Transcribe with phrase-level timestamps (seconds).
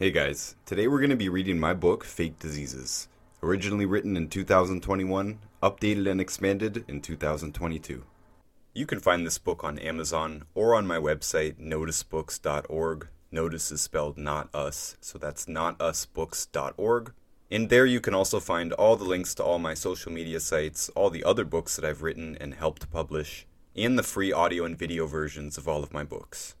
[0.00, 3.08] Hey guys, today we're going to be reading my book, Fake Diseases.
[3.42, 8.04] Originally written in 2021, updated and expanded in 2022.
[8.74, 13.08] You can find this book on Amazon or on my website, noticebooks.org.
[13.32, 17.12] Notice is spelled not us, so that's notusbooks.org.
[17.50, 20.90] And there you can also find all the links to all my social media sites,
[20.90, 24.78] all the other books that I've written and helped publish, and the free audio and
[24.78, 26.54] video versions of all of my books.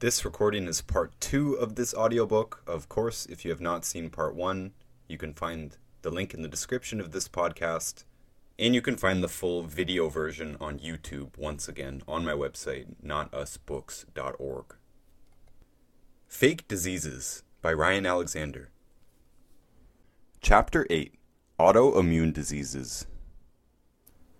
[0.00, 2.62] This recording is part two of this audiobook.
[2.68, 4.70] Of course, if you have not seen part one,
[5.08, 8.04] you can find the link in the description of this podcast.
[8.60, 12.94] And you can find the full video version on YouTube once again on my website,
[13.04, 14.76] notusbooks.org.
[16.28, 18.66] Fake Diseases by Ryan Aleckszander.
[20.40, 21.12] Chapter 8
[21.58, 23.06] Autoimmune Diseases.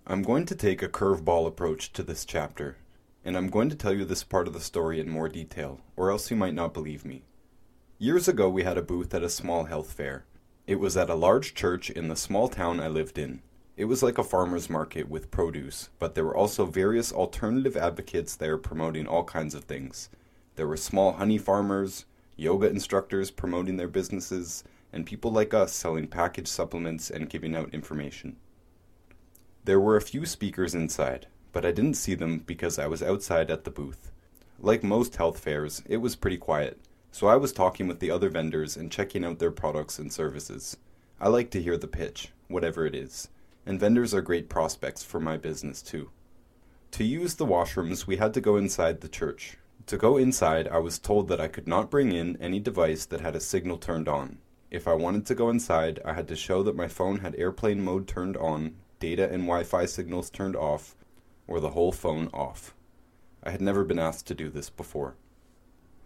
[0.06, 2.77] I'm going to take a curveball approach to this chapter
[3.28, 6.10] and I'm going to tell you this part of the story in more detail, or
[6.10, 7.24] else you might not believe me.
[7.98, 10.24] Years ago, we had a booth at a small health fair.
[10.66, 13.42] It was at a large church in the small town I lived in.
[13.77, 18.34] It was like a farmer's market with produce, but there were also various alternative advocates
[18.34, 20.08] there promoting all kinds of things.
[20.56, 26.06] There were small honey farmers, yoga instructors promoting their businesses, and people like us selling
[26.06, 28.36] packaged supplements and giving out information.
[29.64, 33.50] There were a few speakers inside, but I didn't see them because I was outside
[33.50, 34.12] at the booth.
[34.58, 36.80] Like most health fairs, it was pretty quiet,
[37.12, 40.77] so I was talking with the other vendors and checking out their products and services.
[41.20, 43.28] I like to hear the pitch, whatever it is,
[43.66, 46.10] and vendors are great prospects for my business too.
[46.92, 49.58] To use the washrooms, we had to go inside the church.
[49.86, 53.20] To go inside, I was told that I could not bring in any device that
[53.20, 54.38] had a signal turned on.
[54.70, 57.83] If I wanted to go inside, I had to show that my phone had airplane
[57.83, 60.94] mode turned on, data and Wi Fi signals turned off,
[61.48, 62.74] or the whole phone off.
[63.42, 65.16] I had never been asked to do this before.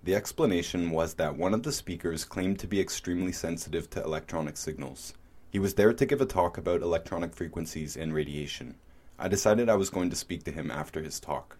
[0.04, 4.56] The explanation was that one of the speakers claimed to be extremely sensitive to electronic
[4.56, 5.14] signals.
[5.50, 8.76] He was there to give a talk about electronic frequencies and radiation.
[9.18, 11.58] I decided I was going to speak to him after his talk.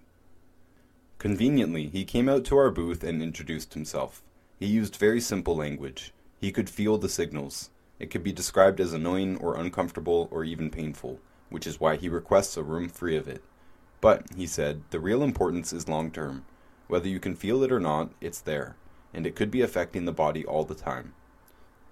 [1.19, 4.23] Conveniently, he came out to our booth and introduced himself.
[4.59, 6.13] He used very simple language.
[6.41, 7.71] He could feel the signals.
[8.01, 11.21] It could be described as annoying or uncomfortable or even painful,
[11.51, 13.45] which is why he requests a room free of it.
[14.03, 16.45] But, he said, the real importance is long term.
[16.89, 18.77] Whether you can feel it or not, it's there,
[19.15, 21.15] and it could be affecting the body all the time.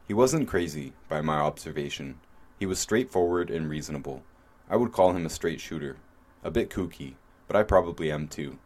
[0.09, 2.19] He wasn't crazy, by my observation.
[2.59, 4.25] He was straightforward and reasonable.
[4.69, 5.98] I would call him a straight shooter.
[6.43, 7.15] A bit kooky,
[7.47, 8.59] but I probably am too.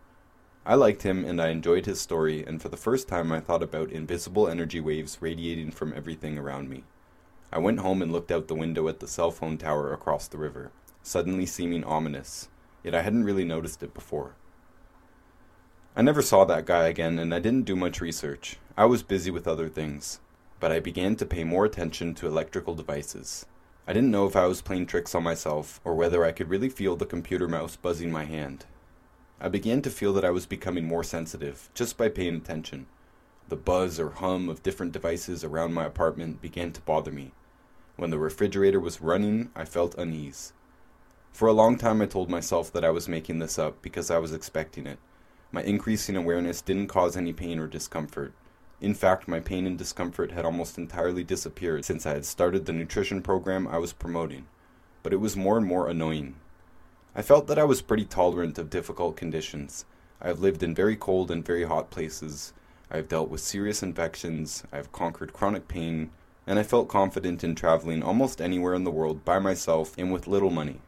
[0.64, 3.62] I liked him and I enjoyed his story, and for the first time I thought
[3.62, 6.84] about invisible energy waves radiating from everything around me.
[7.52, 10.38] I went home and looked out the window at the cell phone tower across the
[10.38, 10.72] river,
[11.02, 12.48] suddenly seeming ominous,
[12.84, 14.36] yet I hadn't really noticed it before.
[15.96, 18.58] I never saw that guy again, and I didn't do much research.
[18.76, 20.20] I was busy with other things.
[20.60, 23.46] But I began to pay more attention to electrical devices.
[23.86, 26.68] I didn't know if I was playing tricks on myself, or whether I could really
[26.68, 28.66] feel the computer mouse buzzing my hand.
[29.40, 32.86] I began to feel that I was becoming more sensitive, just by paying attention.
[33.48, 37.32] The buzz or hum of different devices around my apartment began to bother me.
[37.96, 40.54] When the refrigerator was running, I felt unease.
[41.34, 44.18] For a long time, I told myself that I was making this up because I
[44.18, 45.00] was expecting it.
[45.50, 48.32] My increasing awareness didn't cause any pain or discomfort.
[48.80, 52.72] In fact, my pain and discomfort had almost entirely disappeared since I had started the
[52.72, 54.46] nutrition program I was promoting,
[55.02, 56.36] but it was more and more annoying.
[57.16, 59.86] I felt that I was pretty tolerant of difficult conditions.
[60.20, 62.52] I have lived in very cold and very hot places.
[62.92, 64.62] I have dealt with serious infections.
[64.72, 66.12] I have conquered chronic pain.
[66.46, 70.28] And I felt confident in traveling almost anywhere in the world by myself and with
[70.28, 70.80] little money.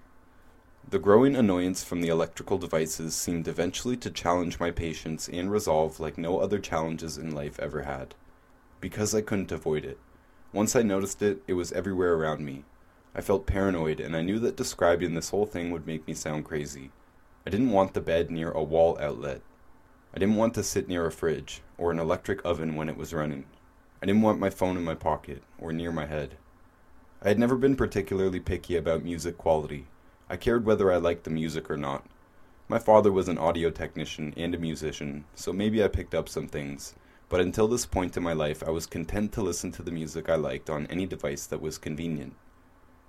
[0.89, 5.99] The growing annoyance from the electrical devices seemed eventually to challenge my patience and resolve
[5.99, 8.15] like no other challenges in life ever had.
[8.81, 9.99] Because I couldn't avoid it.
[10.53, 12.63] Once I noticed it, it was everywhere around me.
[13.17, 16.45] I felt paranoid, and I knew that describing this whole thing would make me sound
[16.45, 16.93] crazy.
[17.45, 19.41] I didn't want the bed near a wall outlet.
[20.15, 23.13] I didn't want to sit near a fridge, or an electric oven when it was
[23.13, 23.47] running.
[24.01, 26.37] I didn't want my phone in my pocket, or near my head.
[27.21, 29.89] I had never been particularly picky about music quality
[30.29, 32.05] I cared whether I liked the music or not.
[32.69, 36.49] My father was an audio technician and a musician, so maybe I picked up some
[36.49, 36.95] things,
[37.29, 40.29] but until this point in my life I was content to listen to the music
[40.29, 42.35] I liked on any device that was convenient.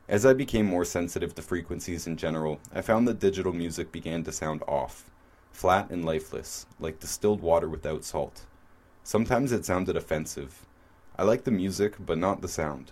[0.07, 4.23] As I became more sensitive to frequencies in general, I found that digital music began
[4.23, 5.09] to sound off,
[5.51, 8.45] flat and lifeless, like distilled water without salt.
[9.03, 10.67] Sometimes it sounded offensive.
[11.17, 12.91] I liked the music, but not the sound.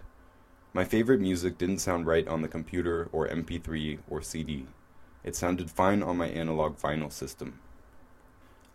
[0.75, 4.65] My favorite music didn't sound right on the computer or MP3 or CD.
[5.23, 7.61] It sounded fine on my analog vinyl system.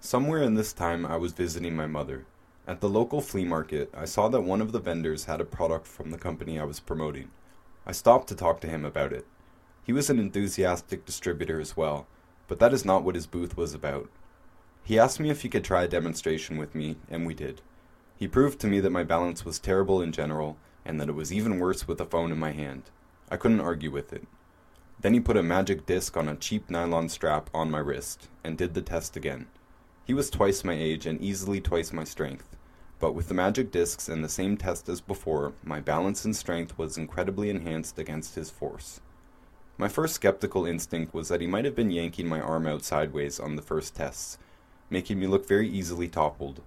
[0.00, 2.24] Somewhere in this time, I was visiting my mother.
[2.66, 5.86] At the local flea market, I saw that one of the vendors had a product
[5.86, 7.32] from the company I was promoting.
[7.84, 9.26] I stopped to talk to him about it.
[9.84, 12.06] He was an enthusiastic distributor as well,
[12.48, 14.08] but that is not what his booth was about.
[14.84, 17.60] He asked me if he could try a demonstration with me, and we did.
[18.16, 21.32] He proved to me that my balance was terrible in general, and that it was
[21.32, 22.84] even worse with a phone in my hand.
[23.30, 24.26] I couldn't argue with it.
[25.00, 28.58] Then he put a magic disc on a cheap nylon strap on my wrist, and
[28.58, 29.46] did the test again.
[30.04, 32.56] He was twice my age and easily twice my strength.
[32.98, 36.76] But with the magic discs and the same test as before, my balance and strength
[36.76, 39.00] was incredibly enhanced against his force.
[39.78, 43.40] My first skeptical instinct was that he might have been yanking my arm out sideways
[43.40, 44.36] on the first tests,
[44.90, 46.60] making me look very easily toppled.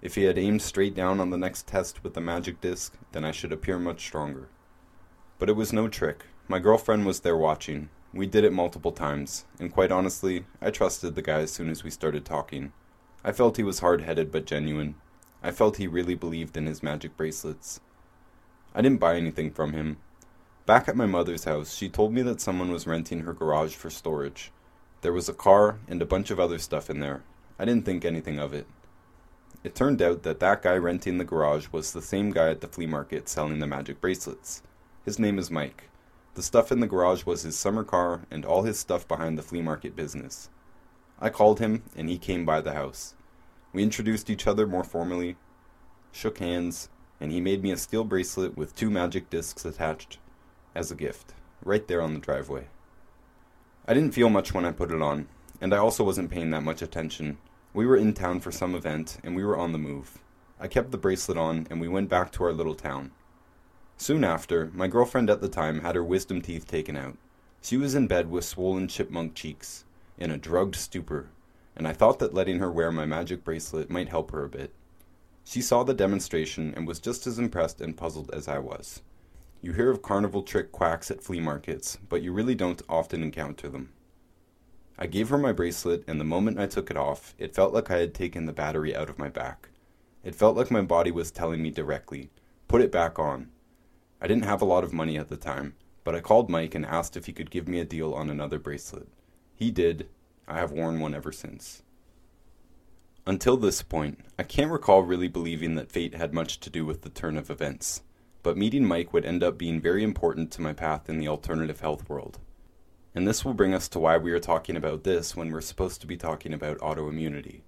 [0.00, 3.24] If he had aimed straight down on the next test with the magic disc, then
[3.24, 4.48] I should appear much stronger.
[5.38, 6.26] But it was no trick.
[6.46, 7.88] My girlfriend was there watching.
[8.12, 11.84] We did it multiple times, and quite honestly, I trusted the guy as soon as
[11.84, 12.72] we started talking.
[13.24, 14.94] I felt he was hard headed but genuine,
[15.42, 17.80] I felt he really believed in his magic bracelets.
[18.74, 19.98] I didn't buy anything from him.
[20.66, 23.88] Back at my mother's house, she told me that someone was renting her garage for
[23.88, 24.50] storage.
[25.02, 27.22] There was a car and a bunch of other stuff in there.
[27.58, 28.66] I didn't think anything of it.
[29.64, 32.68] It turned out that that guy renting the garage was the same guy at the
[32.68, 34.62] flea market selling the magic bracelets.
[35.04, 35.90] His name is Mike.
[36.34, 39.42] The stuff in the garage was his summer car and all his stuff behind the
[39.42, 40.50] flea market business.
[41.20, 43.16] I called him, and he came by the house.
[43.72, 45.36] We introduced each other more formally,
[46.12, 46.88] shook hands,
[47.20, 50.18] and he made me a steel bracelet with two magic discs attached
[50.76, 51.34] as a gift,
[51.64, 52.68] right there on the driveway.
[53.86, 55.26] I didn't feel much when I put it on,
[55.60, 57.38] and I also wasn't paying that much attention.
[57.78, 60.18] We were in town for some event, and we were on the move.
[60.58, 63.12] I kept the bracelet on, and we went back to our little town.
[63.96, 67.16] Soon after, my girlfriend at the time had her wisdom teeth taken out.
[67.62, 69.84] She was in bed with swollen chipmunk cheeks,
[70.18, 71.28] in a drugged stupor,
[71.76, 74.74] and I thought that letting her wear my magic bracelet might help her a bit.
[75.44, 79.02] She saw the demonstration and was just as impressed and puzzled as I was.
[79.62, 83.68] You hear of carnival trick quacks at flea markets, but you really don't often encounter
[83.68, 83.92] them.
[85.00, 87.88] I gave her my bracelet, and the moment I took it off, it felt like
[87.88, 89.68] I had taken the battery out of my back.
[90.24, 92.30] It felt like my body was telling me directly,
[92.66, 93.50] put it back on.
[94.20, 96.84] I didn't have a lot of money at the time, but I called Mike and
[96.84, 99.06] asked if he could give me a deal on another bracelet.
[99.54, 100.08] He did,
[100.48, 101.82] I have worn one ever since.
[103.24, 107.02] Until this point, I can't recall really believing that fate had much to do with
[107.02, 108.02] the turn of events,
[108.42, 111.80] but meeting Mike would end up being very important to my path in the alternative
[111.80, 112.40] health world.
[113.14, 116.00] And this will bring us to why we are talking about this when we're supposed
[116.00, 117.62] to be talking about autoimmunity.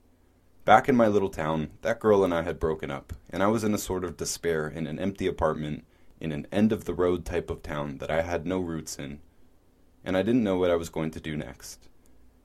[0.64, 3.64] Back in my little town, that girl and I had broken up, and I was
[3.64, 5.84] in a sort of despair in an empty apartment
[6.20, 9.20] in an end of the road type of town that I had no roots in,
[10.04, 11.88] and I didn't know what I was going to do next.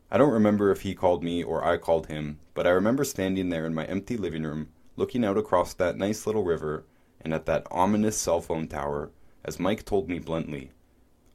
[0.09, 3.49] I don't remember if he called me or I called him, but I remember standing
[3.49, 6.85] there in my empty living room, looking out across that nice little river
[7.19, 9.11] and at that ominous cell phone tower,
[9.43, 10.71] as Mike told me bluntly,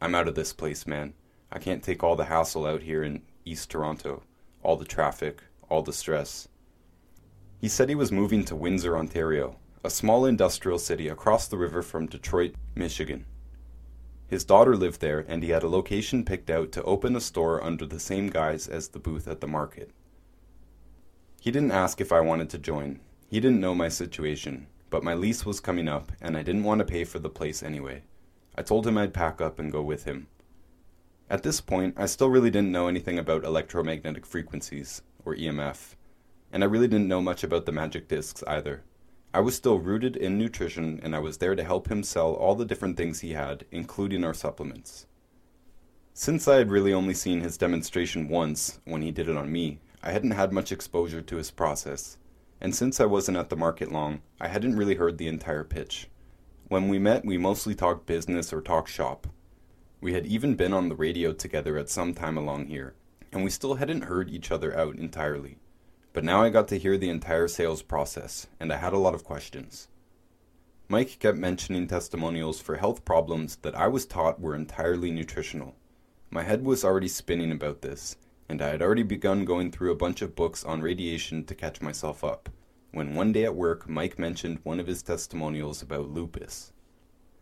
[0.00, 1.12] I'm out of this place, man.
[1.52, 4.22] I can't take all the hassle out here in East Toronto,
[4.62, 6.48] all the traffic, all the stress.
[7.58, 11.82] He said he was moving to Windsor, Ontario, a small industrial city across the river
[11.82, 13.26] from Detroit, Michigan.
[14.28, 17.62] His daughter lived there, and he had a location picked out to open a store
[17.62, 19.90] under the same guise as the booth at the market.
[21.40, 23.00] He didn't ask if I wanted to join.
[23.28, 26.78] He didn't know my situation, but my lease was coming up, and I didn't want
[26.78, 28.02] to pay for the place anyway.
[28.56, 30.28] I told him I'd pack up and go with him.
[31.30, 35.94] At this point, I still really didn't know anything about electromagnetic frequencies, or EMF,
[36.52, 38.82] and I really didn't know much about the magic discs either.
[39.32, 42.56] I was still rooted in nutrition and I was there to help him sell all
[42.56, 45.06] the different things he had, including our supplements.
[46.12, 49.78] Since I had really only seen his demonstration once, when he did it on me,
[50.02, 52.18] I hadn't had much exposure to his process.
[52.60, 56.08] And since I wasn't at the market long, I hadn't really heard the entire pitch.
[56.66, 59.28] When we met, we mostly talked business or talked shop.
[60.00, 62.94] We had even been on the radio together at some time along here,
[63.32, 65.58] and we still hadn't heard each other out entirely.
[66.12, 69.14] But now I got to hear the entire sales process, and I had a lot
[69.14, 69.88] of questions.
[70.88, 75.76] Mike kept mentioning testimonials for health problems that I was taught were entirely nutritional.
[76.30, 78.16] My head was already spinning about this,
[78.48, 81.80] and I had already begun going through a bunch of books on radiation to catch
[81.80, 82.48] myself up,
[82.90, 86.72] when one day at work Mike mentioned one of his testimonials about lupus.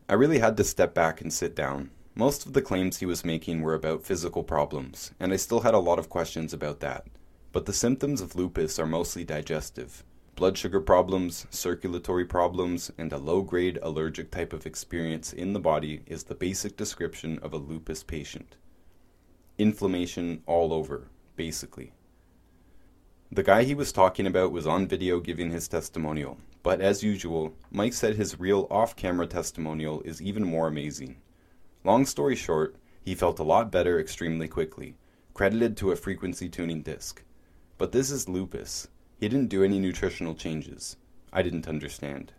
[0.08, 1.90] I really had to step back and sit down.
[2.18, 5.72] Most of the claims he was making were about physical problems, and I still had
[5.72, 7.06] a lot of questions about that.
[7.52, 10.02] But the symptoms of lupus are mostly digestive.
[10.34, 15.60] Blood sugar problems, circulatory problems, and a low grade allergic type of experience in the
[15.60, 18.56] body is the basic description of a lupus patient.
[19.56, 21.06] Inflammation all over,
[21.36, 21.92] basically.
[23.30, 27.54] The guy he was talking about was on video giving his testimonial, But as usual,
[27.70, 31.18] Mike said his real off camera testimonial is even more amazing.
[31.88, 34.98] Long story short, he felt a lot better extremely quickly,
[35.32, 37.24] credited to a frequency tuning disc.
[37.78, 38.88] But this is lupus.
[39.18, 40.98] He didn't do any nutritional changes.
[41.32, 42.34] I didn't understand.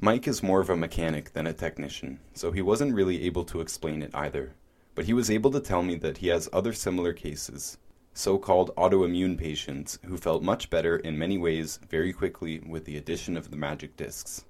[0.00, 3.60] Mike is more of a mechanic than a technician, so he wasn't really able to
[3.60, 4.54] explain it either.
[4.94, 7.76] But he was able to tell me that he has other similar cases,
[8.14, 12.98] so called autoimmune patients, who felt much better in many ways very quickly with the
[12.98, 14.44] addition of the magic discs.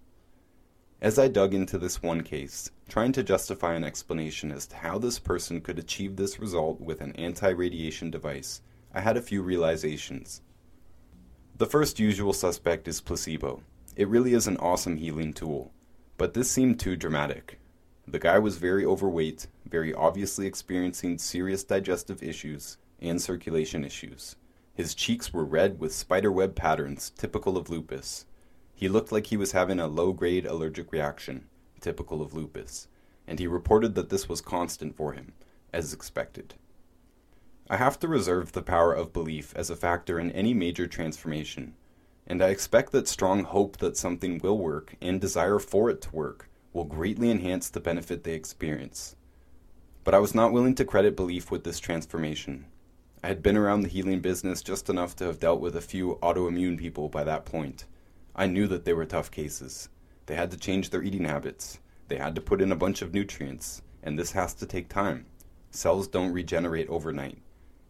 [1.06, 4.98] As I dug into this one case, trying to justify an explanation as to how
[4.98, 8.60] this person could achieve this result with an anti radiation device,
[8.92, 10.42] I had a few realizations.
[11.58, 13.62] The first usual suspect is placebo.
[13.94, 15.72] It really is an awesome healing tool,
[16.18, 17.60] but this seemed too dramatic.
[18.08, 24.34] The guy was very overweight, very obviously experiencing serious digestive issues and circulation issues.
[24.74, 28.26] His cheeks were red with spiderweb patterns typical of lupus.
[28.78, 31.46] He looked like he was having a low grade allergic reaction,
[31.80, 32.88] typical of lupus,
[33.26, 35.32] and he reported that this was constant for him,
[35.72, 36.54] as expected.
[37.70, 41.74] I have to reserve the power of belief as a factor in any major transformation,
[42.26, 46.14] and I expect that strong hope that something will work and desire for it to
[46.14, 49.16] work will greatly enhance the benefit they experience.
[50.04, 52.66] But I was not willing to credit belief with this transformation.
[53.24, 56.18] I had been around the healing business just enough to have dealt with a few
[56.22, 57.86] autoimmune people by that point.
[58.38, 59.88] I knew that they were tough cases.
[60.26, 61.78] They had to change their eating habits.
[62.08, 65.24] They had to put in a bunch of nutrients, and this has to take time.
[65.70, 67.38] Cells don't regenerate overnight.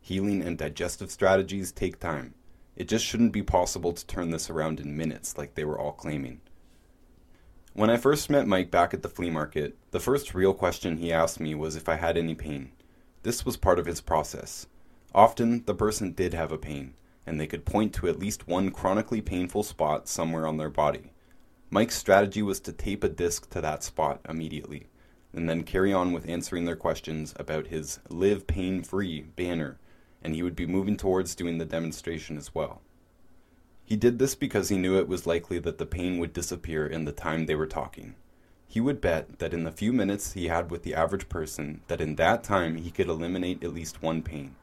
[0.01, 2.35] Healing and digestive strategies take time.
[2.77, 5.93] It just shouldn't be possible to turn this around in minutes like they were all
[5.93, 6.41] claiming.
[7.73, 11.13] When I first met Mike back at the flea market, the first real question he
[11.13, 12.71] asked me was if I had any pain.
[13.25, 14.69] This was part of his process.
[15.13, 16.95] Often, the person did have a pain,
[17.27, 21.13] and they could point to at least one chronically painful spot somewhere on their body.
[21.69, 24.87] Mike's strategy was to tape a disc to that spot immediately,
[25.33, 29.79] and then carry on with answering their questions about his Live Pain Free banner,
[30.23, 32.83] and he would be moving towards doing the demonstration as well.
[33.85, 37.05] He did this because he knew it was likely that the pain would disappear in
[37.05, 38.15] the time they were talking.
[38.69, 42.01] He would bet that in the few minutes he had with the average person, that
[42.01, 44.57] in that time he could eliminate at least one pain.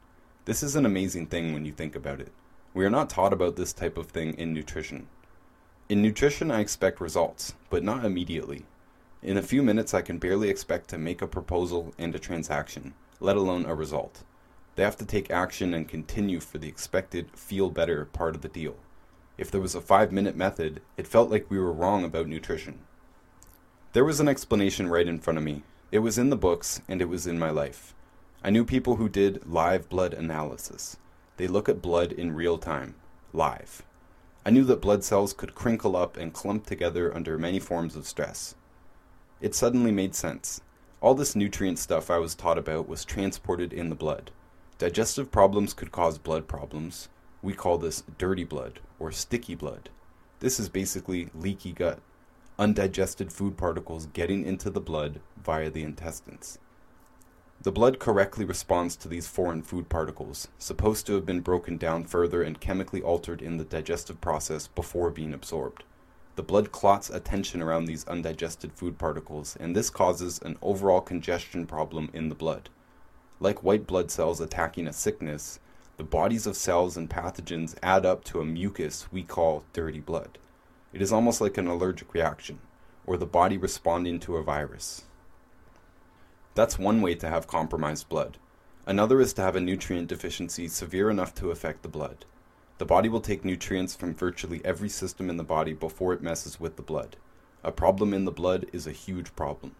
[0.44, 2.32] This is an amazing thing when you think about it.
[2.74, 5.06] We are not taught about this type of thing in nutrition.
[5.88, 8.66] In nutrition, I expect results, but not immediately.
[9.22, 12.94] In a few minutes, I can barely expect to make a proposal and a transaction,
[13.20, 14.24] let alone a result.
[14.74, 18.48] They have to take action and continue for the expected feel better part of the
[18.48, 18.74] deal.
[19.38, 22.80] If there was a five minute method, it felt like we were wrong about nutrition.
[23.92, 25.62] There was an explanation right in front of me.
[25.92, 27.94] It was in the books, and it was in my life.
[28.42, 30.96] I knew people who did live blood analysis.
[31.36, 32.94] They look at blood in real time,
[33.32, 33.82] live.
[34.46, 38.06] I knew that blood cells could crinkle up and clump together under many forms of
[38.06, 38.54] stress.
[39.40, 40.60] It suddenly made sense.
[41.00, 44.30] All this nutrient stuff I was taught about was transported in the blood.
[44.78, 47.08] Digestive problems could cause blood problems.
[47.42, 49.90] We call this dirty blood or sticky blood.
[50.40, 52.00] This is basically leaky gut,
[52.58, 56.58] undigested food particles getting into the blood via the intestines.
[57.62, 62.04] The blood correctly responds to these foreign food particles, supposed to have been broken down
[62.04, 65.84] further and chemically altered in the digestive process before being absorbed.
[66.36, 71.00] The blood clots a tension around these undigested food particles, and this causes an overall
[71.00, 72.68] congestion problem in the blood.
[73.40, 75.60] Like white blood cells attacking a sickness,
[75.96, 80.38] the bodies of cells and pathogens add up to a mucus we call dirty blood.
[80.92, 82.58] It is almost like an allergic reaction,
[83.06, 85.04] or the body responding to a virus.
[86.54, 88.38] That's one way to have compromised blood.
[88.86, 92.24] Another is to have a nutrient deficiency severe enough to affect the blood.
[92.78, 96.60] The body will take nutrients from virtually every system in the body before it messes
[96.60, 97.16] with the blood.
[97.64, 99.74] A problem in the blood is a huge problem.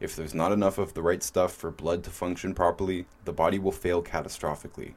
[0.00, 3.58] If there's not enough of the right stuff for blood to function properly, the body
[3.58, 4.94] will fail catastrophically.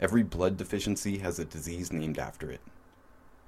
[0.00, 2.60] Every blood deficiency has a disease named after it.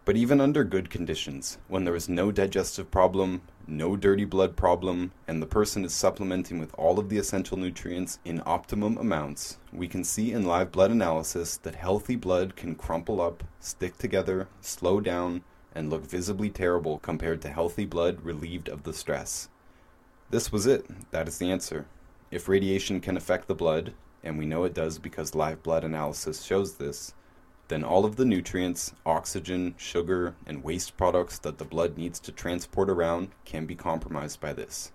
[0.05, 5.13] But even under good conditions, when there is no digestive problem, no dirty blood problem,
[5.27, 9.89] and the person is supplementing with all of the essential nutrients in optimum amounts, we
[9.89, 15.01] can see in live blood analysis that healthy blood can crumple up, stick together, slow
[15.01, 15.43] down,
[15.75, 19.49] and look visibly terrible compared to healthy blood relieved of the stress.
[20.29, 20.87] This was it.
[21.13, 21.87] That is the answer.
[22.31, 26.43] If radiation can affect the blood, and we know it does because live blood analysis
[26.43, 27.15] shows this,
[27.69, 32.33] then all of the nutrients, oxygen, sugar, and waste products that the blood needs to
[32.33, 34.93] transport around can be compromised by this.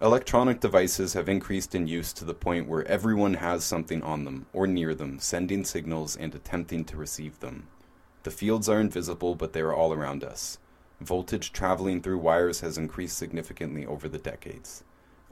[0.00, 4.46] Electronic devices have increased in use to the point where everyone has something on them
[4.52, 7.66] or near them, sending signals and attempting to receive them.
[8.22, 10.58] The fields are invisible, but they are all around us.
[11.00, 14.84] Voltage traveling through wires has increased significantly over the decades.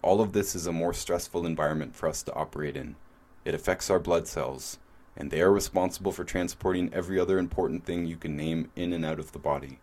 [0.03, 2.97] All of this is a more stressful environment for us to operate in.
[3.45, 4.79] It affects our blood cells,
[5.17, 9.05] and they are responsible for transporting every other important thing you can name in and
[9.05, 9.79] out of the body.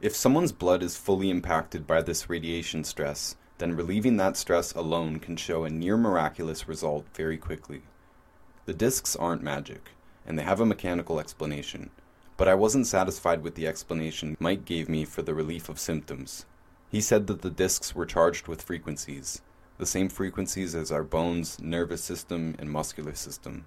[0.00, 5.18] If someone's blood is fully impacted by this radiation stress, then relieving that stress alone
[5.18, 7.82] can show a near miraculous result very quickly.
[8.66, 9.90] The discs aren't magic,
[10.24, 11.90] and they have a mechanical explanation,
[12.36, 16.46] but I wasn't satisfied with the explanation Mike gave me for the relief of symptoms.
[16.90, 19.42] He said that the discs were charged with frequencies,
[19.78, 23.66] the same frequencies as our bones, nervous system, and muscular system.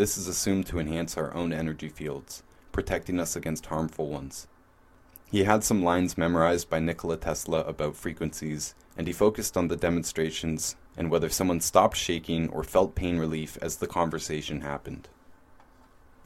[0.00, 2.42] This is assumed to enhance our own energy fields,
[2.72, 4.48] protecting us against harmful ones.
[5.30, 9.76] He had some lines memorized by Nikola Tesla about frequencies, and he focused on the
[9.76, 15.10] demonstrations and whether someone stopped shaking or felt pain relief as the conversation happened.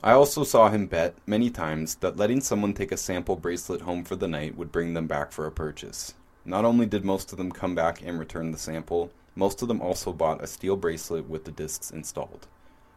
[0.05, 4.05] I also saw him bet many times that letting someone take a sample bracelet home
[4.05, 6.15] for the night would bring them back for a purchase.
[6.45, 9.81] Not only did most of them come back and return the sample, most of them
[9.81, 12.47] also bought a steel bracelet with the discs installed.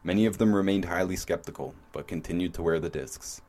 [0.08, 3.42] Many of them remained highly skeptical, but continued to wear the discs.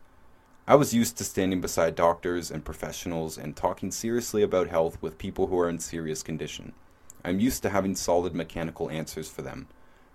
[0.66, 5.18] I was used to standing beside doctors and professionals and talking seriously about health with
[5.18, 6.72] people who are in serious condition.
[7.24, 9.68] I'm used to having solid mechanical answers for them.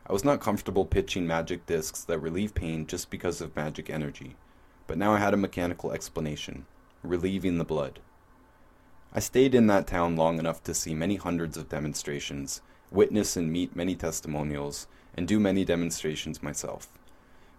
[0.06, 4.36] I was not comfortable pitching magic discs that relieve pain just because of magic energy,
[4.86, 6.66] but now I had a mechanical explanation
[7.04, 8.02] relieving the blood.
[9.14, 13.50] I stayed in that town long enough to see many hundreds of demonstrations, witness and
[13.50, 16.88] meet many testimonials, and do many demonstrations myself.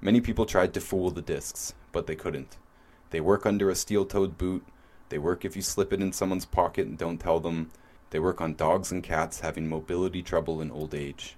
[0.01, 2.57] Many people tried to fool the discs, but they couldn't.
[3.11, 4.65] They work under a steel toed boot.
[5.09, 7.71] They work if you slip it in someone's pocket and don't tell them.
[8.11, 11.37] They work on dogs and cats having mobility trouble in old age.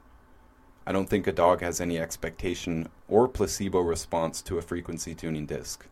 [0.87, 5.47] I don't think a dog has any expectation or placebo response to a frequency tuning
[5.47, 5.87] disc.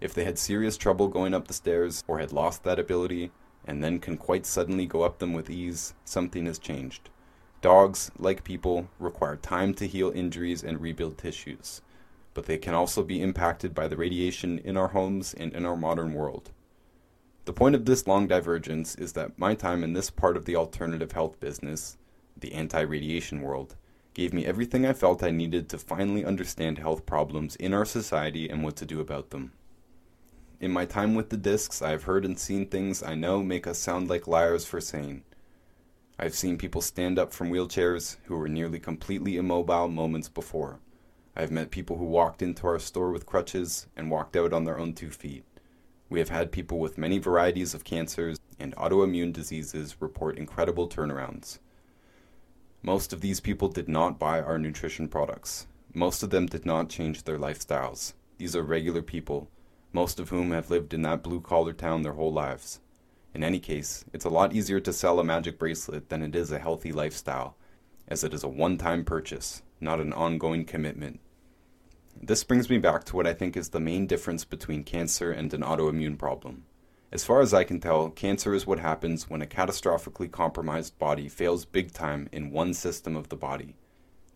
[0.00, 3.32] If they had serious trouble going up the stairs or had lost that ability,
[3.64, 7.08] and then can quite suddenly go up them with ease, something has changed.
[7.64, 11.80] Dogs, like people, require time to heal injuries and rebuild tissues
[12.34, 15.76] but they can also be impacted by the radiation in our homes and in our
[15.76, 16.50] modern world.
[17.44, 20.56] The point of this long divergence is that my time in this part of the
[20.56, 21.96] alternative health business,
[22.36, 23.76] the anti radiation world,
[24.14, 28.48] gave me everything I felt I needed to finally understand health problems in our society
[28.48, 29.52] and what to do about them.
[30.60, 33.66] In my time with the discs, I have heard and seen things I know make
[33.66, 35.24] us sound like liars for saying.
[36.16, 40.78] I've seen people stand up from wheelchairs who were nearly completely immobile moments before.
[41.34, 44.78] I've met people who walked into our store with crutches and walked out on their
[44.78, 45.44] own two feet.
[46.08, 51.58] We have had people with many varieties of cancers and autoimmune diseases report incredible turnarounds.
[52.82, 55.66] Most of these people did not buy our nutrition products.
[55.92, 58.12] Most of them did not change their lifestyles.
[58.38, 59.50] These are regular people,
[59.92, 62.78] most of whom have lived in that blue collar town their whole lives.
[63.34, 66.52] In any case, it's a lot easier to sell a magic bracelet than it is
[66.52, 67.56] a healthy lifestyle,
[68.06, 71.18] as it is a one time purchase, not an ongoing commitment.
[72.22, 75.52] This brings me back to what I think is the main difference between cancer and
[75.52, 76.64] an autoimmune problem.
[77.10, 81.28] As far as I can tell, cancer is what happens when a catastrophically compromised body
[81.28, 83.74] fails big time in one system of the body.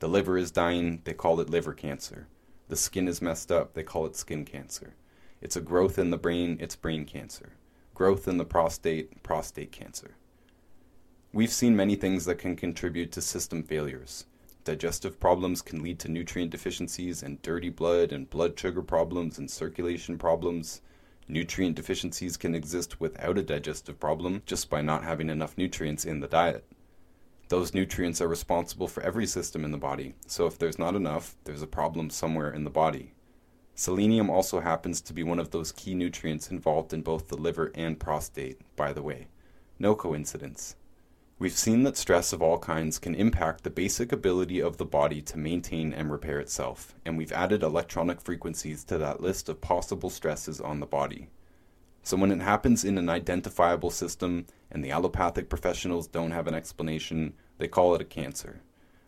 [0.01, 2.27] The liver is dying, they call it liver cancer.
[2.69, 4.95] The skin is messed up, they call it skin cancer.
[5.41, 7.53] It's a growth in the brain, it's brain cancer.
[7.99, 10.15] Growth in the prostate, prostate cancer.
[11.33, 14.25] We've seen many things that can contribute to system failures.
[14.63, 19.51] Digestive problems can lead to nutrient deficiencies and dirty blood and blood sugar problems and
[19.51, 20.81] circulation problems.
[21.27, 26.21] Nutrient deficiencies can exist without a digestive problem just by not having enough nutrients in
[26.21, 26.65] the diet.
[27.49, 31.35] Those nutrients are responsible for every system in the body, so if there's not enough,
[31.43, 33.15] there's a problem somewhere in the body.
[33.79, 37.71] Selenium also happens to be one of those key nutrients involved in both the liver
[37.77, 39.29] and prostate, by the way.
[39.79, 40.75] No coincidence.
[41.39, 45.23] We've seen that stress of all kinds can impact the basic ability of the body
[45.23, 50.11] to maintain and repair itself, and we've added electronic frequencies to that list of possible
[50.11, 51.29] stresses on the body.
[52.03, 56.55] So when it happens in an identifiable system and the allopathic professionals don't have an
[56.55, 58.61] explanation, they call it a cancer.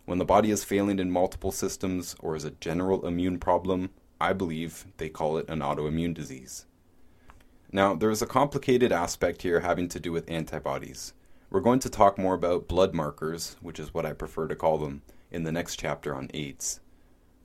[0.05, 4.35] When the body is failing in multiple systems or is a general immune problem, I
[4.35, 6.67] believe they call it an autoimmune disease.
[7.73, 11.15] Now, there is a complicated aspect here having to do with antibodies.
[11.49, 14.79] We're going to talk more about blood markers, which is what I prefer to call
[14.79, 16.81] them, in the next chapter on AIDS.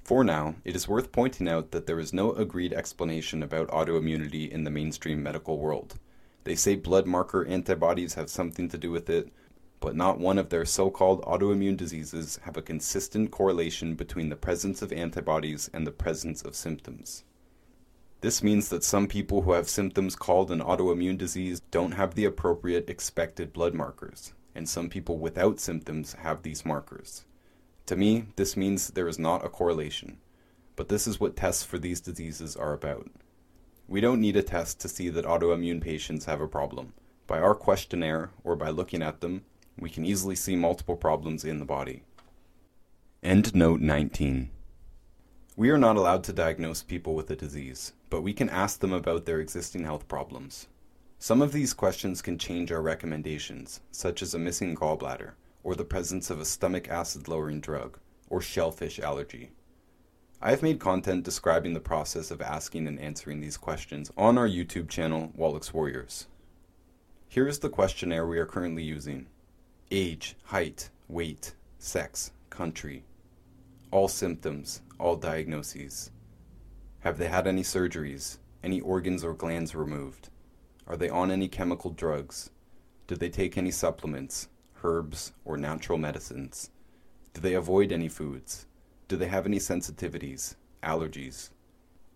[0.04, 4.50] For now, it is worth pointing out that there is no agreed explanation about autoimmunity
[4.50, 5.98] in the mainstream medical world.
[6.44, 9.32] They say blood marker antibodies have something to do with it,
[9.80, 14.36] but not one of their so called autoimmune diseases have a consistent correlation between the
[14.36, 17.24] presence of antibodies and the presence of symptoms.
[18.22, 22.26] This means that some people who have symptoms called an autoimmune disease don't have the
[22.26, 27.26] appropriate expected blood markers, and some people without symptoms have these markers.
[27.86, 30.18] To me, this means there is not a correlation,
[30.76, 33.12] but this is what tests for these diseases are about.
[33.88, 36.94] We don't need a test to see that autoimmune patients have a problem.
[37.28, 39.46] By our questionnaire, or by looking at them,
[39.78, 42.04] we can easily see multiple problems in the body.
[43.22, 44.50] End note 19.
[45.58, 48.94] We are not allowed to diagnose people with a disease, but we can ask them
[48.94, 50.68] about their existing health problems.
[51.18, 55.32] Some of these questions can change our recommendations, such as a missing gallbladder,
[55.64, 57.98] or the presence of a stomach acid lowering drug,
[58.30, 59.52] or shellfish allergy.
[60.42, 64.48] I have made content describing the process of asking and answering these questions on our
[64.48, 66.28] YouTube channel, Wallach's Warriors.
[67.28, 69.28] Here is the questionnaire we are currently using
[69.91, 73.04] age, height, weight, sex, country,
[73.91, 76.12] all symptoms, all diagnoses.
[77.02, 80.30] Have they had any surgeries, any organs or glands removed?
[80.88, 82.50] Are they on any chemical drugs?
[83.08, 84.48] Do they take any supplements,
[84.84, 86.71] herbs, or natural medicines?
[87.34, 88.65] Do they avoid any foods?
[89.08, 91.52] Do they have any sensitivities, allergies?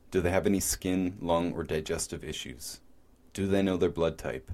[0.10, 2.80] Do they have any skin, lung, or digestive issues?
[3.34, 4.52] Do they know their blood type?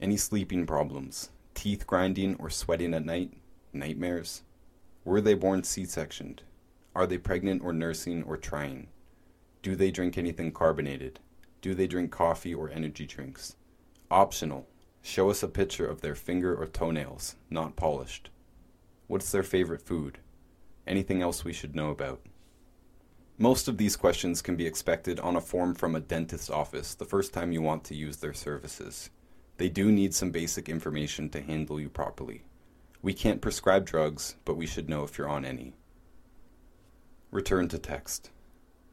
[0.00, 3.32] Any sleeping problems, teeth grinding or sweating at night,
[3.72, 4.42] nightmares?
[5.04, 6.42] Were they born C sectioned?
[6.94, 8.88] Are they pregnant or nursing or trying?
[9.62, 11.18] Do they drink anything carbonated?
[11.62, 13.56] Do they drink coffee or energy drinks?
[14.10, 14.68] Optional.
[15.02, 18.30] Show us a picture of their finger or toenails, not polished.
[19.06, 20.18] What's their favorite food?
[20.86, 22.20] Anything else we should know about?
[23.38, 27.04] Most of these questions can be expected on a form from a dentist's office the
[27.04, 29.10] first time you want to use their services.
[29.58, 32.42] They do need some basic information to handle you properly.
[33.02, 35.74] We can't prescribe drugs, but we should know if you're on any.
[37.30, 38.30] Return to text.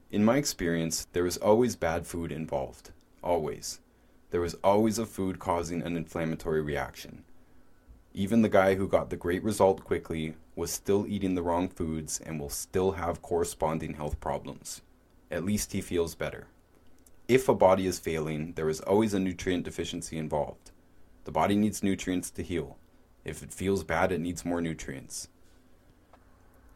[0.10, 2.91] In my experience, there is always bad food involved.
[3.23, 3.80] Always.
[4.30, 7.23] There is always a food causing an inflammatory reaction.
[8.13, 12.21] Even the guy who got the great result quickly was still eating the wrong foods
[12.23, 14.82] and will still have corresponding health problems.
[15.32, 16.47] At least he feels better.
[17.33, 20.69] If a body is failing, there is always a nutrient deficiency involved.
[21.23, 22.77] The body needs nutrients to heal.
[23.25, 25.29] If it feels bad, it needs more nutrients.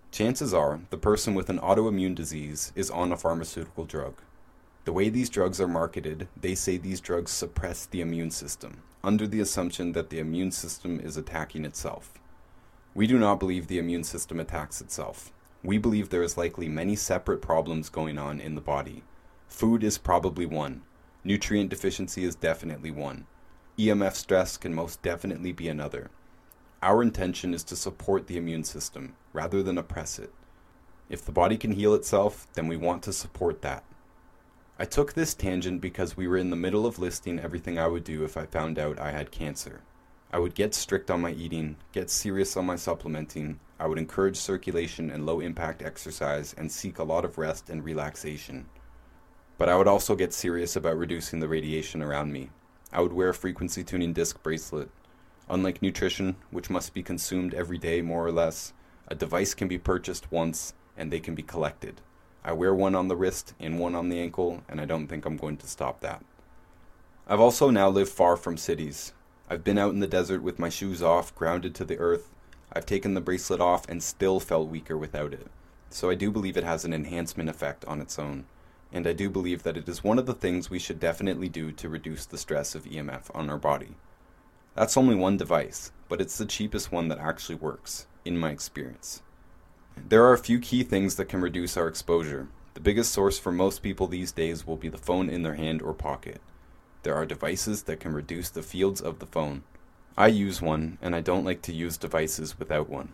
[0.10, 4.16] Chances are the person with an autoimmune disease is on a pharmaceutical drug.
[4.86, 9.28] The way these drugs are marketed, they say these drugs suppress the immune system, under
[9.28, 12.14] the assumption that the immune system is attacking itself.
[12.96, 15.32] We do not believe the immune system attacks itself.
[15.64, 19.04] We believe there is likely many separate problems going on in the body.
[19.48, 20.84] Food is probably one.
[21.24, 23.26] Nutrient deficiency is definitely one.
[23.78, 26.10] EMF stress can most definitely be another.
[26.82, 30.32] Our intention is to support the immune system rather than oppress it.
[31.10, 33.84] If the body can heal itself, then we want to support that.
[34.78, 38.04] I took this tangent because we were in the middle of listing everything I would
[38.04, 39.82] do if I found out I had cancer.
[40.32, 44.38] I would get strict on my eating, get serious on my supplementing, I would encourage
[44.38, 48.66] circulation and low impact exercise, and seek a lot of rest and relaxation.
[49.58, 52.50] But I would also get serious about reducing the radiation around me.
[52.92, 54.90] I would wear a frequency tuning disc bracelet.
[55.50, 58.74] Unlike nutrition, which must be consumed every day more or less,
[59.08, 62.02] a device can be purchased once and they can be collected.
[62.44, 65.26] I wear one on the wrist and one on the ankle, and I don't think
[65.26, 66.24] I'm going to stop that.
[67.28, 69.14] I've also now lived far from cities.
[69.50, 72.30] I've been out in the desert with my shoes off, grounded to the earth.
[72.72, 75.48] I've taken the bracelet off and still felt weaker without it.
[75.90, 78.46] So I do believe it has an enhancement effect on its own.
[78.92, 81.72] And I do believe that it is one of the things we should definitely do
[81.74, 83.96] to reduce the stress of EMF on our body.
[84.76, 89.22] That's only one device, but it's the cheapest one that actually works, in my experience.
[90.08, 92.48] There are a few key things that can reduce our exposure.
[92.76, 95.82] The biggest source for most people these days will be the phone in their hand
[95.82, 96.40] or pocket.
[97.04, 99.64] There are devices that can reduce the fields of the phone.
[100.16, 103.14] I use one, and I don't like to use devices without one.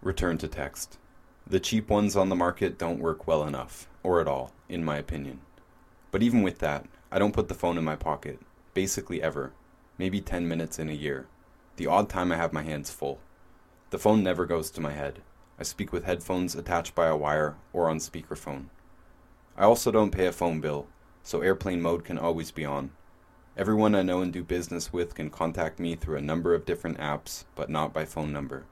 [0.00, 0.98] Return to text.
[1.46, 4.96] The cheap ones on the market don't work well enough, or at all, in my
[4.96, 5.40] opinion.
[6.10, 8.40] But even with that, I don't put the phone in my pocket,
[8.72, 9.52] basically ever,
[9.98, 11.26] maybe 10 minutes in a year,
[11.76, 13.20] the odd time I have my hands full.
[13.90, 15.20] The phone never goes to my head.
[15.58, 18.66] I speak with headphones attached by a wire or on speakerphone.
[19.56, 20.86] I also don't pay a phone bill,
[21.26, 22.88] so airplane mode can always be on.
[23.56, 26.98] Everyone I know and do business with can contact me through a number of different
[26.98, 28.64] apps, but not by phone number.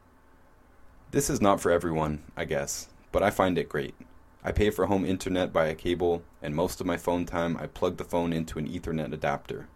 [1.10, 3.96] This is not for everyone, I guess, but I find it great.
[4.44, 7.66] I pay for home internet by a cable, and most of my phone time I
[7.66, 9.66] plug the phone into an Ethernet adapter.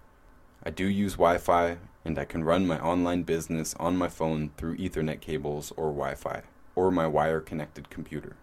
[0.62, 4.52] I do use Wi Fi, and I can run my online business on my phone
[4.56, 6.42] through Ethernet cables or Wi Fi,
[6.76, 8.36] or my wire connected computer.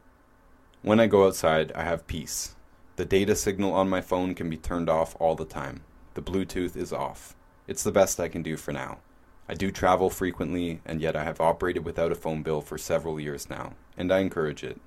[0.82, 2.55] When I go outside, I have peace.
[2.98, 5.82] The data signal on my phone can be turned off all the time.
[6.14, 7.36] The Bluetooth is off.
[7.68, 9.00] It's the best I can do for now.
[9.50, 13.20] I do travel frequently, and yet I have operated without a phone bill for several
[13.20, 14.80] years now, and I encourage it.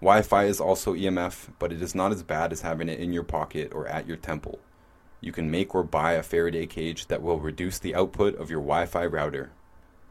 [0.00, 3.14] Wi Fi is also EMF, but it is not as bad as having it in
[3.14, 4.58] your pocket or at your temple.
[5.22, 8.60] You can make or buy a Faraday cage that will reduce the output of your
[8.60, 9.50] Wi Fi router.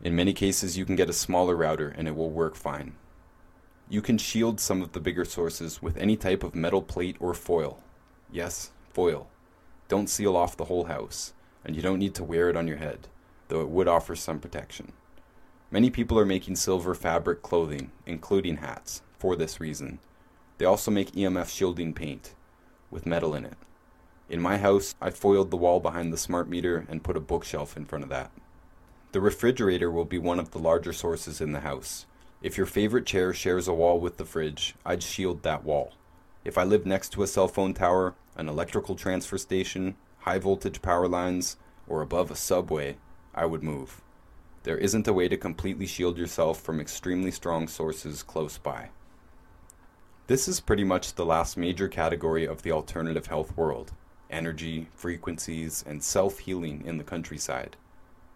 [0.04, 2.96] In many cases, you can get a smaller router and it will work fine.
[3.90, 7.34] You can shield some of the bigger sources with any type of metal plate or
[7.34, 7.82] foil.
[8.30, 9.30] Yes, foil.
[9.88, 12.78] Don't seal off the whole house, and you don't need to wear it on your
[12.78, 13.08] head,
[13.48, 14.92] though it would offer some protection.
[15.72, 20.00] Many people are making silver fabric clothing, including hats, for this reason.
[20.58, 22.36] They also make EMF shielding paint,
[22.92, 23.58] with metal in it.
[24.30, 27.78] In my house, I foiled the wall behind the smart meter and put a bookshelf
[27.78, 28.32] in front of that.
[29.14, 32.06] The refrigerator will be one of the larger sources in the house.
[32.42, 35.94] If your favorite chair shares a wall with the fridge, I'd shield that wall.
[36.46, 40.82] If I lived next to a cell phone tower, an electrical transfer station, high voltage
[40.82, 42.98] power lines, or above a subway,
[43.34, 44.02] I would move.
[44.64, 48.90] There isn't a way to completely shield yourself from extremely strong sources close by.
[50.28, 53.94] This is pretty much the last major category of the alternative health world
[54.30, 57.78] energy, frequencies, and self healing in the countryside.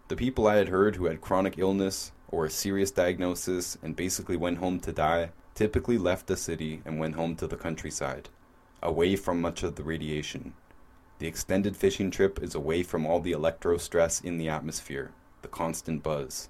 [0.07, 4.38] The people I had heard who had chronic illness or a serious diagnosis and basically
[4.38, 8.30] went home to die typically left the city and went home to the countryside,
[8.82, 10.54] away from much of the radiation.
[11.20, 15.48] The extended fishing trip is away from all the electro stress in the atmosphere, the
[15.48, 16.50] constant buzz.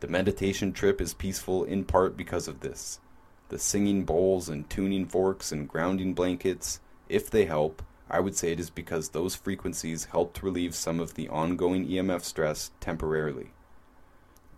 [0.00, 3.00] The meditation trip is peaceful in part because of this.
[3.48, 8.52] The singing bowls and tuning forks and grounding blankets, if they help, I would say
[8.52, 13.50] it is because those frequencies helped relieve some of the ongoing EMF stress temporarily.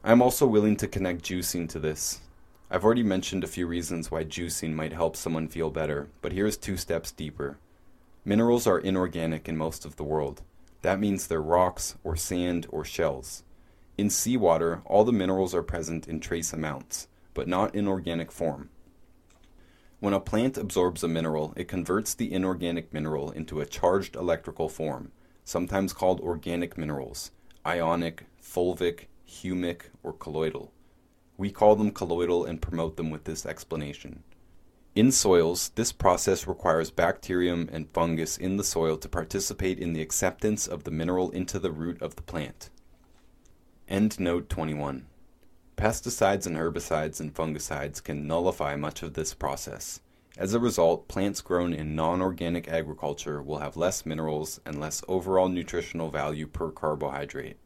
[0.03, 2.21] I am also willing to connect juicing to this.
[2.71, 6.57] I've already mentioned a few reasons why juicing might help someone feel better, but here's
[6.57, 7.59] two steps deeper.
[8.25, 10.41] Minerals are inorganic in most of the world.
[10.81, 13.43] That means they're rocks or sand or shells.
[13.99, 18.71] In seawater, all the minerals are present in trace amounts, but not in organic form.
[19.99, 24.71] When a plant absorbs a mineral, it converts the inorganic mineral into a charged electrical
[24.71, 25.13] form,
[25.45, 27.33] sometimes called organic minerals,
[27.67, 30.73] ionic, fulvic, humic, or colloidal.
[31.37, 34.25] We call them colloidal and promote them with this explanation.
[34.95, 40.03] In soils, this process requires bacterium and fungus in the soil to participate in the
[40.03, 42.71] acceptance of the mineral into the root of the plant.
[43.88, 45.07] End note 21.
[45.77, 50.01] Pesticides and herbicides and fungicides can nullify much of this process.
[50.37, 55.05] As a result, plants grown in non organic agriculture will have less minerals and less
[55.07, 57.59] overall nutritional value per carbohydrate.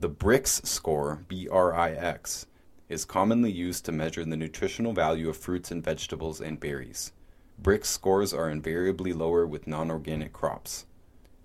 [0.00, 2.46] The Brix score, B R I X,
[2.88, 7.12] is commonly used to measure the nutritional value of fruits and vegetables and berries.
[7.60, 10.86] Brix scores are invariably lower with non organic crops,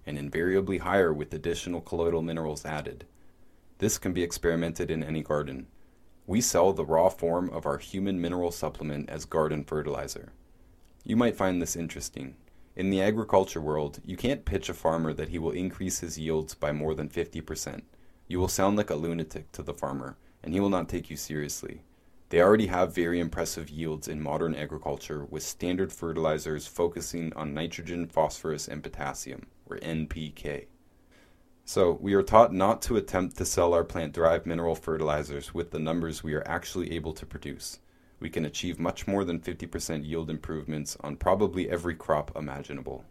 [0.06, 3.06] and invariably higher with additional colloidal minerals added.
[3.80, 5.68] This can be experimented in any garden.
[6.26, 10.32] We sell the raw form of our human mineral supplement as garden fertilizer.
[11.04, 12.38] You might find this interesting.
[12.74, 16.56] In the agriculture world, you can't pitch a farmer that he will increase his yields
[16.56, 17.82] by more than 50%.
[18.28, 21.18] You will sound like a lunatic to the farmer, and he will not take you
[21.18, 21.84] seriously.
[22.30, 28.08] They already have very impressive yields in modern agriculture with standard fertilizers focusing on nitrogen,
[28.08, 30.66] phosphorus, and potassium, or NPK.
[31.66, 35.70] So, we are taught not to attempt to sell our plant derived mineral fertilizers with
[35.72, 37.80] the numbers we are actually able to produce.
[38.20, 43.06] We can achieve much more than 50% yield improvements on probably every crop imaginable.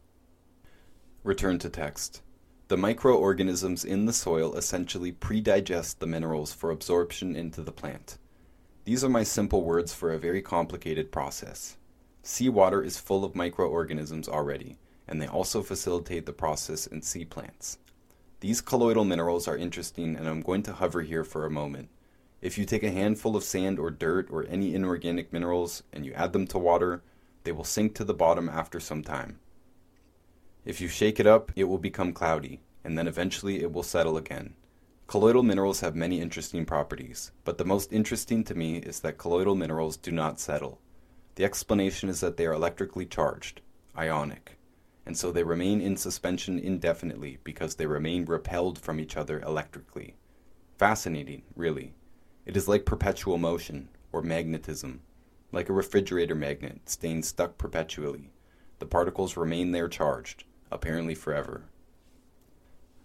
[1.23, 2.23] Return to text.
[2.69, 8.17] The microorganisms in the soil essentially pre-digest the minerals for absorption into the plant.
[8.87, 11.77] These are my simple words for a very complicated process.
[12.23, 17.77] Seawater is full of microorganisms already, and they also facilitate the process in sea plants.
[18.41, 21.91] These colloidal minerals are interesting and I'm going to hover here for a moment.
[22.41, 26.15] If you take a handful of sand or dirt or any inorganic minerals and you
[26.15, 27.03] add them to water,
[27.45, 29.39] they will sink to the bottom after some time.
[30.65, 34.17] If you shake it up, it will become cloudy, and then eventually it will settle
[34.17, 34.55] again.
[35.07, 39.55] Colloidal minerals have many interesting properties, but the most interesting to me is that colloidal
[39.55, 40.81] minerals do not settle.
[41.35, 43.61] The explanation is that they are electrically charged,
[43.97, 44.57] ionic
[45.07, 50.17] and so they remain in suspension indefinitely because they remain repelled from each other electrically.
[50.79, 51.95] Fascinating, really.
[52.47, 55.03] It is like perpetual motion, or magnetism.
[55.53, 58.31] Like a refrigerator magnet staying stuck perpetually.
[58.79, 61.63] The particles remain there charged, apparently forever.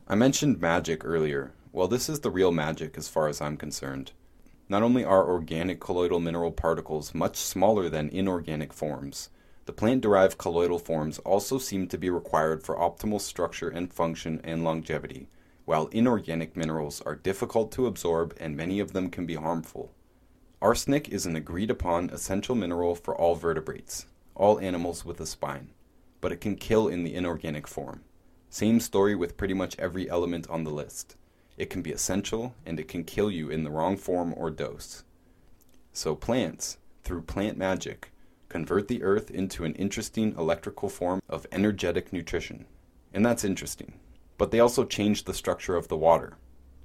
[0.08, 1.54] I mentioned magic earlier.
[1.72, 4.12] Well, this is the real magic as far as I'm concerned.
[4.68, 9.30] Not only are organic colloidal mineral particles much smaller than inorganic forms,
[9.66, 14.42] the plant derived colloidal forms also seem to be required for optimal structure and function
[14.44, 15.30] and longevity,
[15.66, 19.92] while inorganic minerals are difficult to absorb and many of them can be harmful.
[20.60, 25.70] Arsenic is an agreed upon essential mineral for all vertebrates, all animals with a spine,
[26.22, 28.04] but it can kill in the inorganic form.
[28.50, 31.16] Same story with pretty much every element on the list.
[31.58, 35.04] It can be essential, and it can kill you in the wrong form or dose.
[35.94, 38.12] So plants, through plant magic,
[38.48, 42.66] convert the earth into an interesting electrical form of energetic nutrition.
[43.14, 44.00] And that's interesting.
[44.38, 46.38] But they also change the structure of the water.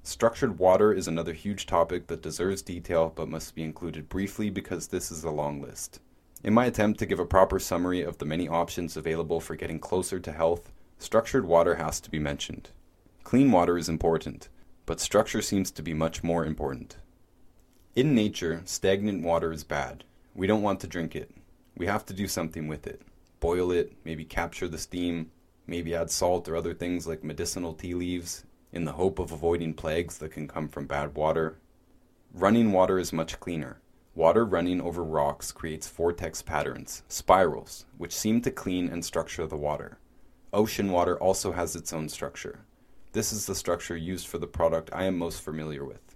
[0.02, 4.88] Structured water is another huge topic that deserves detail but must be included briefly because
[4.88, 6.00] this is a long list.
[6.44, 9.78] In my attempt to give a proper summary of the many options available for getting
[9.78, 12.68] closer to health, structured water has to be mentioned.
[13.22, 14.50] Clean water is important,
[14.84, 16.98] but structure seems to be much more important.
[17.96, 20.04] In nature, stagnant water is bad.
[20.34, 21.30] We don't want to drink it.
[21.78, 23.00] We have to do something with it.
[23.40, 25.30] Boil it, maybe capture the steam,
[25.66, 29.72] maybe add salt or other things like medicinal tea leaves, in the hope of avoiding
[29.72, 31.56] plagues that can come from bad water.
[32.34, 33.78] Running water is much cleaner.
[34.16, 39.56] Water running over rocks creates vortex patterns, spirals, which seem to clean and structure the
[39.56, 39.98] water.
[40.52, 42.60] Ocean water also has its own structure.
[43.10, 46.14] This is the structure used for the product I am most familiar with.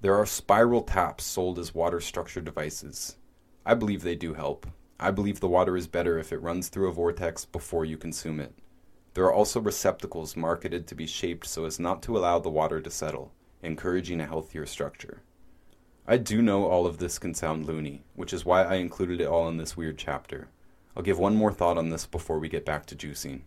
[0.00, 3.16] There are spiral taps sold as water structure devices.
[3.64, 4.66] I believe they do help.
[4.98, 8.40] I believe the water is better if it runs through a vortex before you consume
[8.40, 8.54] it.
[9.14, 12.80] There are also receptacles marketed to be shaped so as not to allow the water
[12.80, 15.22] to settle, encouraging a healthier structure.
[16.06, 19.28] I do know all of this can sound loony, which is why I included it
[19.28, 20.48] all in this weird chapter.
[20.96, 23.42] I'll give one more thought on this before we get back to juicing.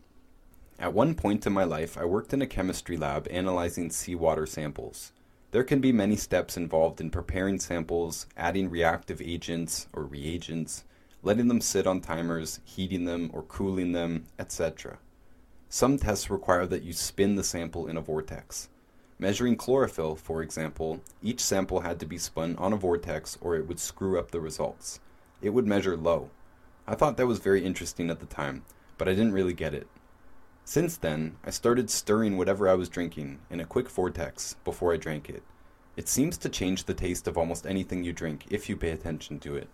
[0.80, 5.12] At one point in my life, I worked in a chemistry lab analyzing seawater samples.
[5.52, 10.86] There can be many steps involved in preparing samples, adding reactive agents or reagents,
[11.24, 14.98] letting them sit on timers, heating them or cooling them, etc.
[15.68, 18.70] Some tests require that you spin the sample in a vortex.
[19.18, 23.66] Measuring chlorophyll, for example, each sample had to be spun on a vortex or it
[23.66, 25.00] would screw up the results.
[25.42, 26.32] It would measure low.
[26.86, 28.66] I thought that was very interesting at the time,
[28.98, 29.88] but I didn't really get it.
[30.66, 34.98] Since then, I started stirring whatever I was drinking in a quick vortex before I
[34.98, 35.44] drank it.
[35.96, 39.40] It seems to change the taste of almost anything you drink if you pay attention
[39.40, 39.70] to it.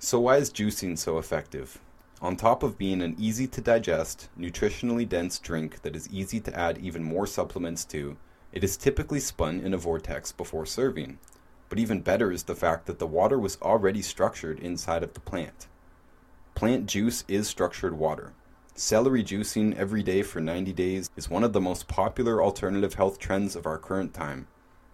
[0.00, 1.78] So, why is juicing so effective?
[2.20, 6.58] On top of being an easy to digest, nutritionally dense drink that is easy to
[6.58, 8.16] add even more supplements to,
[8.52, 11.18] it is typically spun in a vortex before serving.
[11.68, 15.20] But even better is the fact that the water was already structured inside of the
[15.20, 15.66] plant.
[16.54, 18.32] Plant juice is structured water.
[18.74, 23.18] Celery juicing every day for 90 days is one of the most popular alternative health
[23.18, 24.46] trends of our current time.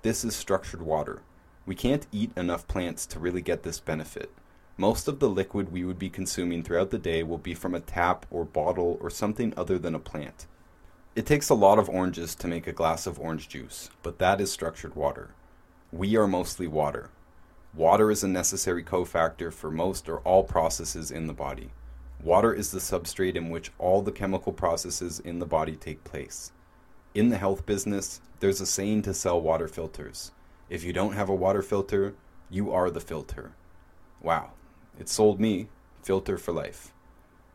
[0.02, 1.22] This is structured water.
[1.66, 4.30] We can't eat enough plants to really get this benefit.
[4.76, 7.80] Most of the liquid we would be consuming throughout the day will be from a
[7.80, 10.46] tap or bottle or something other than a plant.
[11.16, 14.40] It takes a lot of oranges to make a glass of orange juice, but that
[14.40, 15.32] is structured water.
[15.92, 17.10] We are mostly water.
[17.72, 21.70] Water is a necessary cofactor for most or all processes in the body.
[22.20, 26.50] Water is the substrate in which all the chemical processes in the body take place.
[27.14, 30.32] In the health business, there's a saying to sell water filters.
[30.68, 32.14] If you don't have a water filter,
[32.50, 33.52] you are the filter.
[34.20, 34.50] Wow,
[34.98, 35.68] it sold me
[36.02, 36.92] filter for life.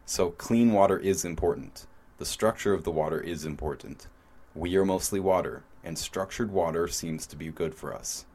[0.05, 1.87] So, clean water is important.
[2.19, 4.07] The structure of the water is important.
[4.53, 8.25] We are mostly water, and structured water seems to be good for us.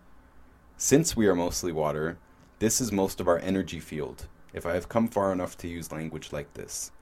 [0.79, 2.17] Since we are mostly water,
[2.61, 5.93] this is most of our energy field, if I have come far enough to use
[5.93, 6.93] language like this.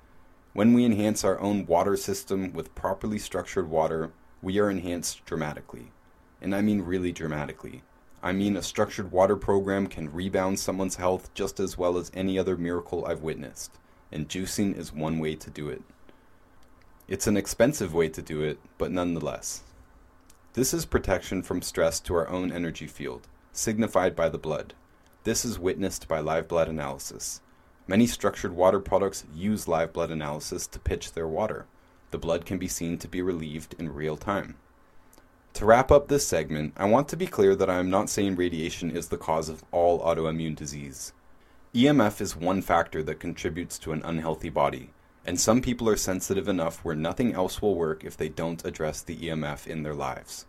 [0.55, 4.11] When we enhance our own water system with properly structured water,
[4.42, 5.92] we are enhanced dramatically.
[6.40, 7.85] And I mean really dramatically.
[8.25, 12.40] I mean a structured water program can rebound someone's health just as well as any
[12.40, 13.79] other miracle I've witnessed,
[14.11, 15.83] and juicing is one way to do it.
[17.09, 19.63] It's an expensive way to do it, but nonetheless.
[20.55, 24.73] This is protection from stress to our own energy field, signified by the blood.
[25.25, 27.40] This is witnessed by live blood analysis.
[27.88, 31.67] Many structured water products use live blood analysis to pitch their water.
[32.13, 34.57] The blood can be seen to be relieved in real time.
[35.55, 38.37] To wrap up this segment, I want to be clear that I am not saying
[38.37, 41.13] radiation is the cause of all autoimmune disease.
[41.75, 44.90] EMF is one factor that contributes to an unhealthy body,
[45.25, 49.02] and some people are sensitive enough where nothing else will work if they don't address
[49.02, 50.46] the EMF in their lives.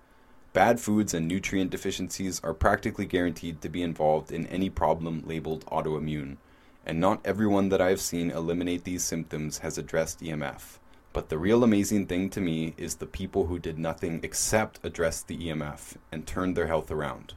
[0.54, 5.66] Bad foods and nutrient deficiencies are practically guaranteed to be involved in any problem labeled
[5.66, 6.38] autoimmune,
[6.86, 10.80] and not everyone that I have seen eliminate these symptoms has addressed EMF.
[11.12, 15.22] But the real amazing thing to me is the people who did nothing except address
[15.22, 17.36] the EMF and turned their health around.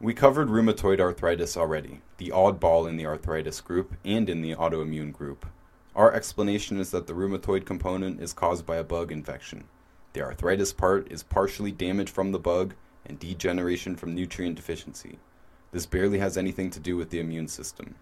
[0.00, 5.12] We covered rheumatoid arthritis already, the oddball in the arthritis group and in the autoimmune
[5.12, 5.46] group.
[5.96, 9.64] Our explanation is that the rheumatoid component is caused by a bug infection.
[10.12, 12.74] The arthritis part is partially damage from the bug
[13.06, 15.18] and degeneration from nutrient deficiency.
[15.72, 17.94] This barely has anything to do with the immune system,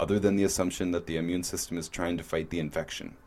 [0.00, 3.18] other than the assumption that the immune system is trying to fight the infection.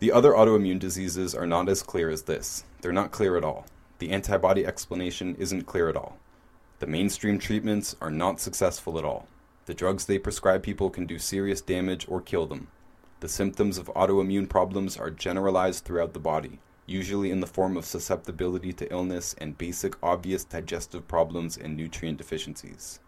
[0.00, 2.64] The other autoimmune diseases are not as clear as this.
[2.82, 3.64] They're not clear at all.
[4.00, 6.18] The antibody explanation isn't clear at all.
[6.80, 9.28] The mainstream treatments are not successful at all.
[9.64, 12.68] The drugs they prescribe people can do serious damage or kill them.
[13.22, 17.84] The symptoms of autoimmune problems are generalized throughout the body, usually in the form of
[17.84, 22.98] susceptibility to illness and basic obvious digestive problems and nutrient deficiencies.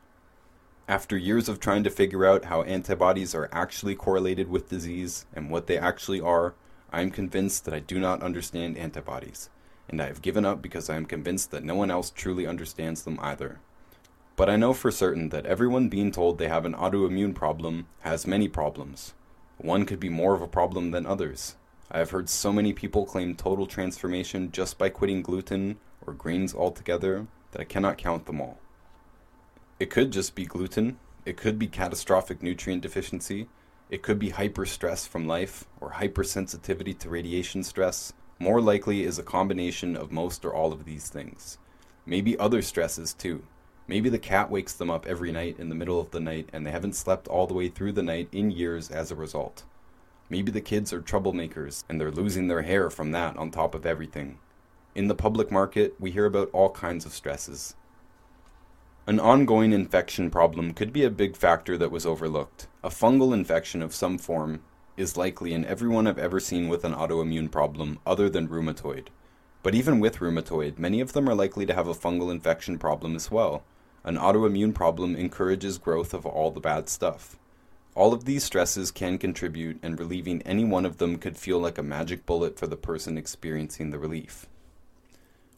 [0.86, 5.50] After years of trying to figure out how antibodies are actually correlated with disease and
[5.50, 6.54] what they actually are,
[6.92, 9.50] I am convinced that I do not understand antibodies
[9.88, 13.02] and I have given up because I am convinced that no one else truly understands
[13.02, 13.58] them either.
[14.36, 18.28] But I know for certain that everyone being told they have an autoimmune problem has
[18.28, 19.12] many problems.
[19.58, 21.56] One could be more of a problem than others.
[21.90, 26.54] I have heard so many people claim total transformation just by quitting gluten or grains
[26.54, 28.58] altogether that I cannot count them all.
[29.78, 33.48] It could just be gluten, it could be catastrophic nutrient deficiency,
[33.90, 39.18] it could be hyper stress from life or hypersensitivity to radiation stress, more likely is
[39.18, 41.58] a combination of most or all of these things.
[42.06, 43.44] Maybe other stresses too.
[43.86, 46.66] Maybe the cat wakes them up every night in the middle of the night and
[46.66, 49.64] they haven't slept all the way through the night in years as a result.
[50.30, 53.84] Maybe the kids are troublemakers and they're losing their hair from that on top of
[53.84, 54.38] everything.
[54.94, 57.74] In the public market, we hear about all kinds of stresses.
[59.06, 62.68] An ongoing infection problem could be a big factor that was overlooked.
[62.82, 64.62] A fungal infection of some form
[64.96, 69.08] is likely in everyone I've ever seen with an autoimmune problem other than rheumatoid.
[69.62, 73.14] But even with rheumatoid, many of them are likely to have a fungal infection problem
[73.14, 73.62] as well.
[74.04, 77.38] An autoimmune problem encourages growth of all the bad stuff.
[77.94, 81.78] All of these stresses can contribute, and relieving any one of them could feel like
[81.78, 84.46] a magic bullet for the person experiencing the relief.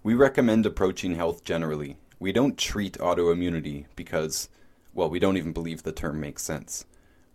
[0.04, 1.96] We recommend approaching health generally.
[2.20, 4.48] We don't treat autoimmunity because,
[4.94, 6.84] well, we don't even believe the term makes sense.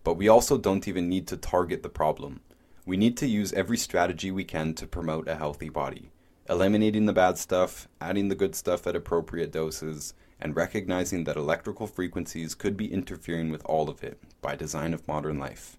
[0.05, 2.39] But we also don't even need to target the problem.
[2.86, 6.12] We need to use every strategy we can to promote a healthy body,
[6.49, 11.87] eliminating the bad stuff, adding the good stuff at appropriate doses, and recognizing that electrical
[11.87, 15.77] frequencies could be interfering with all of it by design of modern life.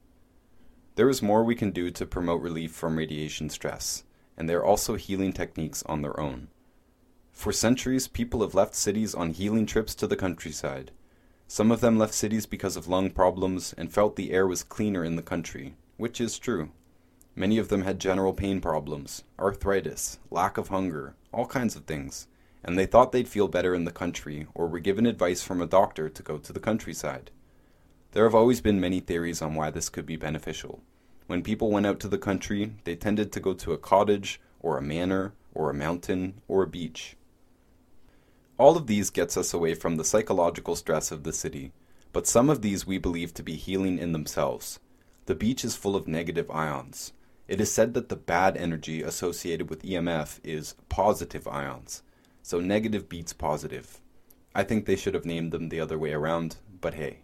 [0.94, 4.04] There is more we can do to promote relief from radiation stress,
[4.36, 6.48] and there are also healing techniques on their own.
[7.32, 10.90] For centuries, people have left cities on healing trips to the countryside.
[11.48, 15.02] Some of them left cities because of lung problems and felt the air was cleaner
[15.02, 16.70] in the country, which is true.
[17.34, 22.28] Many of them had general pain problems, arthritis, lack of hunger, all kinds of things,
[22.64, 25.66] and they thought they'd feel better in the country or were given advice from a
[25.66, 27.30] doctor to go to the countryside.
[28.12, 30.82] There have always been many theories on why this could be beneficial.
[31.26, 34.76] When people went out to the country, they tended to go to a cottage, or
[34.76, 37.16] a manor, or a mountain, or a beach.
[38.58, 41.72] All of these gets us away from the psychological stress of the city,
[42.12, 44.78] but some of these we believe to be healing in themselves.
[45.26, 47.12] The beach is full of negative ions.
[47.48, 52.02] It is said that the bad energy associated with EMF is positive ions,
[52.42, 54.00] so negative beats positive.
[54.54, 57.20] I think they should have named them the other way around, but hey.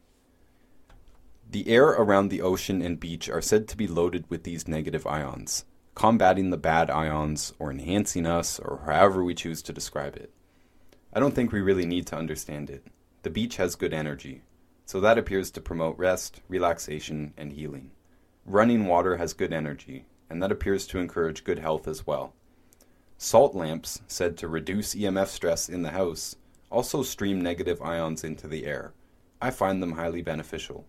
[1.50, 5.06] The air around the ocean and beach are said to be loaded with these negative
[5.06, 5.64] ions,
[5.94, 10.32] combating the bad ions or enhancing us or however we choose to describe it.
[11.12, 12.86] I don't think we really need to understand it.
[13.22, 14.42] The beach has good energy,
[14.84, 17.90] so that appears to promote rest, relaxation, and healing.
[18.46, 22.34] Running water has good energy, and that appears to encourage good health as well.
[23.20, 26.36] Salt lamps, said to reduce EMF stress in the house,
[26.70, 28.94] also stream negative ions into the air.
[29.42, 30.86] I find them highly beneficial.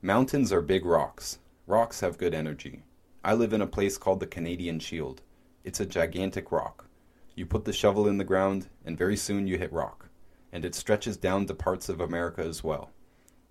[0.00, 1.38] Mountains are big rocks.
[1.66, 2.82] Rocks have good energy.
[3.22, 5.20] I live in a place called the Canadian Shield.
[5.64, 6.88] It's a gigantic rock.
[7.34, 10.08] You put the shovel in the ground, and very soon you hit rock,
[10.52, 12.90] and it stretches down to parts of America as well.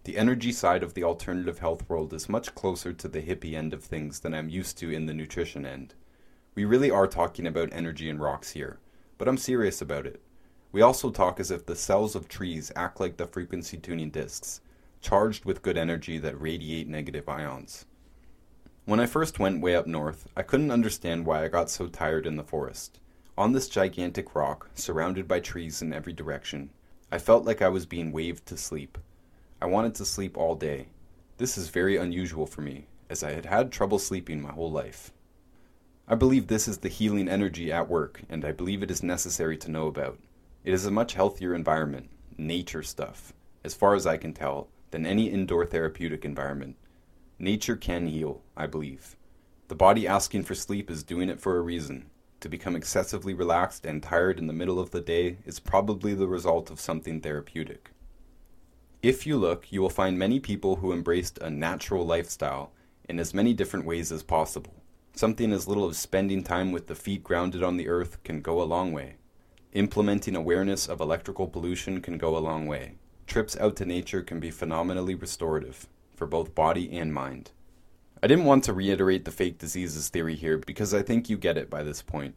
[0.04, 3.72] The energy side of the alternative health world is much closer to the hippie end
[3.72, 5.94] of things than I'm used to in the nutrition end.
[6.56, 8.80] We really are talking about energy and rocks here,
[9.18, 10.22] but I'm serious about it.
[10.72, 14.62] We also talk as if the cells of trees act like the frequency tuning disks,
[15.02, 17.86] charged with good energy that radiate negative ions.
[18.86, 22.26] When I first went way up north, I couldn't understand why I got so tired
[22.26, 23.00] in the forest.
[23.38, 26.70] On this gigantic rock, surrounded by trees in every direction,
[27.12, 28.98] I felt like I was being waved to sleep.
[29.62, 30.88] I wanted to sleep all day.
[31.36, 35.12] This is very unusual for me, as I had had trouble sleeping my whole life.
[36.08, 39.58] I believe this is the healing energy at work, and I believe it is necessary
[39.58, 40.20] to know about.
[40.64, 43.34] It is a much healthier environment, nature stuff,
[43.64, 46.76] as far as I can tell, than any indoor therapeutic environment.
[47.40, 49.16] Nature can heal, I believe.
[49.68, 52.12] The body asking for sleep is doing it for a reason.
[52.42, 56.28] To become excessively relaxed and tired in the middle of the day is probably the
[56.28, 57.90] result of something therapeutic.
[59.02, 62.74] If you look, you will find many people who embraced a natural lifestyle
[63.10, 64.76] in as many different ways as possible.
[65.18, 68.62] Something as little as spending time with the feet grounded on the earth can go
[68.62, 69.16] a long way.
[69.72, 72.96] Implementing awareness of electrical pollution can go a long way.
[73.26, 75.88] Trips out to nature can be phenomenally restorative
[76.18, 77.52] for both body and mind.
[78.22, 81.58] I didn't want to reiterate the fake diseases theory here because I think you get
[81.58, 82.36] it by this point.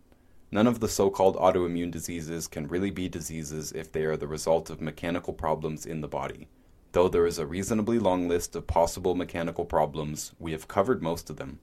[0.53, 4.29] None of the so called autoimmune diseases can really be diseases if they are the
[4.29, 6.47] result of mechanical problems in the body.
[6.93, 11.29] Though there is a reasonably long list of possible mechanical problems, we have covered most
[11.29, 11.59] of them.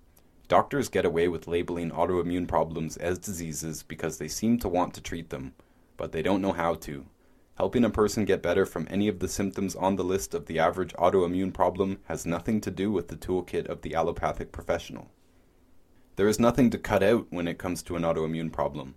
[0.47, 5.01] Doctors get away with labeling autoimmune problems as diseases because they seem to want to
[5.01, 5.53] treat them,
[5.97, 7.05] but they don't know how to.
[7.57, 10.59] Helping a person get better from any of the symptoms on the list of the
[10.59, 15.09] average autoimmune problem has nothing to do with the toolkit of the allopathic professional.
[16.15, 18.95] There is nothing to cut out when it comes to an autoimmune problem.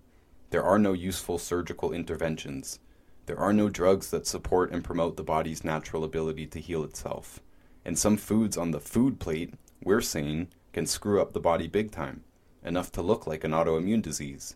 [0.51, 2.79] There are no useful surgical interventions.
[3.25, 7.39] There are no drugs that support and promote the body's natural ability to heal itself.
[7.85, 10.49] And some foods on the food plate, we're saying,
[10.79, 12.23] can screw up the body big time,
[12.63, 14.55] enough to look like an autoimmune disease.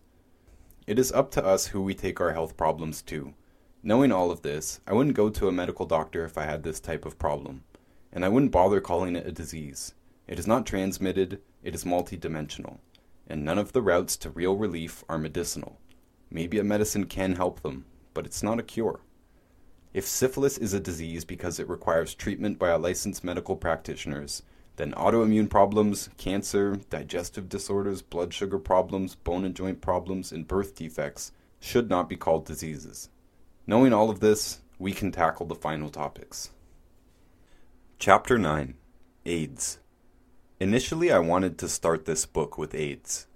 [0.87, 3.33] It is up to us who we take our health problems to
[3.85, 6.79] Knowing all of this, I wouldn't go to a medical doctor if I had this
[6.79, 7.65] type of problem,
[8.13, 9.95] and I wouldn't bother calling it a disease.
[10.25, 12.77] It is not transmitted, it is multidimensional,
[13.27, 15.77] and none of the routes to real relief are medicinal.
[16.31, 19.01] Maybe a medicine can help them, but it's not a cure.
[19.93, 24.43] If syphilis is a disease because it requires treatment by a licensed medical practitioners,
[24.75, 30.75] then autoimmune problems, cancer, digestive disorders, blood sugar problems, bone and joint problems, and birth
[30.75, 33.09] defects should not be called diseases.
[33.67, 36.49] Knowing all of this, we can tackle the final topics.
[37.99, 38.73] Chapter 9
[39.25, 39.79] AIDS.
[40.59, 43.27] Initially, I wanted to start this book with AIDS.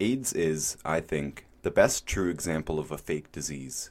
[0.00, 3.90] AIDS is, I think, the best true example of a fake disease.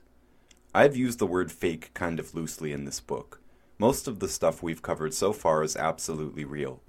[0.74, 3.42] I've used the word fake kind of loosely in this book.
[3.78, 6.82] Most of the stuff we've covered so far is absolutely real.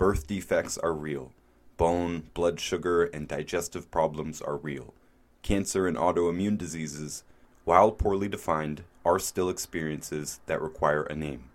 [0.00, 1.30] Birth defects are real.
[1.76, 4.94] Bone, blood sugar, and digestive problems are real.
[5.42, 7.22] Cancer and autoimmune diseases
[7.64, 11.50] while poorly defined, are still experiences that require a name.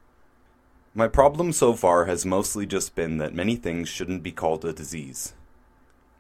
[0.94, 4.74] My problem so far has mostly just been that many things shouldn't be called a
[4.74, 5.34] disease.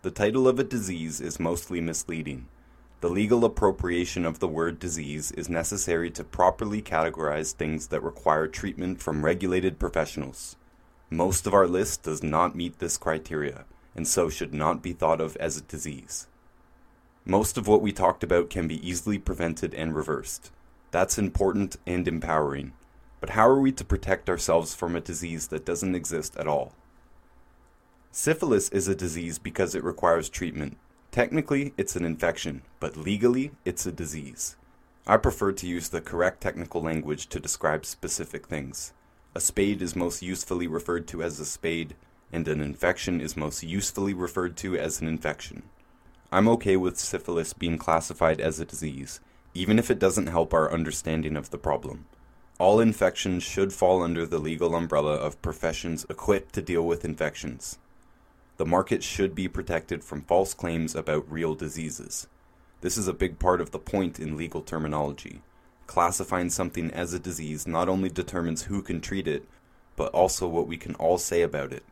[0.01, 2.47] The title of a disease is mostly misleading.
[3.01, 8.47] The legal appropriation of the word disease is necessary to properly categorize things that require
[8.47, 10.55] treatment from regulated professionals.
[11.09, 15.21] Most of our list does not meet this criteria, and so should not be thought
[15.21, 16.27] of as a disease.
[17.25, 20.51] Most of what we talked about can be easily prevented and reversed.
[20.91, 22.73] That's important and empowering.
[23.19, 26.73] But how are we to protect ourselves from a disease that doesn't exist at all?
[28.11, 30.77] Syphilis is a disease because it requires treatment.
[31.11, 34.55] Technically, it's an infection, but legally, it's a disease.
[35.07, 38.93] I prefer to use the correct technical language to describe specific things.
[39.37, 41.95] A spade is most usefully referred to as a spade,
[42.31, 45.63] and an infection is most usefully referred to as an infection.
[46.31, 49.19] I'm okay with syphilis being classified as a disease,
[49.53, 52.05] even if it doesn't help our understanding of the problem.
[52.59, 57.77] All infections should fall under the legal umbrella of professions equipped to deal with infections.
[58.55, 62.27] The market should be protected from false claims about real diseases.
[62.79, 65.41] This is a big part of the point in legal terminology.
[65.87, 69.47] Classifying something as a disease not only determines who can treat it,
[69.95, 71.83] but also what we can all say about it.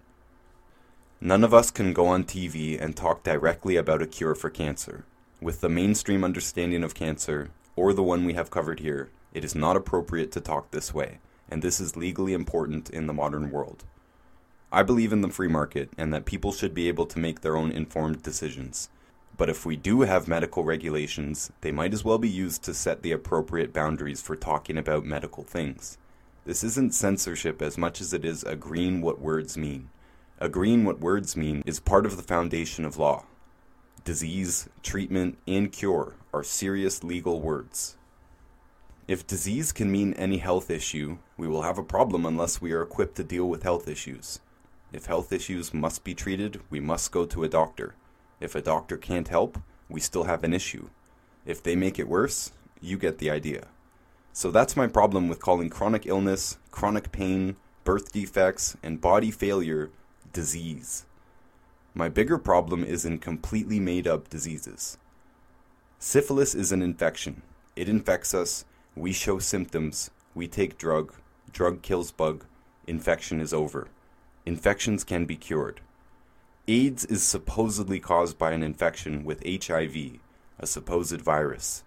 [1.22, 5.06] None of us can go on TV and talk directly about a cure for cancer.
[5.42, 9.56] With the mainstream understanding of cancer, or the one we have covered here, it is
[9.56, 11.20] not appropriate to talk this way,
[11.50, 13.86] and this is legally important in the modern world.
[14.72, 17.56] I believe in the free market and that people should be able to make their
[17.56, 18.90] own informed decisions.
[19.36, 23.02] But if we do have medical regulations, they might as well be used to set
[23.02, 25.98] the appropriate boundaries for talking about medical things.
[26.46, 29.90] This isn't censorship as much as it is agreeing what words mean.
[30.40, 33.26] Agreeing what words mean is part of the foundation of law.
[34.04, 37.96] Disease, treatment, and cure are serious legal words.
[39.08, 42.82] If disease can mean any health issue, we will have a problem unless we are
[42.82, 44.40] equipped to deal with health issues.
[44.92, 47.96] If health issues must be treated, we must go to a doctor.
[48.40, 49.60] If a doctor can't help,
[49.90, 50.90] we still have an issue.
[51.46, 53.68] If they make it worse, you get the idea.
[54.32, 59.92] So that's my problem with calling chronic illness, chronic pain, birth defects, and body failure
[60.32, 61.06] disease.
[61.94, 64.98] My bigger problem is in completely made up diseases.
[66.00, 67.44] Syphilis is an infection.
[67.76, 68.66] It infects us,
[68.96, 71.14] we show symptoms, we take drug,
[71.52, 72.46] drug kills bug,
[72.88, 73.88] infection is over.
[74.46, 75.82] Infections can be cured.
[76.68, 80.20] AIDS is supposedly caused by an infection with HIV,
[80.60, 81.84] a supposed virus.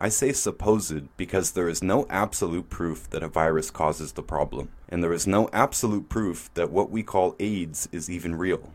[0.00, 4.70] I say supposed because there is no absolute proof that a virus causes the problem,
[4.88, 8.70] and there is no absolute proof that what we call AIDS is even real.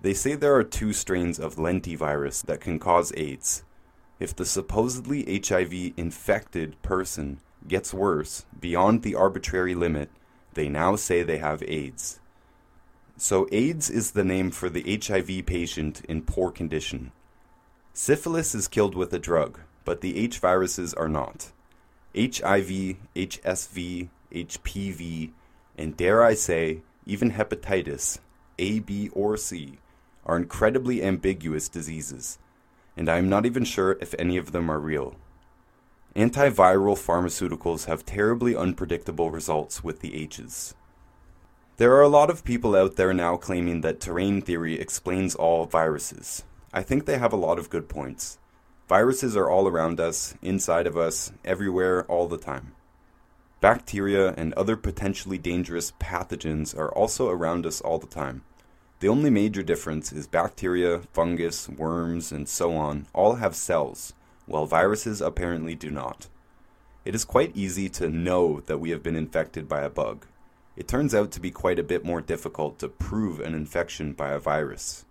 [0.00, 3.64] They say there are two strains of lentivirus that can cause AIDS,
[4.20, 7.38] if the supposedly HIV infected person
[7.68, 10.10] gets worse beyond the arbitrary limit,
[10.54, 12.18] they now say they have AIDS.
[13.18, 17.12] So, AIDS is the name for the HIV patient in poor condition.
[17.92, 21.52] Syphilis is killed with a drug, but the H viruses are not.
[22.16, 25.32] HIV, HSV, HPV,
[25.76, 28.20] and dare I say, even hepatitis,
[28.58, 29.78] A, B, or C,
[30.24, 32.38] are incredibly ambiguous diseases
[32.98, 35.14] and I am not even sure if any of them are real.
[36.16, 40.74] Antiviral pharmaceuticals have terribly unpredictable results with the H's.
[41.78, 45.64] There are a lot of people out there now claiming that terrain theory explains all
[45.64, 46.42] viruses.
[46.72, 48.40] I think they have a lot of good points.
[48.88, 52.72] Viruses are all around us, inside of us, everywhere, all the time.
[53.60, 58.42] Bacteria and other potentially dangerous pathogens are also around us all the time.
[58.98, 64.14] The only major difference is bacteria, fungus, worms, and so on all have cells,
[64.46, 66.26] while viruses apparently do not.
[67.04, 70.26] It is quite easy to know that we have been infected by a bug.
[70.78, 74.30] It turns out to be quite a bit more difficult to prove an infection by
[74.30, 75.04] a virus.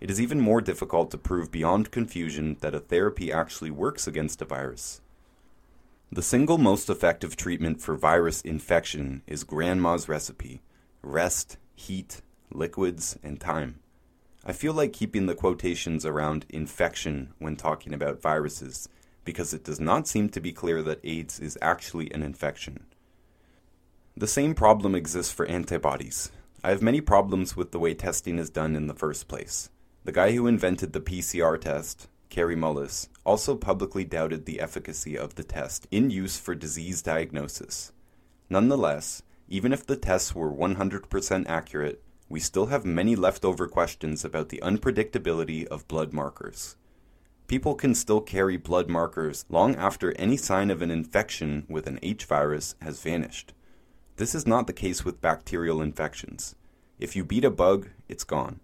[0.00, 4.40] It is even more difficult to prove beyond confusion that a therapy actually works against
[4.40, 5.02] a virus.
[6.10, 10.62] The single most effective treatment for virus infection is grandma's recipe
[11.02, 13.80] rest, heat, liquids, and time.
[14.46, 18.88] I feel like keeping the quotations around infection when talking about viruses
[19.26, 22.86] because it does not seem to be clear that AIDS is actually an infection.
[24.18, 26.30] The same problem exists for antibodies.
[26.64, 29.68] I have many problems with the way testing is done in the first place.
[30.04, 35.34] The guy who invented the PCR test, Kary Mullis, also publicly doubted the efficacy of
[35.34, 37.92] the test in use for disease diagnosis.
[38.48, 44.48] Nonetheless, even if the tests were 100% accurate, we still have many leftover questions about
[44.48, 46.76] the unpredictability of blood markers.
[47.48, 51.98] People can still carry blood markers long after any sign of an infection with an
[52.02, 53.52] H virus has vanished.
[54.16, 56.54] This is not the case with bacterial infections.
[56.98, 58.60] If you beat a bug, it's gone.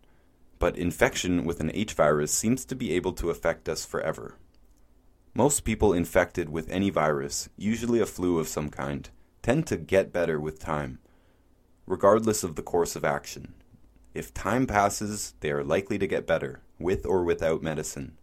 [0.59, 4.37] But infection with an H virus seems to be able to affect us forever.
[5.35, 9.09] Most people infected with any virus, usually a flu of some kind,
[9.43, 10.99] tend to get better with time
[11.87, 13.55] regardless of the course of action.
[14.15, 18.17] If time passes, they are likely to get better, with or without medicine.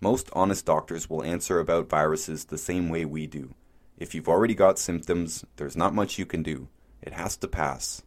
[0.00, 3.54] Most honest doctors will answer about viruses the same way we do.
[3.98, 6.68] If you've already got symptoms, there's not much you can do.
[7.02, 8.02] It has to pass.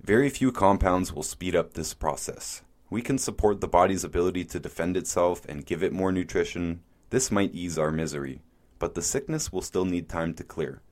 [0.00, 2.62] Very few compounds will speed up this process.
[2.90, 6.82] We can support the body's ability to defend itself and give it more nutrition.
[7.10, 8.42] This might ease our misery,
[8.78, 10.82] but the sickness will still need time to clear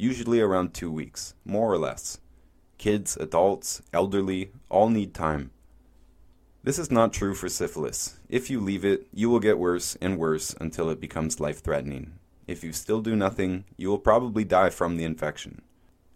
[0.00, 2.20] usually around two weeks, more or less.
[2.78, 5.50] Kids, adults, elderly, all need time.
[6.64, 8.18] This is not true for syphilis.
[8.26, 12.14] If you leave it, you will get worse and worse until it becomes life threatening.
[12.50, 15.62] If you still do nothing, you will probably die from the infection.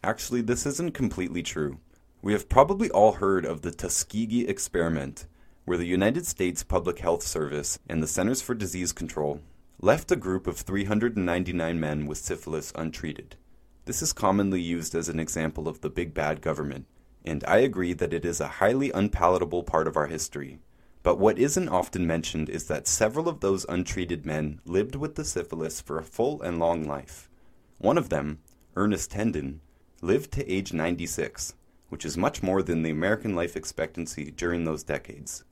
[0.02, 1.78] Actually, this isn't completely true.
[2.22, 5.28] We have probably all heard of the Tuskegee experiment,
[5.64, 9.42] where the United States Public Health Service and the Centers for Disease Control
[9.80, 13.36] left a group of 399 men with syphilis untreated.
[13.84, 16.86] This is commonly used as an example of the big bad government,
[17.24, 20.58] and I agree that it is a highly unpalatable part of our history.
[21.04, 25.24] But what isn't often mentioned is that several of those untreated men lived with the
[25.24, 27.28] syphilis for a full and long life.
[27.76, 28.38] One of them,
[28.74, 29.60] Ernest Hendon,
[30.00, 31.56] lived to age 96,
[31.90, 35.44] which is much more than the American life expectancy during those decades.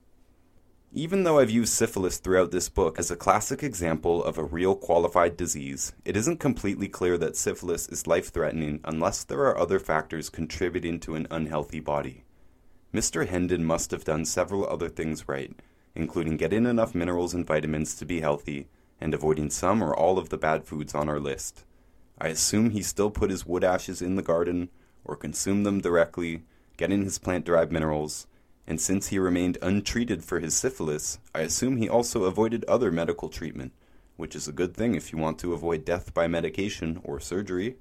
[0.91, 4.75] Even though I've used syphilis throughout this book as a classic example of a real
[4.75, 9.79] qualified disease, it isn't completely clear that syphilis is life threatening unless there are other
[9.79, 12.22] factors contributing to an unhealthy body.
[12.93, 13.27] Mr.
[13.27, 15.53] Hendon must have done several other things right,
[15.95, 18.67] including getting enough minerals and vitamins to be healthy
[19.01, 21.65] and avoiding some or all of the bad foods on our list.
[22.19, 24.69] I assume he still put his wood ashes in the garden
[25.03, 26.43] or consumed them directly,
[26.77, 28.27] getting his plant derived minerals
[28.65, 33.29] and since he remained untreated for his syphilis, I assume he also avoided other medical
[33.29, 33.73] treatment,
[34.15, 37.75] which is a good thing if you want to avoid death by medication or surgery.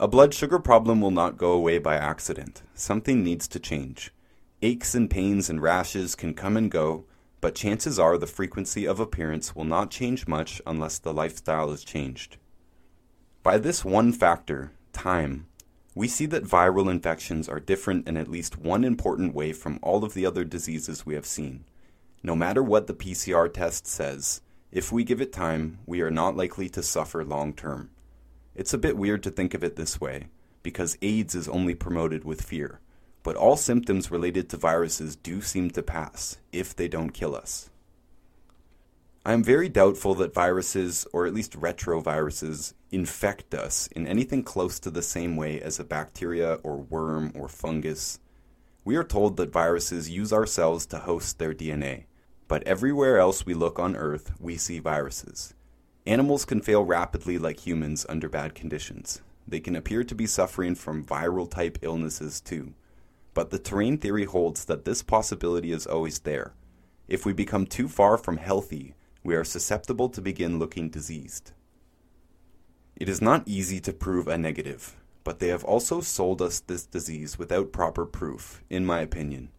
[0.00, 2.62] A blood sugar problem will not go away by accident.
[2.72, 4.12] Something needs to change.
[4.62, 7.04] Aches and pains and rashes can come and go,
[7.40, 11.82] but chances are the frequency of appearance will not change much unless the lifestyle is
[11.82, 12.36] changed.
[13.42, 15.48] By this one factor, time,
[15.96, 20.04] we see that viral infections are different in at least one important way from all
[20.04, 21.64] of the other diseases we have seen.
[22.22, 26.36] No matter what the PCR test says, if we give it time, we are not
[26.36, 27.90] likely to suffer long term.
[28.58, 30.26] It's a bit weird to think of it this way,
[30.62, 32.80] because AIDS is only promoted with fear
[33.28, 37.68] but all symptoms related to viruses do seem to pass, if they don't kill us.
[39.26, 44.80] I am very doubtful that viruses, or at least retroviruses, infect us in anything close
[44.80, 48.18] to the same way as a bacteria or worm or fungus.
[48.82, 52.04] We are told that viruses use our cells to host their DNA,
[52.46, 55.52] but everywhere else we look on Earth, we see viruses.
[56.08, 59.22] Animals can fail rapidly like humans under bad conditions.
[59.46, 62.74] They can appear to be suffering from viral type illnesses too
[63.38, 66.54] but the terrain theory holds that this possibility is always there.
[67.06, 71.52] If we become too far from healthy, we are susceptible to begin looking diseased.
[72.96, 76.84] It is not easy to prove a negative, but they have also sold us this
[76.84, 79.50] disease without proper proof, in my opinion.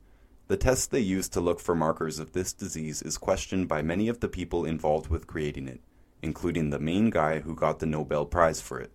[0.50, 4.10] The test they use to look for markers of this disease is questioned by many
[4.10, 5.80] of the people involved with creating it,
[6.22, 8.92] including the main guy who got the Nobel Prize for it.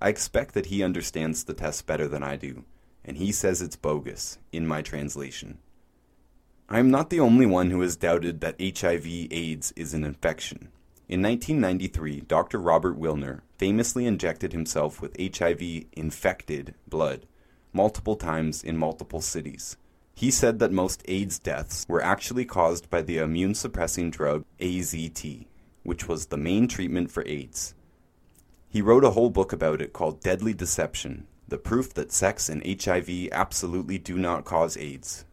[0.00, 2.64] I expect that he understands the test better than I do,
[3.04, 5.58] and he says it's bogus, in my translation.
[6.68, 10.68] I am not the only one who has doubted that HIV AIDS is an infection.
[11.08, 12.58] In 1993, Dr.
[12.58, 17.26] Robert Willner famously injected himself with HIV infected blood
[17.72, 19.76] multiple times in multiple cities.
[20.14, 25.46] He said that most AIDS deaths were actually caused by the immune suppressing drug AZT,
[25.82, 27.74] which was the main treatment for AIDS.
[28.68, 32.64] He wrote a whole book about it called Deadly Deception, the proof that sex and
[32.64, 35.24] HIV absolutely do not cause AIDS.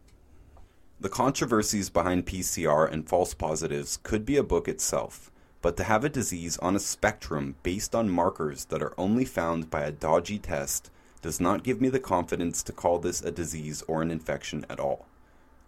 [1.00, 5.30] The controversies behind PCR and false positives could be a book itself,
[5.62, 9.70] but to have a disease on a spectrum based on markers that are only found
[9.70, 10.90] by a dodgy test
[11.22, 14.80] does not give me the confidence to call this a disease or an infection at
[14.80, 15.06] all.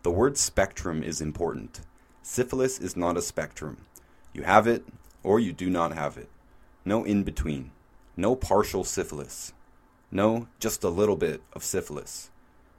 [0.03, 1.83] The word spectrum is important.
[2.23, 3.79] Syphilis is not a spectrum.
[4.33, 4.85] You have it,
[5.23, 6.29] or you do not have it.
[6.85, 7.73] No in between.
[8.17, 9.53] No partial syphilis.
[10.11, 12.31] No, just a little bit of syphilis.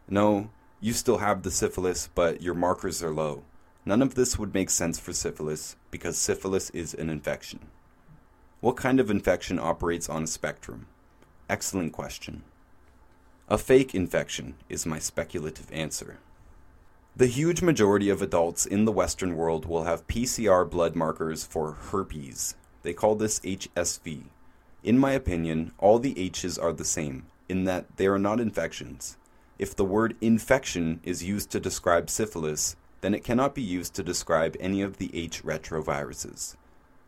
[0.08, 0.50] No,
[0.80, 3.44] you still have the syphilis, but your markers are low.
[3.86, 7.68] None of this would make sense for syphilis because syphilis is an infection.
[8.60, 10.88] What kind of infection operates on a spectrum?
[11.50, 12.44] Excellent question.
[13.50, 16.20] A fake infection is my speculative answer.
[17.16, 21.74] The huge majority of adults in the Western world will have PCR blood markers for
[21.74, 22.56] herpes.
[22.84, 24.24] They call this HSV,
[24.84, 29.18] in my opinion, all the H's are the same, in that they are not infections.
[29.60, 34.04] If the word infection is used to describe syphilis, then it cannot be used to
[34.04, 36.56] describe any of the H retroviruses.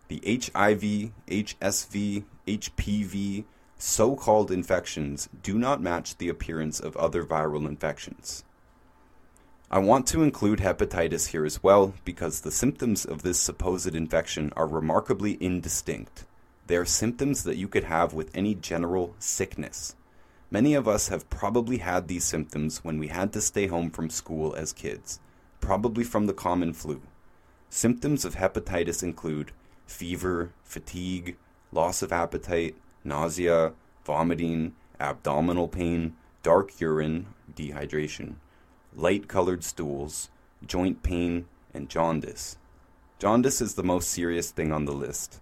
[0.07, 3.45] The HIV, HSV, HPV,
[3.79, 8.43] so called infections do not match the appearance of other viral infections.
[9.71, 14.53] I want to include hepatitis here as well because the symptoms of this supposed infection
[14.55, 16.25] are remarkably indistinct.
[16.67, 19.95] They are symptoms that you could have with any general sickness.
[20.51, 24.11] Many of us have probably had these symptoms when we had to stay home from
[24.11, 25.19] school as kids,
[25.59, 27.01] probably from the common flu.
[27.69, 29.51] Symptoms of hepatitis include
[29.87, 31.35] fever, fatigue,
[31.71, 33.73] loss of appetite, nausea,
[34.05, 38.35] vomiting, abdominal pain, dark urine, dehydration,
[38.95, 40.29] light colored stools,
[40.65, 42.57] joint pain, and jaundice.
[43.19, 45.39] Jaundice is the most serious thing on the list.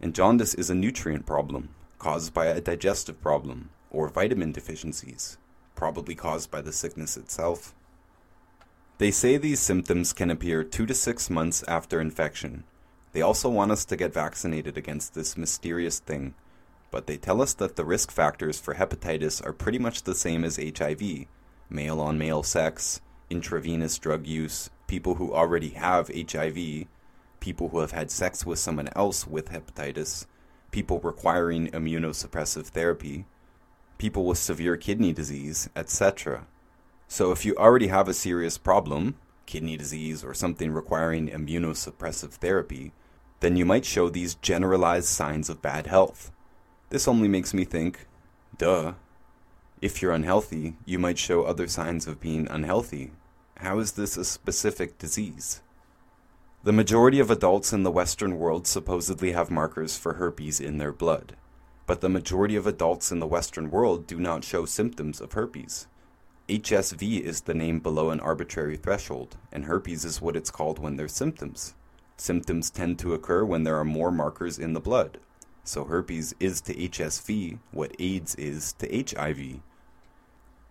[0.00, 5.36] And jaundice is a nutrient problem caused by a digestive problem or vitamin deficiencies,
[5.74, 7.74] probably caused by the sickness itself.
[8.98, 12.64] They say these symptoms can appear two to six months after infection.
[13.12, 16.34] They also want us to get vaccinated against this mysterious thing,
[16.90, 20.44] but they tell us that the risk factors for hepatitis are pretty much the same
[20.44, 21.26] as HIV
[21.70, 23.00] male on male sex,
[23.30, 26.86] intravenous drug use, people who already have HIV,
[27.40, 30.26] people who have had sex with someone else with hepatitis,
[30.70, 33.26] people requiring immunosuppressive therapy,
[33.98, 36.46] people with severe kidney disease, etc.
[37.06, 39.16] So if you already have a serious problem,
[39.46, 42.92] kidney disease or something requiring immunosuppressive therapy,
[43.40, 46.30] then you might show these generalized signs of bad health.
[46.90, 48.06] This only makes me think,
[48.56, 48.94] duh.
[49.80, 53.12] If you're unhealthy, you might show other signs of being unhealthy.
[53.58, 55.62] How is this a specific disease?
[56.64, 60.90] The majority of adults in the Western world supposedly have markers for herpes in their
[60.90, 61.36] blood,
[61.86, 65.86] but the majority of adults in the Western world do not show symptoms of herpes.
[66.48, 70.96] HSV is the name below an arbitrary threshold, and herpes is what it's called when
[70.96, 71.74] there's symptoms.
[72.16, 75.18] Symptoms tend to occur when there are more markers in the blood.
[75.62, 79.60] So herpes is to HSV what AIDS is to HIV.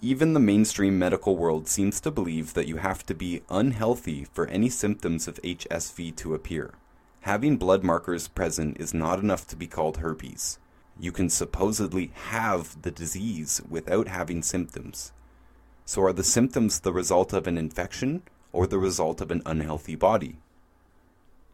[0.02, 4.46] Even the mainstream medical world seems to believe that you have to be unhealthy for
[4.46, 6.76] any symptoms of HSV to appear.
[7.22, 10.60] Having blood markers present is not enough to be called herpes.
[11.00, 15.14] You can supposedly have the disease without having symptoms.
[15.84, 18.22] So, are the symptoms the result of an infection
[18.54, 20.38] or the result of an unhealthy body?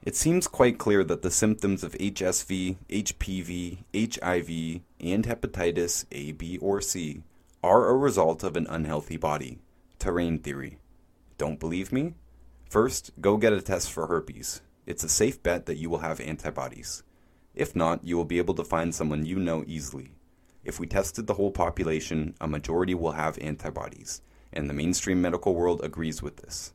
[0.04, 6.58] It seems quite clear that the symptoms of HSV, HPV, HIV, and hepatitis A, B,
[6.58, 7.24] or C
[7.64, 9.60] are a result of an unhealthy body.
[9.98, 10.78] Terrain theory.
[11.38, 12.16] Don't believe me?
[12.70, 16.20] First, go get a test for herpes it's a safe bet that you will have
[16.20, 17.04] antibodies.
[17.56, 20.12] If not, you will be able to find someone you know easily.
[20.64, 25.56] If we tested the whole population, a majority will have antibodies, and the mainstream medical
[25.56, 26.74] world agrees with this.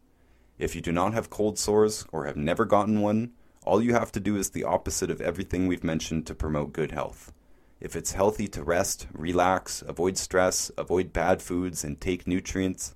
[0.58, 3.32] If you do not have cold sores or have never gotten one,
[3.62, 6.92] all you have to do is the opposite of everything we've mentioned to promote good
[6.92, 7.32] health.
[7.80, 12.94] If it's healthy to rest, relax, avoid stress, avoid bad foods, and take nutrients,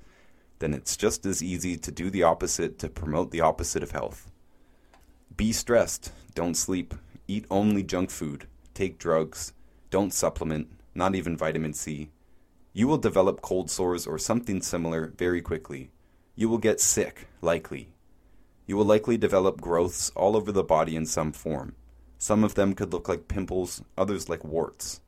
[0.58, 4.30] then it's just as easy to do the opposite to promote the opposite of health.
[5.36, 6.12] Be stressed.
[6.34, 6.94] Don't sleep.
[7.28, 8.46] Eat only junk food.
[8.74, 9.52] Take drugs.
[9.90, 12.10] Don't supplement, not even vitamin C.
[12.72, 15.90] You will develop cold sores or something similar very quickly.
[16.34, 17.92] You will get sick, likely.
[18.66, 21.74] You will likely develop growths all over the body in some form.
[22.22, 25.00] Some of them could look like pimples, others like warts.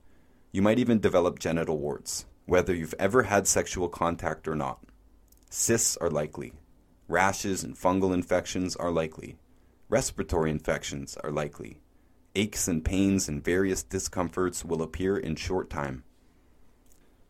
[0.51, 4.81] You might even develop genital warts, whether you've ever had sexual contact or not.
[5.49, 6.55] Cysts are likely.
[7.07, 9.37] Rashes and fungal infections are likely.
[9.89, 11.79] Respiratory infections are likely.
[12.35, 16.03] Aches and pains and various discomforts will appear in short time.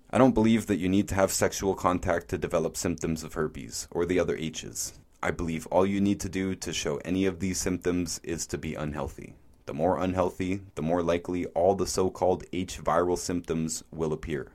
[0.09, 3.87] I don't believe that you need to have sexual contact to develop symptoms of herpes
[3.91, 4.99] or the other H's.
[5.22, 8.57] I believe all you need to do to show any of these symptoms is to
[8.57, 9.35] be unhealthy.
[9.66, 14.52] The more unhealthy, the more likely all the so called H viral symptoms will appear.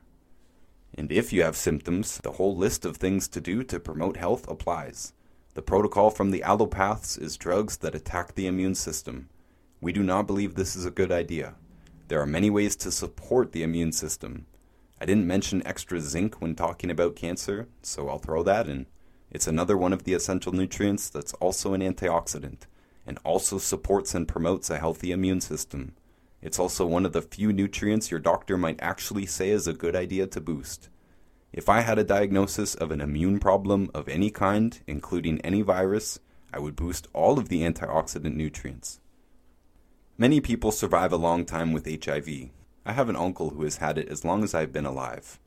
[0.94, 4.48] And if you have symptoms, the whole list of things to do to promote health
[4.48, 5.14] applies.
[5.56, 9.30] The protocol from the allopaths is drugs that attack the immune system.
[9.82, 11.56] We do not believe this is a good idea.
[12.08, 14.46] There are many ways to support the immune system.
[15.02, 18.86] I didn't mention extra zinc when talking about cancer, so I'll throw that in.
[19.32, 22.68] It's another one of the essential nutrients that's also an antioxidant
[23.10, 25.94] and also supports and promotes a healthy immune system.
[26.44, 29.96] It's also one of the few nutrients your doctor might actually say is a good
[29.96, 30.90] idea to boost.
[31.52, 36.20] If I had a diagnosis of an immune problem of any kind, including any virus,
[36.54, 39.00] I would boost all of the antioxidant nutrients.
[40.16, 42.30] Many people survive a long time with HIV.
[42.86, 45.40] I have an uncle who has had it as long as I've been alive.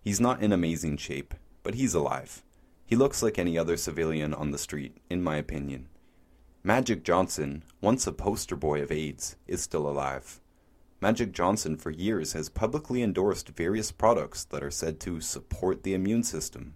[0.00, 2.42] He's not in amazing shape, but he's alive.
[2.86, 5.88] He looks like any other civilian on the street, in my opinion.
[6.62, 10.42] Magic Johnson, once a poster boy of AIDS, is still alive.
[11.00, 15.94] Magic Johnson for years has publicly endorsed various products that are said to support the
[15.94, 16.74] immune system.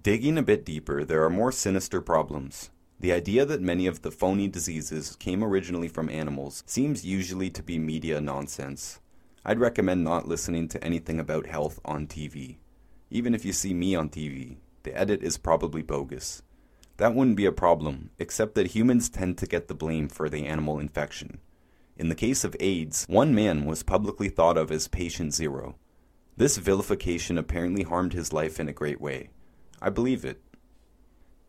[0.00, 2.70] Digging a bit deeper, there are more sinister problems.
[3.00, 7.64] The idea that many of the phony diseases came originally from animals seems usually to
[7.64, 9.00] be media nonsense.
[9.44, 12.58] I'd recommend not listening to anything about health on TV.
[13.10, 16.42] Even if you see me on TV, the edit is probably bogus.
[16.98, 20.46] That wouldn't be a problem, except that humans tend to get the blame for the
[20.46, 21.38] animal infection.
[21.96, 25.76] In the case of AIDS, one man was publicly thought of as patient zero.
[26.36, 29.30] This vilification apparently harmed his life in a great way.
[29.80, 30.40] I believe it.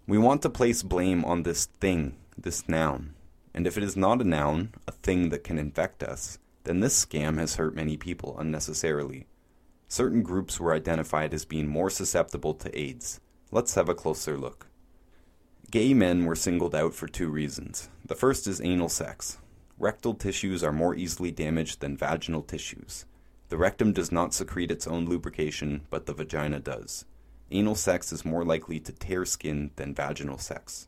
[0.07, 3.15] We want to place blame on this thing, this noun.
[3.53, 7.05] And if it is not a noun, a thing that can infect us, then this
[7.05, 9.25] scam has hurt many people unnecessarily.
[9.87, 13.19] Certain groups were identified as being more susceptible to AIDS.
[13.51, 14.68] Let's have a closer look.
[15.71, 17.89] Gay men were singled out for two reasons.
[18.03, 19.37] The first is anal sex.
[19.77, 23.05] Rectal tissues are more easily damaged than vaginal tissues.
[23.49, 27.05] The rectum does not secrete its own lubrication, but the vagina does.
[27.51, 30.87] Anal sex is more likely to tear skin than vaginal sex.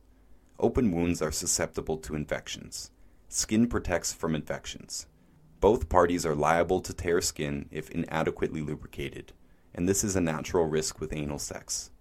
[0.58, 2.90] Open wounds are susceptible to infections.
[3.30, 5.06] Skin protects from infections.
[5.60, 9.34] Both parties are liable to tear skin if inadequately lubricated,
[9.76, 11.92] and this is a natural risk with anal sex.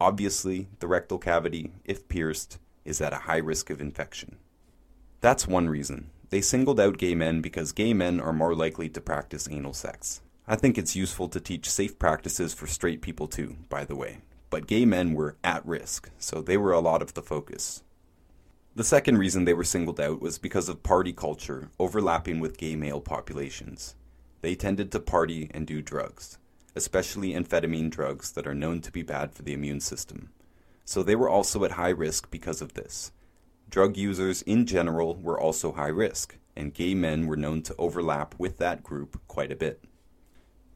[0.00, 4.36] Obviously, the rectal cavity, if pierced, is at a high risk of infection.
[5.20, 6.10] That's one reason.
[6.28, 10.20] They singled out gay men because gay men are more likely to practice anal sex.
[10.46, 14.18] I think it's useful to teach safe practices for straight people too, by the way.
[14.50, 17.82] But gay men were at risk, so they were a lot of the focus.
[18.74, 22.76] The second reason they were singled out was because of party culture overlapping with gay
[22.76, 23.94] male populations.
[24.42, 26.38] They tended to party and do drugs.
[26.76, 30.30] Especially amphetamine drugs that are known to be bad for the immune system.
[30.84, 33.10] So they were also at high risk because of this.
[33.68, 38.36] Drug users in general were also high risk, and gay men were known to overlap
[38.38, 39.82] with that group quite a bit.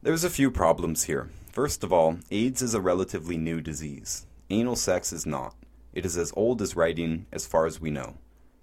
[0.01, 1.29] There's a few problems here.
[1.51, 4.25] First of all, AIDS is a relatively new disease.
[4.49, 5.55] Anal sex is not.
[5.93, 8.15] It is as old as writing, as far as we know.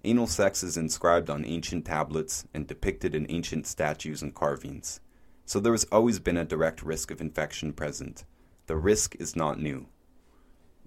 [0.04, 5.00] Anal sex is inscribed on ancient tablets and depicted in ancient statues and carvings.
[5.48, 8.26] So there has always been a direct risk of infection present.
[8.66, 9.86] The risk is not new.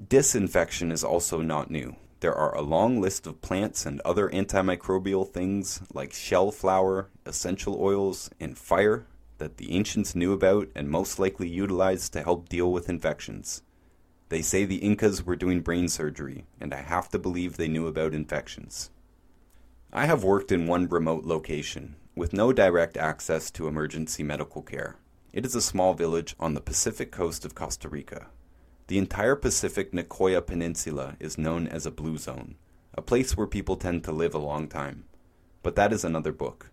[0.08, 1.96] Disinfection is also not new.
[2.20, 7.82] There are a long list of plants and other antimicrobial things like shell flower, essential
[7.82, 9.08] oils, and fire
[9.40, 13.64] that the ancients knew about and most likely utilized to help deal with infections.
[14.30, 17.88] They say the Incas were doing brain surgery, and I have to believe they knew
[17.88, 18.92] about infections.
[19.92, 24.98] I have worked in one remote location, with no direct access to emergency medical care.
[25.32, 28.28] It is a small village on the Pacific coast of Costa Rica.
[28.88, 32.56] The entire Pacific Nicoya Peninsula is known as a blue zone,
[32.94, 35.06] a place where people tend to live a long time.
[35.64, 36.70] But that is another book.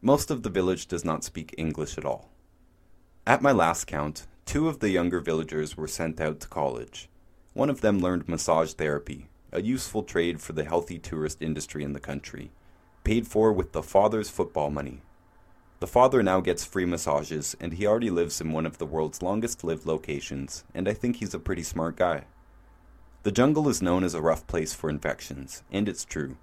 [0.00, 2.30] Most of the village does not speak English at all.
[3.26, 7.10] At my last count, two of the younger villagers were sent out to college.
[7.52, 11.92] One of them learned massage therapy, a useful trade for the healthy tourist industry in
[11.92, 12.52] the country,
[13.04, 15.02] paid for with the father's football money.
[15.80, 19.20] The father now gets free massages, and he already lives in one of the world's
[19.20, 22.26] longest lived locations, and I think he's a pretty smart guy.
[23.24, 26.36] The jungle is known as a rough place for infections, and it's true.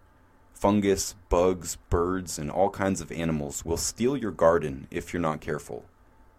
[0.54, 5.40] Fungus, bugs, birds, and all kinds of animals will steal your garden if you're not
[5.40, 5.86] careful.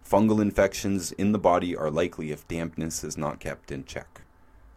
[0.07, 4.21] Fungal infections in the body are likely if dampness is not kept in check.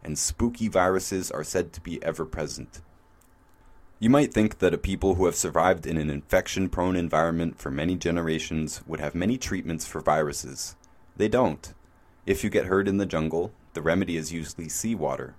[0.02, 2.80] And spooky viruses are said to be ever present,
[4.00, 7.70] you might think that a people who have survived in an infection prone environment for
[7.70, 10.76] many generations would have many treatments for viruses.
[11.16, 11.72] They don't.
[12.26, 15.36] If you get hurt in the jungle, the remedy is usually seawater.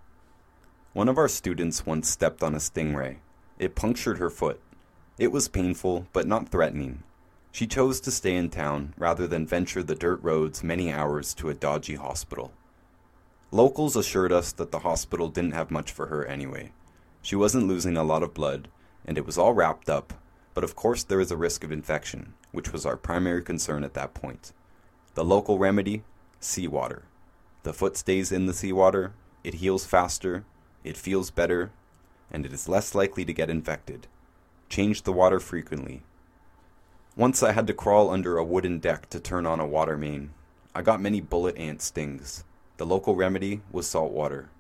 [0.94, 3.18] One of our students once stepped on a stingray.
[3.60, 4.62] It punctured her foot.
[5.18, 7.04] It was painful, but not threatening.
[7.52, 11.50] She chose to stay in town rather than venture the dirt roads many hours to
[11.50, 12.52] a dodgy hospital.
[13.52, 16.72] Locals assured us that the hospital didn't have much for her anyway.
[17.26, 18.68] She wasn't losing a lot of blood,
[19.04, 20.14] and it was all wrapped up,
[20.54, 23.96] but of course there is a risk of infection, which was our primary concern at
[23.96, 24.54] that point.
[25.16, 26.04] The local remedy
[26.40, 27.02] seawater.
[27.64, 29.14] The foot stays in the seawater,
[29.44, 30.46] it heals faster,
[30.84, 31.72] it feels better,
[32.30, 34.06] and it is less likely to get infected.
[34.70, 36.04] Change the water frequently.
[37.16, 40.30] Once I had to crawl under a wooden deck to turn on a water main.
[40.76, 42.44] I got many bullet ant stings.
[42.78, 44.52] The local remedy was salt water.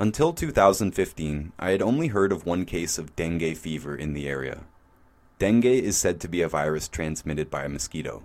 [0.00, 4.60] Until 2015, I had only heard of one case of dengue fever in the area.
[5.40, 8.22] Dengue is said to be a virus transmitted by a mosquito.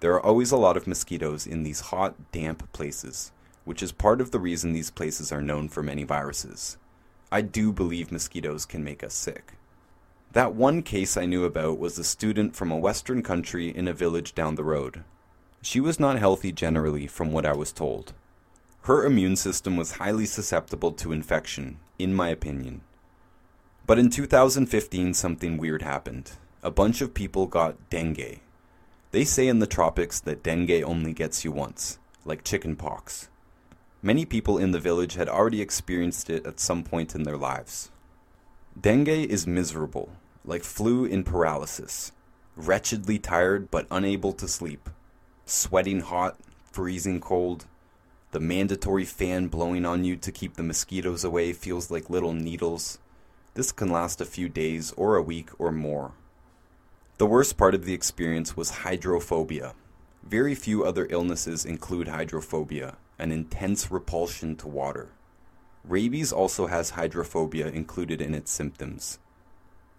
[0.00, 3.32] There are always a lot of mosquitoes in these hot, damp places,
[3.64, 6.76] which is part of the reason these places are known for many viruses.
[7.30, 9.54] I do believe mosquitoes can make us sick.
[10.32, 13.94] That one case I knew about was a student from a western country in a
[13.94, 15.04] village down the road.
[15.62, 18.12] She was not healthy generally, from what I was told.
[18.82, 22.80] Her immune system was highly susceptible to infection, in my opinion.
[23.86, 26.32] But in 2015, something weird happened.
[26.64, 28.40] A bunch of people got dengue.
[29.12, 33.28] They say in the tropics that dengue only gets you once, like chickenpox.
[34.02, 37.92] Many people in the village had already experienced it at some point in their lives.
[38.80, 40.10] Dengue is miserable,
[40.44, 42.10] like flu in paralysis,
[42.56, 44.90] wretchedly tired but unable to sleep,
[45.46, 46.36] sweating hot,
[46.72, 47.66] freezing cold,
[48.32, 52.98] the mandatory fan blowing on you to keep the mosquitoes away feels like little needles.
[53.52, 56.12] This can last a few days or a week or more.
[57.18, 59.74] The worst part of the experience was hydrophobia.
[60.22, 65.10] Very few other illnesses include hydrophobia, an intense repulsion to water.
[65.84, 69.18] Rabies also has hydrophobia included in its symptoms.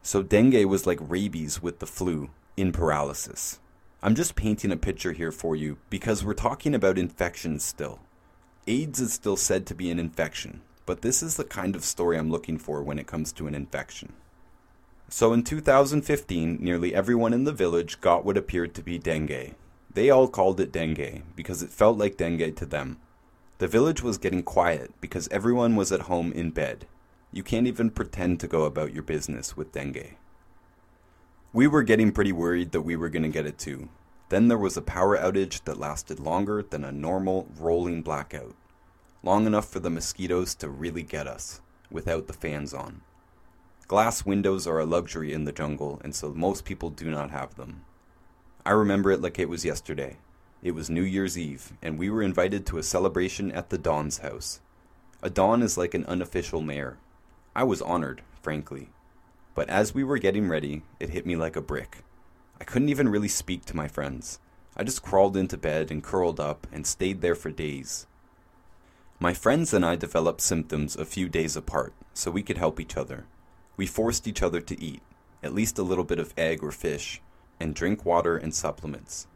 [0.02, 3.60] So dengue was like rabies with the flu, in paralysis.
[4.02, 8.00] I'm just painting a picture here for you because we're talking about infections still.
[8.66, 12.18] AIDS is still said to be an infection, but this is the kind of story
[12.18, 14.14] I'm looking for when it comes to an infection.
[15.10, 19.56] So in 2015, nearly everyone in the village got what appeared to be dengue.
[19.94, 23.00] They all called it dengue because it felt like dengue to them.
[23.58, 26.88] The village was getting quiet because everyone was at home in bed.
[27.34, 30.16] You can't even pretend to go about your business with dengue.
[31.52, 33.90] We were getting pretty worried that we were going to get it too,
[34.30, 38.56] then there was a power outage that lasted longer than a normal rolling blackout.
[39.22, 43.02] Long enough for the mosquitoes to really get us, without the fans on.
[43.88, 47.56] Glass windows are a luxury in the jungle, and so most people do not have
[47.56, 47.84] them.
[48.66, 50.18] I remember it like it was yesterday.
[50.62, 54.20] It was New Year's Eve, and we were invited to a celebration at the Don's
[54.20, 54.62] house.
[55.22, 56.98] A Don is like an unofficial mayor.
[57.56, 58.90] I was honored, frankly.
[59.56, 62.04] But as we were getting ready, it hit me like a brick.
[62.64, 64.40] I couldn't even really speak to my friends.
[64.78, 68.08] I just crawled into bed and curled up and stayed there for days.
[69.20, 72.96] My friends and I developed symptoms a few days apart, so we could help each
[72.96, 73.26] other.
[73.76, 75.02] We forced each other to eat,
[75.44, 77.22] at least a little bit of egg or fish,
[77.60, 79.28] and drink water and supplements.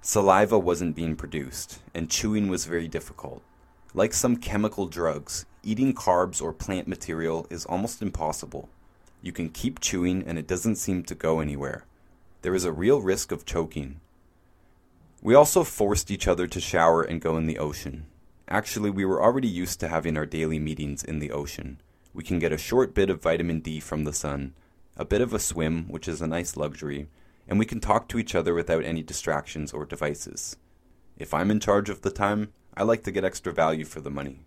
[0.00, 3.40] Saliva wasn't being produced, and chewing was very difficult.
[3.94, 8.68] Like some chemical drugs, eating carbs or plant material is almost impossible.
[9.22, 11.84] You can keep chewing and it doesn't seem to go anywhere.
[12.42, 14.00] There is a real risk of choking.
[15.20, 18.06] We also forced each other to shower and go in the ocean.
[18.48, 21.80] Actually, we were already used to having our daily meetings in the ocean.
[22.14, 24.54] We can get a short bit of vitamin D from the sun,
[24.96, 27.08] a bit of a swim, which is a nice luxury,
[27.48, 30.56] and we can talk to each other without any distractions or devices.
[31.16, 34.10] If I'm in charge of the time, I like to get extra value for the
[34.10, 34.44] money.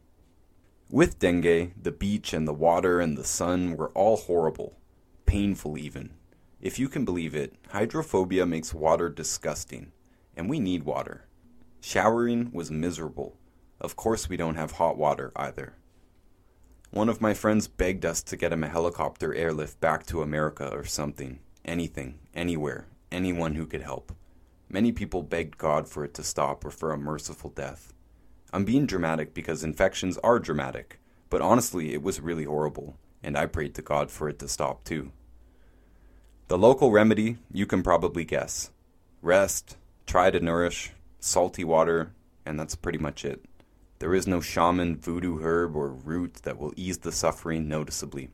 [0.90, 4.78] With dengue, the beach and the water and the sun were all horrible,
[5.26, 6.14] painful even.
[6.62, 9.92] If you can believe it, hydrophobia makes water disgusting,
[10.38, 11.26] and we need water.
[11.80, 13.36] Showering was miserable.
[13.80, 15.74] Of course, we don't have hot water either.
[16.92, 20.70] One of my friends begged us to get him a helicopter airlift back to America
[20.72, 21.40] or something.
[21.66, 24.12] Anything, anywhere, anyone who could help.
[24.70, 27.92] Many people begged God for it to stop or for a merciful death.
[28.54, 31.00] I'm being dramatic because infections are dramatic,
[31.32, 34.84] but honestly, it was really horrible, and I prayed to God for it to stop
[34.84, 35.12] too.
[36.52, 38.72] The local remedy, you can probably guess
[39.22, 42.12] rest, try to nourish, salty water,
[42.46, 43.46] and that's pretty much it.
[44.00, 48.32] There is no shaman, voodoo herb, or root that will ease the suffering noticeably.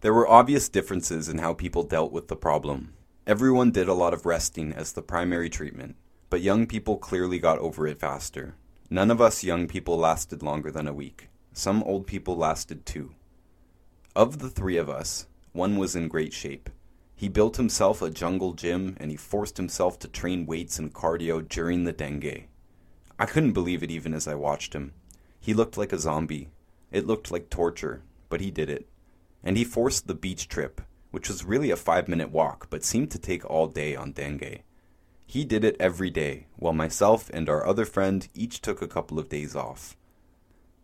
[0.00, 2.94] There were obvious differences in how people dealt with the problem.
[3.24, 5.94] Everyone did a lot of resting as the primary treatment,
[6.28, 8.56] but young people clearly got over it faster.
[8.90, 11.28] None of us young people lasted longer than a week.
[11.52, 13.14] Some old people lasted two.
[14.16, 16.68] Of the three of us, one was in great shape.
[17.20, 21.46] He built himself a jungle gym and he forced himself to train weights and cardio
[21.46, 22.46] during the dengue.
[23.18, 24.94] I couldn't believe it even as I watched him.
[25.38, 26.48] He looked like a zombie.
[26.90, 28.00] It looked like torture,
[28.30, 28.88] but he did it
[29.44, 33.10] and he forced the beach trip, which was really a five minute walk but seemed
[33.10, 34.62] to take all day on dengue.
[35.26, 39.18] He did it every day, while myself and our other friend each took a couple
[39.18, 39.94] of days off.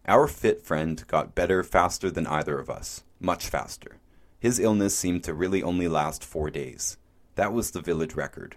[0.07, 4.01] Our fit friend got better faster than either of us, much faster.
[4.39, 6.99] His illness seemed to really only last four days.
[7.37, 8.57] That was the village record.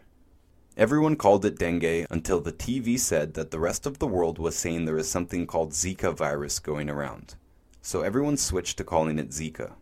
[0.78, 4.56] Everyone called it dengue until the TV said that the rest of the world was
[4.56, 7.36] saying there is something called Zika virus going around.
[7.82, 9.74] So everyone switched to calling it Zika.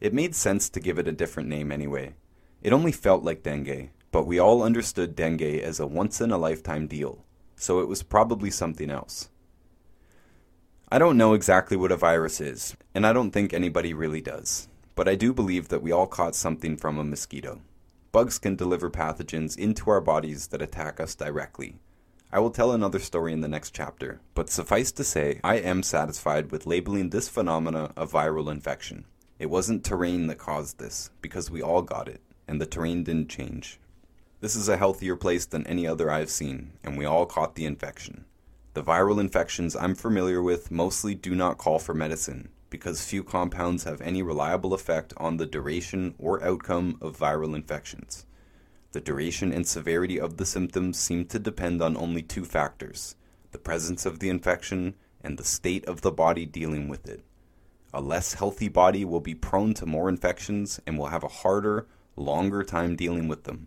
[0.00, 2.14] It made sense to give it a different name anyway.
[2.62, 6.38] It only felt like dengue, but we all understood dengue as a once in a
[6.38, 7.24] lifetime deal,
[7.56, 9.28] so it was probably something else.
[10.90, 14.68] I don't know exactly what a virus is, and I don't think anybody really does,
[14.94, 17.60] but I do believe that we all caught something from a mosquito.
[18.12, 21.76] Bugs can deliver pathogens into our bodies that attack us directly.
[22.32, 25.82] I will tell another story in the next chapter, but suffice to say, I am
[25.82, 29.04] satisfied with labeling this phenomena a viral infection.
[29.38, 33.30] It wasn't terrain that caused this, because we all got it, and the terrain didn't
[33.30, 33.80] change.
[34.40, 37.64] This is a healthier place than any other I've seen, and we all caught the
[37.64, 38.24] infection.
[38.74, 43.84] The viral infections I'm familiar with mostly do not call for medicine, because few compounds
[43.84, 48.24] have any reliable effect on the duration or outcome of viral infections.
[48.92, 53.16] The duration and severity of the symptoms seem to depend on only two factors
[53.52, 57.24] the presence of the infection and the state of the body dealing with it.
[57.92, 61.88] A less healthy body will be prone to more infections and will have a harder,
[62.14, 63.66] longer time dealing with them.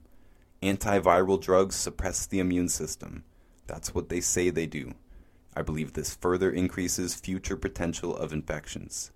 [0.62, 3.26] Antiviral drugs suppress the immune system.
[3.68, 4.94] That's what they say they do.
[5.56, 9.12] I believe this further increases future potential of infections.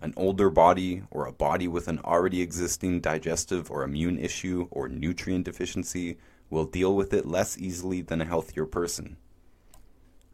[0.00, 4.88] An older body or a body with an already existing digestive or immune issue or
[4.88, 6.16] nutrient deficiency
[6.48, 9.16] will deal with it less easily than a healthier person.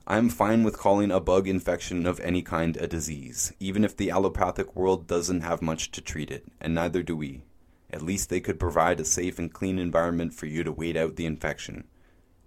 [0.07, 4.11] I'm fine with calling a bug infection of any kind a disease, even if the
[4.11, 7.43] allopathic world doesn't have much to treat it, and neither do we.
[7.91, 11.17] At least they could provide a safe and clean environment for you to wait out
[11.17, 11.85] the infection.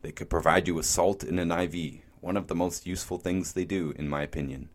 [0.02, 3.53] They could provide you with salt in an IV, one of the most useful things
[3.53, 4.69] they do, in my opinion.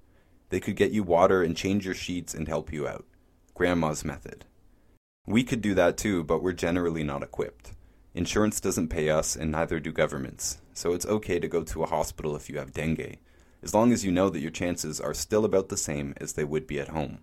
[0.51, 3.05] They could get you water and change your sheets and help you out.
[3.55, 4.45] Grandma's method.
[5.27, 7.73] We could do that too, but we're generally not equipped.
[8.15, 11.89] Insurance doesn't pay us, and neither do governments, so it's okay to go to a
[11.89, 13.19] hospital if you have dengue,
[13.63, 16.45] as long as you know that your chances are still about the same as they
[16.45, 17.21] would be at home.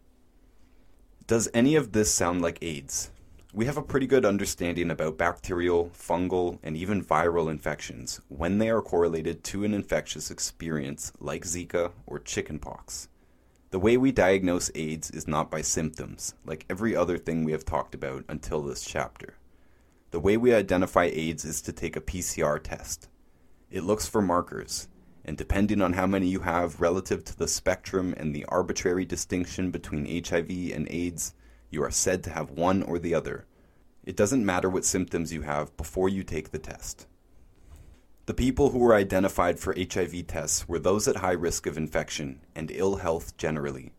[1.28, 3.11] Does any of this sound like AIDS?
[3.54, 8.70] We have a pretty good understanding about bacterial, fungal, and even viral infections when they
[8.70, 13.10] are correlated to an infectious experience like Zika or chickenpox.
[13.72, 17.66] The way we diagnose AIDS is not by symptoms, like every other thing we have
[17.66, 19.36] talked about until this chapter.
[20.12, 23.10] The way we identify AIDS is to take a PCR test.
[23.70, 24.88] It looks for markers,
[25.26, 29.72] and depending on how many you have relative to the spectrum and the arbitrary distinction
[29.72, 31.34] between HIV and AIDS,
[31.72, 33.46] you are said to have one or the other.
[34.04, 37.08] It doesn't matter what symptoms you have before you take the test.
[38.28, 42.42] The people who were identified for HIV tests were those at high risk of infection
[42.56, 43.92] and ill health generally.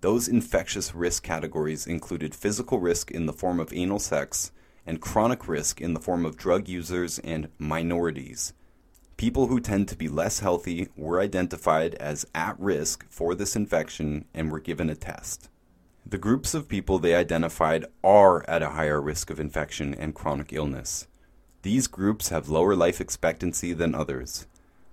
[0.00, 4.52] Those infectious risk categories included physical risk in the form of anal sex
[4.86, 8.52] and chronic risk in the form of drug users and minorities.
[9.16, 14.26] People who tend to be less healthy were identified as at risk for this infection
[14.34, 15.48] and were given a test.
[16.08, 20.52] The groups of people they identified are at a higher risk of infection and chronic
[20.52, 21.08] illness.
[21.62, 24.46] These groups have lower life expectancy than others.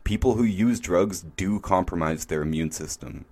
[0.04, 3.26] People who use drugs do compromise their immune system.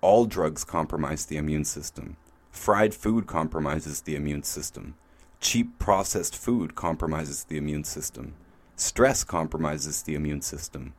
[0.00, 2.16] All drugs compromise the immune system.
[2.52, 4.94] Fried food compromises the immune system.
[5.40, 8.34] Cheap processed food compromises the immune system.
[8.76, 10.94] Stress compromises the immune system.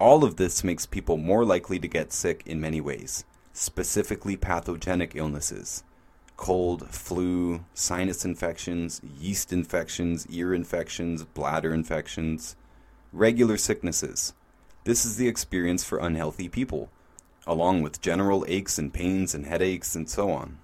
[0.00, 3.24] All of this makes people more likely to get sick in many ways
[3.58, 5.82] specifically pathogenic illnesses
[6.36, 12.54] cold, flu, sinus infections, yeast infections, ear infections, bladder infections,
[13.12, 14.34] regular sicknesses.
[14.84, 16.90] This is the experience for unhealthy people,
[17.44, 20.58] along with general aches and pains and headaches and so on.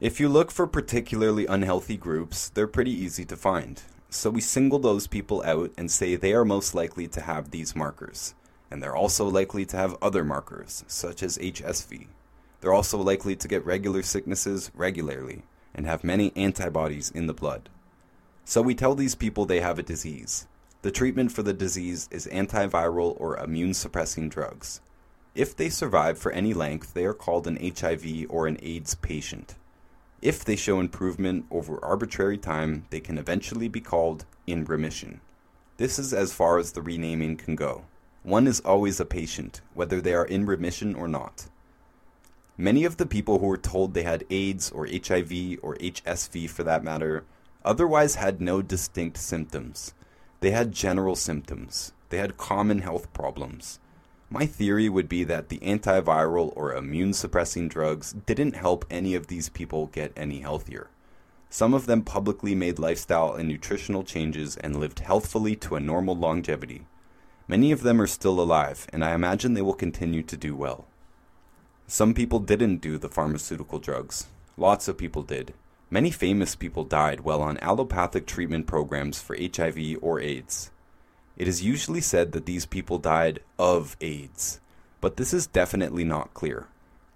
[0.00, 3.80] If you look for particularly unhealthy groups, they're pretty easy to find.
[4.10, 7.76] So we single those people out and say they are most likely to have these
[7.76, 8.34] markers
[8.70, 12.08] and they're also likely to have other markers, such as HSV.
[12.60, 15.42] They're also likely to get regular sicknesses regularly
[15.74, 17.68] and have many antibodies in the blood.
[18.44, 20.46] So we tell these people they have a disease.
[20.82, 24.80] The treatment for the disease is antiviral or immune suppressing drugs.
[25.34, 29.54] If they survive for any length, they are called an HIV or an AIDS patient.
[30.20, 35.20] If they show improvement over arbitrary time, they can eventually be called in remission.
[35.76, 37.84] This is as far as the renaming can go.
[38.22, 41.48] One is always a patient, whether they are in remission or not.
[42.56, 46.64] Many of the people who were told they had AIDS or HIV or HSV for
[46.64, 47.24] that matter
[47.64, 49.94] otherwise had no distinct symptoms.
[50.40, 51.92] They had general symptoms.
[52.08, 53.78] They had common health problems.
[54.30, 59.28] My theory would be that the antiviral or immune suppressing drugs didn't help any of
[59.28, 60.90] these people get any healthier.
[61.50, 66.14] Some of them publicly made lifestyle and nutritional changes and lived healthfully to a normal
[66.14, 66.86] longevity.
[67.48, 70.86] Many of them are still alive, and I imagine they will continue to do well.
[71.86, 74.26] Some people didn't do the pharmaceutical drugs.
[74.58, 75.54] Lots of people did.
[75.90, 80.70] Many famous people died while on allopathic treatment programs for HIV or AIDS.
[81.38, 84.60] It is usually said that these people died of AIDS,
[85.00, 86.66] but this is definitely not clear.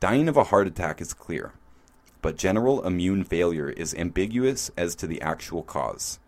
[0.01, 1.53] Dying of a heart attack is clear,
[2.23, 6.19] but general immune failure is ambiguous as to the actual cause.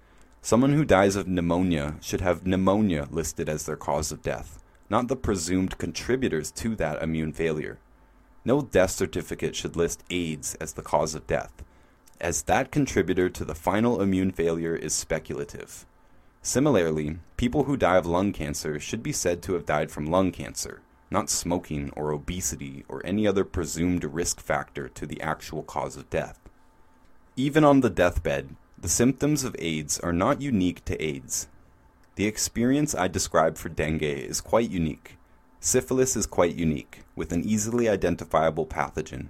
[0.45, 5.09] Someone who dies of pneumonia should have pneumonia listed as their cause of death, not
[5.09, 7.79] the presumed contributors to that immune failure.
[8.45, 11.65] No death certificate should list AIDS as the cause of death,
[12.21, 15.87] as that contributor to the final immune failure is speculative.
[16.43, 20.31] Similarly, people who die of lung cancer should be said to have died from lung
[20.31, 25.97] cancer, not smoking or obesity or any other presumed risk factor to the actual cause
[25.97, 26.39] of death.
[27.35, 28.55] Even on the deathbed,
[28.85, 31.48] the symptoms of AIDS are not unique to AIDS.
[32.16, 35.16] The experience I described for dengue is quite unique.
[35.59, 39.28] Syphilis is quite unique, with an easily identifiable pathogen.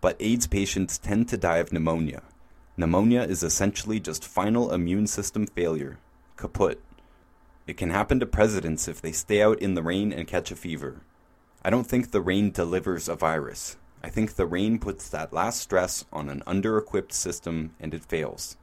[0.00, 2.22] But AIDS patients tend to die of pneumonia.
[2.76, 6.00] Pneumonia is essentially just final immune system failure,
[6.36, 6.82] kaput.
[7.68, 10.56] It can happen to presidents if they stay out in the rain and catch a
[10.56, 11.02] fever.
[11.64, 13.76] I don't think the rain delivers a virus.
[14.02, 18.04] I think the rain puts that last stress on an under equipped system and it
[18.04, 18.56] fails.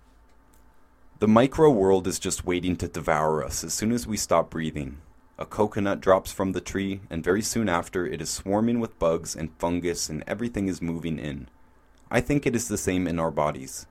[1.19, 4.99] The micro world is just waiting to devour us as soon as we stop breathing.
[5.37, 9.35] A coconut drops from the tree, and very soon after it is swarming with bugs
[9.35, 11.49] and fungus, and everything is moving in.
[12.09, 13.85] I think it is the same in our bodies.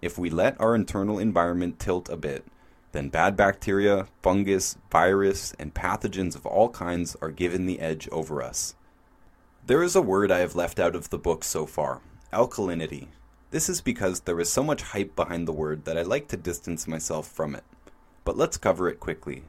[0.00, 2.44] If we let our internal environment tilt a bit,
[2.90, 8.42] then bad bacteria, fungus, virus, and pathogens of all kinds are given the edge over
[8.42, 8.74] us.
[9.64, 12.00] There is a word I have left out of the book so far
[12.32, 13.06] alkalinity.
[13.52, 16.38] This is because there is so much hype behind the word that I like to
[16.38, 17.64] distance myself from it.
[18.24, 19.44] But let's cover it quickly.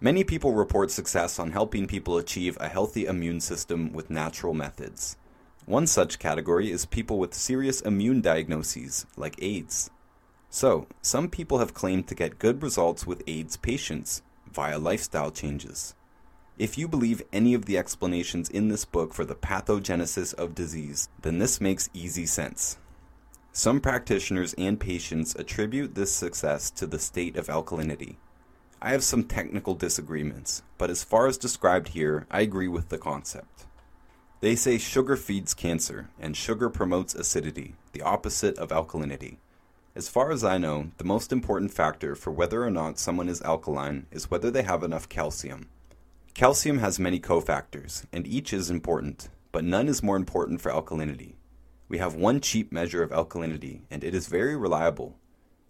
[0.00, 5.16] Many people report success on helping people achieve a healthy immune system with natural methods.
[5.66, 9.88] One such category is people with serious immune diagnoses, like AIDS.
[10.50, 15.94] So, some people have claimed to get good results with AIDS patients via lifestyle changes.
[16.58, 21.08] If you believe any of the explanations in this book for the pathogenesis of disease,
[21.22, 22.78] then this makes easy sense.
[23.54, 28.16] Some practitioners and patients attribute this success to the state of alkalinity.
[28.80, 32.96] I have some technical disagreements, but as far as described here, I agree with the
[32.96, 33.66] concept.
[34.40, 39.36] They say sugar feeds cancer, and sugar promotes acidity, the opposite of alkalinity.
[39.94, 43.42] As far as I know, the most important factor for whether or not someone is
[43.42, 45.68] alkaline is whether they have enough calcium.
[46.32, 51.34] Calcium has many cofactors, and each is important, but none is more important for alkalinity.
[51.92, 55.18] We have one cheap measure of alkalinity, and it is very reliable.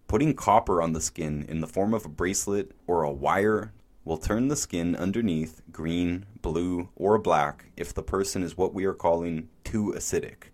[0.07, 3.73] Putting copper on the skin in the form of a bracelet or a wire
[4.05, 8.85] will turn the skin underneath green, blue, or black if the person is what we
[8.85, 10.53] are calling too acidic.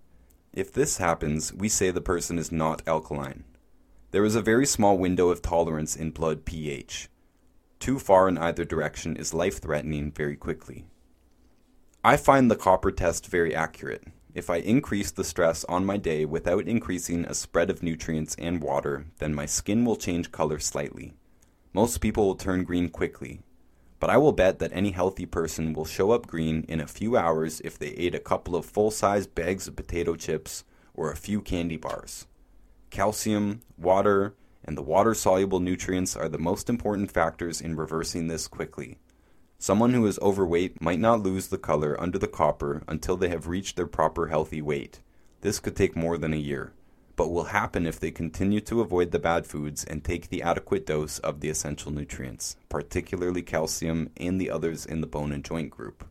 [0.53, 3.43] If this happens, we say the person is not alkaline.
[4.09, 7.09] There is a very small window of tolerance in blood pH.
[7.77, 10.85] Too far in either direction is life threatening very quickly.
[12.03, 14.05] I find the copper test very accurate.
[14.33, 18.61] If I increase the stress on my day without increasing a spread of nutrients and
[18.61, 21.13] water, then my skin will change color slightly.
[21.73, 23.41] Most people will turn green quickly,
[23.99, 27.17] but I will bet that any healthy person will show up green in a few
[27.17, 31.17] hours if they ate a couple of full size bags of potato chips or a
[31.17, 32.27] few candy bars.
[32.91, 38.47] Calcium, water, and the water soluble nutrients are the most important factors in reversing this
[38.47, 38.99] quickly.
[39.61, 43.47] Someone who is overweight might not lose the color under the copper until they have
[43.47, 45.01] reached their proper healthy weight.
[45.41, 46.71] This could take more than a year,
[47.17, 50.85] but will happen if they continue to avoid the bad foods and take the adequate
[50.85, 55.69] dose of the essential nutrients, particularly calcium and the others in the bone and joint
[55.71, 56.05] group.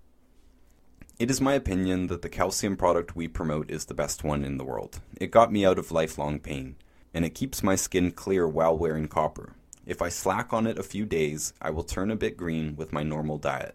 [1.18, 4.58] It is my opinion that the calcium product we promote is the best one in
[4.58, 5.00] the world.
[5.18, 6.76] It got me out of lifelong pain
[7.14, 9.54] and it keeps my skin clear while wearing copper.
[9.88, 12.92] If I slack on it a few days, I will turn a bit green with
[12.92, 13.74] my normal diet.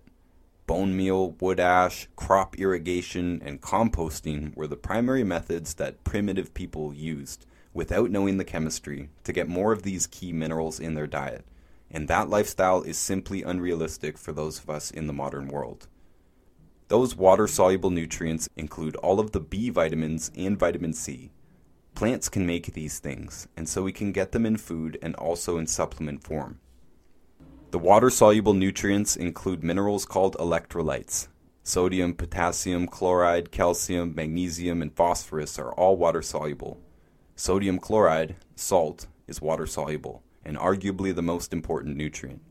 [0.67, 6.93] Bone meal, wood ash, crop irrigation, and composting were the primary methods that primitive people
[6.93, 11.45] used, without knowing the chemistry, to get more of these key minerals in their diet.
[11.89, 15.87] And that lifestyle is simply unrealistic for those of us in the modern world.
[16.89, 21.31] Those water soluble nutrients include all of the B vitamins and vitamin C,
[21.95, 25.57] Plants can make these things, and so we can get them in food and also
[25.57, 26.59] in supplement form.
[27.71, 31.27] The water soluble nutrients include minerals called electrolytes.
[31.63, 36.79] Sodium, potassium, chloride, calcium, magnesium, and phosphorus are all water soluble.
[37.35, 42.41] Sodium chloride, salt, is water soluble, and arguably the most important nutrient.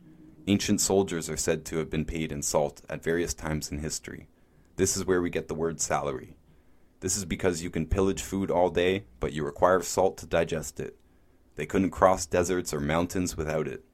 [0.47, 4.29] Ancient soldiers are said to have been paid in salt at various times in history.
[4.77, 6.37] This is where we get the word salary.
[7.03, 10.79] This is because you can pillage food all day, but you require salt to digest
[10.79, 10.97] it.
[11.57, 13.85] They couldn't cross deserts or mountains without it.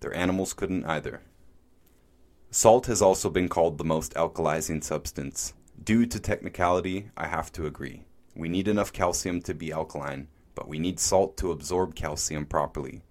[0.00, 1.20] Their animals couldn't either.
[2.50, 5.52] Salt has also been called the most alkalizing substance.
[5.84, 8.04] Due to technicality, I have to agree.
[8.34, 13.02] We need enough calcium to be alkaline, but we need salt to absorb calcium properly.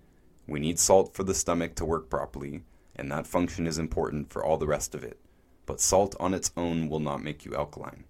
[0.48, 2.64] We need salt for the stomach to work properly,
[2.96, 5.20] and that function is important for all the rest of it.
[5.68, 8.05] But salt on its own will not make you alkaline.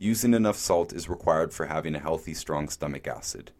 [0.00, 3.50] Using enough salt is required for having a healthy, strong stomach acid,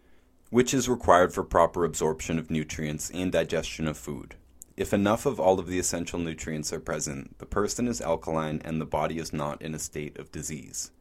[0.50, 4.36] which is required for proper absorption of nutrients and digestion of food.
[4.76, 8.80] If enough of all of the essential nutrients are present, the person is alkaline and
[8.80, 10.92] the body is not in a state of disease.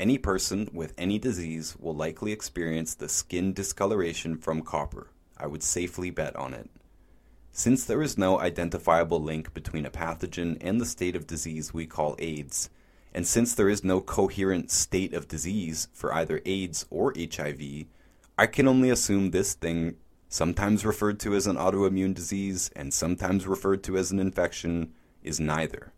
[0.00, 5.12] Any person with any disease will likely experience the skin discoloration from copper.
[5.38, 6.68] I would safely bet on it.
[7.52, 11.86] Since there is no identifiable link between a pathogen and the state of disease we
[11.86, 12.70] call AIDS,
[13.12, 17.86] and since there is no coherent state of disease for either AIDS or HIV,
[18.38, 19.96] I can only assume this thing,
[20.28, 24.92] sometimes referred to as an autoimmune disease and sometimes referred to as an infection,
[25.22, 25.92] is neither.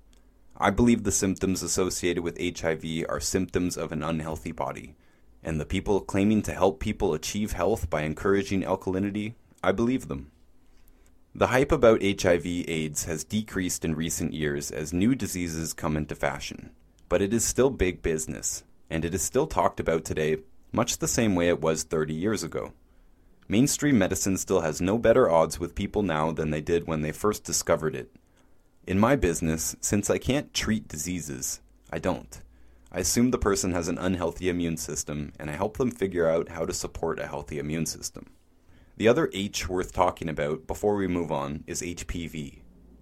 [0.56, 4.96] I believe the symptoms associated with HIV are symptoms of an unhealthy body,
[5.42, 10.30] and the people claiming to help people achieve health by encouraging alkalinity, I believe them.
[11.34, 16.14] The hype about HIV AIDS has decreased in recent years as new diseases come into
[16.14, 16.70] fashion
[17.12, 20.38] but it is still big business, and it is still talked about today
[20.72, 22.72] much the same way it was 30 years ago.
[23.46, 27.12] Mainstream medicine still has no better odds with people now than they did when they
[27.12, 28.10] first discovered it.
[28.86, 31.60] In my business, since I can't treat diseases,
[31.92, 32.40] I don't.
[32.90, 36.48] I assume the person has an unhealthy immune system, and I help them figure out
[36.48, 38.30] how to support a healthy immune system.
[38.96, 42.60] The other H worth talking about before we move on is HPV.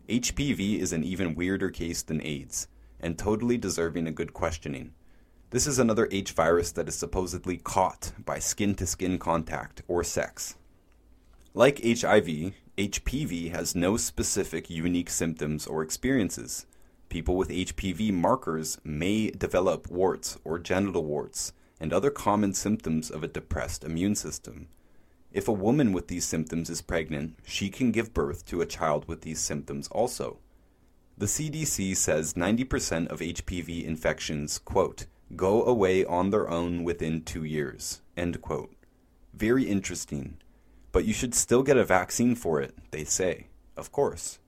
[0.09, 2.67] HPV is an even weirder case than AIDS
[3.03, 4.93] and totally deserving a good questioning.
[5.51, 10.05] This is another H virus that is supposedly caught by skin to skin contact or
[10.05, 10.57] sex.
[11.55, 16.67] Like HIV, HPV has no specific unique symptoms or experiences.
[17.09, 23.25] People with HPV markers may develop warts or genital warts and other common symptoms of
[23.25, 24.69] a depressed immune system.
[25.33, 29.09] If a woman with these symptoms is pregnant, she can give birth to a child
[29.09, 30.39] with these symptoms also.
[31.21, 35.05] The CDC says 90% of HPV infections, quote,
[35.37, 38.75] go away on their own within two years, end quote.
[39.35, 40.39] Very interesting.
[40.93, 43.49] But you should still get a vaccine for it, they say.
[43.77, 44.39] Of course.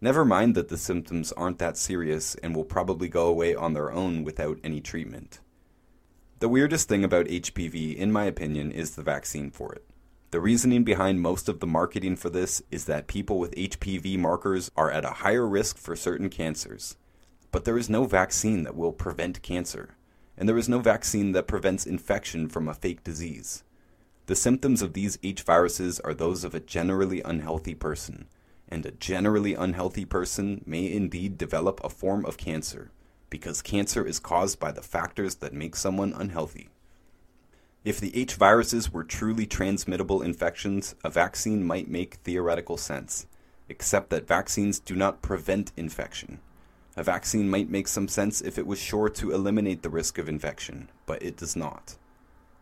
[0.00, 3.92] Never mind that the symptoms aren't that serious and will probably go away on their
[3.92, 5.38] own without any treatment.
[6.40, 9.85] The weirdest thing about HPV, in my opinion, is the vaccine for it.
[10.32, 14.72] The reasoning behind most of the marketing for this is that people with HPV markers
[14.76, 16.96] are at a higher risk for certain cancers.
[17.52, 19.94] But there is no vaccine that will prevent cancer,
[20.36, 23.62] and there is no vaccine that prevents infection from a fake disease.
[24.26, 28.26] The symptoms of these H viruses are those of a generally unhealthy person,
[28.68, 32.90] and a generally unhealthy person may indeed develop a form of cancer,
[33.30, 36.68] because cancer is caused by the factors that make someone unhealthy.
[37.86, 43.28] If the H viruses were truly transmittable infections, a vaccine might make theoretical sense,
[43.68, 46.40] except that vaccines do not prevent infection.
[46.96, 50.28] A vaccine might make some sense if it was sure to eliminate the risk of
[50.28, 51.94] infection, but it does not.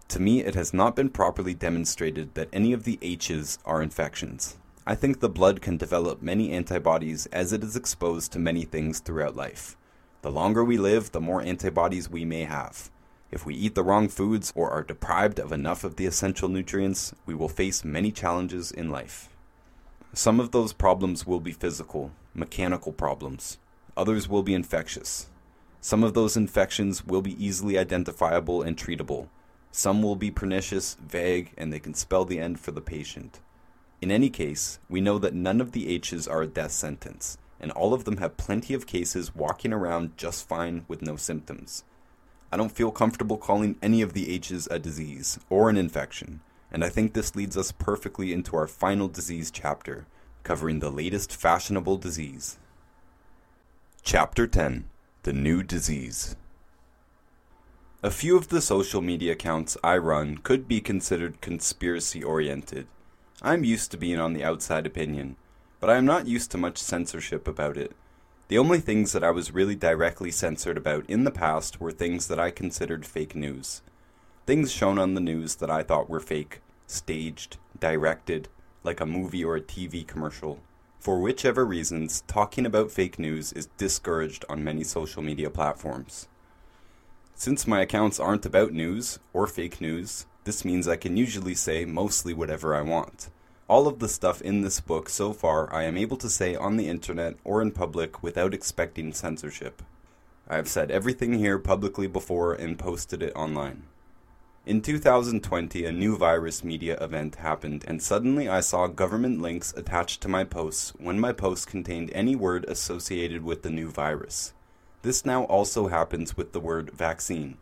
[0.09, 4.59] To me, it has not been properly demonstrated that any of the H's are infections.
[4.87, 8.99] I think the blood can develop many antibodies as it is exposed to many things
[8.99, 9.79] throughout life.
[10.21, 12.91] The longer we live, the more antibodies we may have.
[13.35, 17.13] If we eat the wrong foods or are deprived of enough of the essential nutrients,
[17.27, 19.29] we will face many challenges in life.
[20.13, 23.59] Some of those problems will be physical, mechanical problems.
[23.97, 25.27] Others will be infectious.
[25.81, 29.27] Some of those infections will be easily identifiable and treatable,
[29.73, 33.41] some will be pernicious, vague, and they can spell the end for the patient.
[34.01, 37.73] In any case, we know that none of the H's are a death sentence, and
[37.73, 41.83] all of them have plenty of cases walking around just fine with no symptoms.
[42.55, 46.41] I don't feel comfortable calling any of the H's a disease or an infection,
[46.71, 50.07] and I think this leads us perfectly into our final disease chapter,
[50.45, 52.61] covering the latest fashionable disease.
[54.05, 54.85] Chapter 10
[55.25, 56.37] The New Disease
[58.05, 62.87] a few of the social media accounts I run could be considered conspiracy oriented.
[63.43, 65.35] I'm used to being on the outside opinion,
[65.81, 67.97] but I am not used to much censorship about it.
[68.49, 72.29] The only things that I was really directly censored about in the past were things
[72.29, 73.81] that I considered fake news.
[74.45, 78.49] Things shown on the news that I thought were fake, staged, directed,
[78.83, 80.61] like a movie or a TV commercial.
[81.01, 86.29] For whichever reasons, talking about fake news is discouraged on many social media platforms.
[87.35, 91.87] Since my accounts aren't about news or fake news, this means I can usually say
[91.87, 93.31] mostly whatever I want.
[93.67, 96.77] All of the stuff in this book so far I am able to say on
[96.77, 99.83] the internet or in public without expecting censorship.
[100.47, 103.85] I have said everything here publicly before and posted it online.
[104.67, 110.21] In 2020, a new virus media event happened, and suddenly I saw government links attached
[110.23, 114.53] to my posts when my posts contained any word associated with the new virus.
[115.01, 117.57] This now also happens with the word vaccine.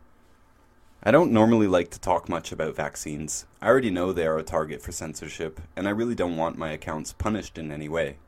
[1.04, 3.44] I don't normally like to talk much about vaccines.
[3.60, 6.70] I already know they are a target for censorship, and I really don't want my
[6.70, 8.18] accounts punished in any way.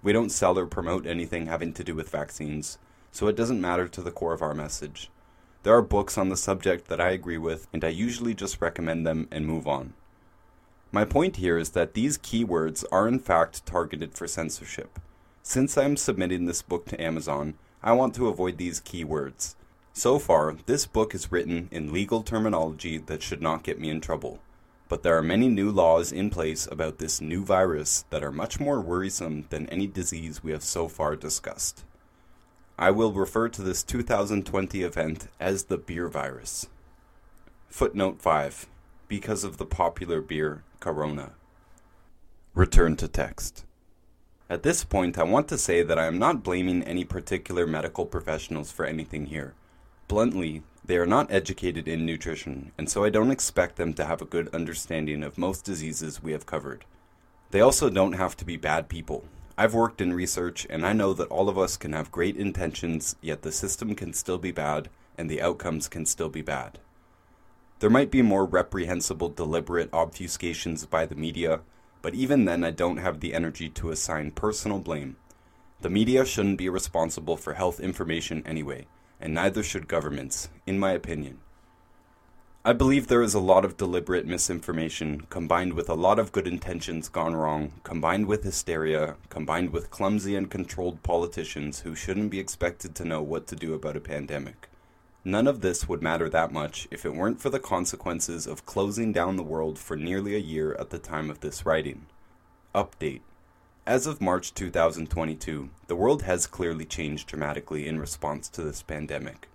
[0.00, 2.78] We don't sell or promote anything having to do with vaccines,
[3.10, 5.10] so it doesn't matter to the core of our message.
[5.64, 9.04] There are books on the subject that I agree with, and I usually just recommend
[9.04, 9.94] them and move on.
[10.92, 15.00] My point here is that these keywords are in fact targeted for censorship.
[15.42, 19.56] Since I am submitting this book to Amazon, I want to avoid these keywords.
[19.92, 24.00] So far, this book is written in legal terminology that should not get me in
[24.00, 24.38] trouble.
[24.88, 28.58] But there are many new laws in place about this new virus that are much
[28.58, 31.84] more worrisome than any disease we have so far discussed.
[32.78, 36.68] I will refer to this 2020 event as the beer virus.
[37.68, 38.66] Footnote 5
[39.06, 41.32] Because of the popular beer, Corona.
[42.54, 43.64] Return to text.
[44.48, 48.06] At this point, I want to say that I am not blaming any particular medical
[48.06, 49.54] professionals for anything here.
[50.10, 54.20] Bluntly, they are not educated in nutrition, and so I don't expect them to have
[54.20, 56.84] a good understanding of most diseases we have covered.
[57.52, 59.22] They also don't have to be bad people.
[59.56, 63.14] I've worked in research, and I know that all of us can have great intentions,
[63.20, 66.80] yet the system can still be bad, and the outcomes can still be bad.
[67.78, 71.60] There might be more reprehensible deliberate obfuscations by the media,
[72.02, 75.18] but even then, I don't have the energy to assign personal blame.
[75.82, 78.88] The media shouldn't be responsible for health information anyway,
[79.20, 81.38] and neither should governments, in my opinion.
[82.62, 86.46] I believe there is a lot of deliberate misinformation, combined with a lot of good
[86.46, 92.38] intentions gone wrong, combined with hysteria, combined with clumsy and controlled politicians who shouldn't be
[92.38, 94.68] expected to know what to do about a pandemic.
[95.24, 99.10] None of this would matter that much if it weren't for the consequences of closing
[99.10, 102.06] down the world for nearly a year at the time of this writing.
[102.74, 103.22] Update
[103.90, 109.48] As of March 2022, the world has clearly changed dramatically in response to this pandemic.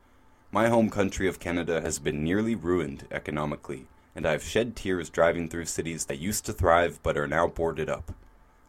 [0.51, 5.09] My home country of Canada has been nearly ruined economically, and I have shed tears
[5.09, 8.13] driving through cities that used to thrive but are now boarded up.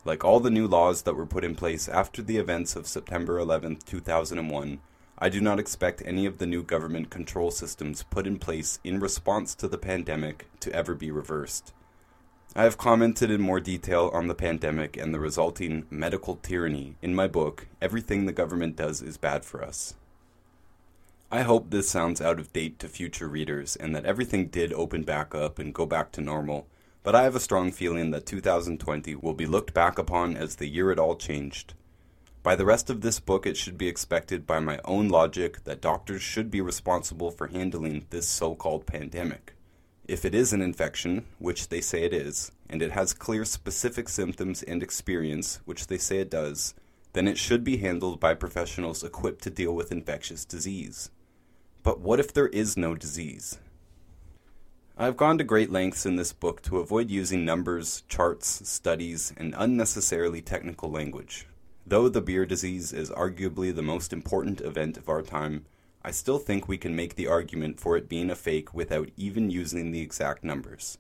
[0.05, 3.37] Like all the new laws that were put in place after the events of September
[3.37, 4.79] 11, 2001,
[5.19, 9.01] I do not expect any of the new government control systems put in place in
[9.01, 11.73] response to the pandemic to ever be reversed.
[12.59, 17.15] I have commented in more detail on the pandemic and the resulting medical tyranny in
[17.15, 19.93] my book, Everything the Government Does is Bad for Us.
[21.31, 25.03] I hope this sounds out of date to future readers and that everything did open
[25.03, 26.67] back up and go back to normal,
[27.03, 30.67] but I have a strong feeling that 2020 will be looked back upon as the
[30.67, 31.75] year it all changed.
[32.43, 35.83] By the rest of this book, it should be expected by my own logic that
[35.83, 39.56] doctors should be responsible for handling this so called pandemic.
[40.09, 44.09] If it is an infection, which they say it is, and it has clear specific
[44.09, 46.75] symptoms and experience, which they say it does,
[47.13, 51.11] then it should be handled by professionals equipped to deal with infectious disease.
[51.83, 53.59] But what if there is no disease?
[54.97, 59.57] I've gone to great lengths in this book to avoid using numbers, charts, studies, and
[59.59, 61.49] unnecessarily technical language.
[61.85, 65.67] Though the beer disease is arguably the most important event of our time,
[66.07, 69.51] I still think we can make the argument for it being a fake without even
[69.51, 70.99] using the exact numbers.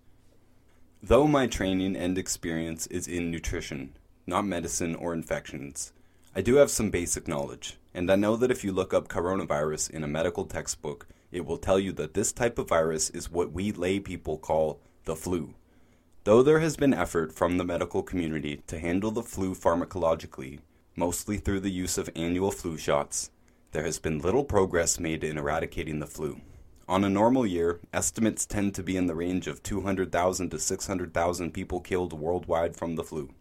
[1.00, 3.96] Though my training and experience is in nutrition,
[4.26, 5.92] not medicine or infections,
[6.34, 9.90] I do have some basic knowledge, and I know that if you look up coronavirus
[9.90, 13.52] in a medical textbook, it will tell you that this type of virus is what
[13.52, 15.54] we lay people call the flu.
[16.24, 20.58] Though there has been effort from the medical community to handle the flu pharmacologically,
[20.96, 23.30] mostly through the use of annual flu shots,
[23.76, 26.40] there has been little progress made in eradicating the flu.
[26.88, 31.52] On a normal year, estimates tend to be in the range of 200,000 to 600,000
[31.52, 33.34] people killed worldwide from the flu.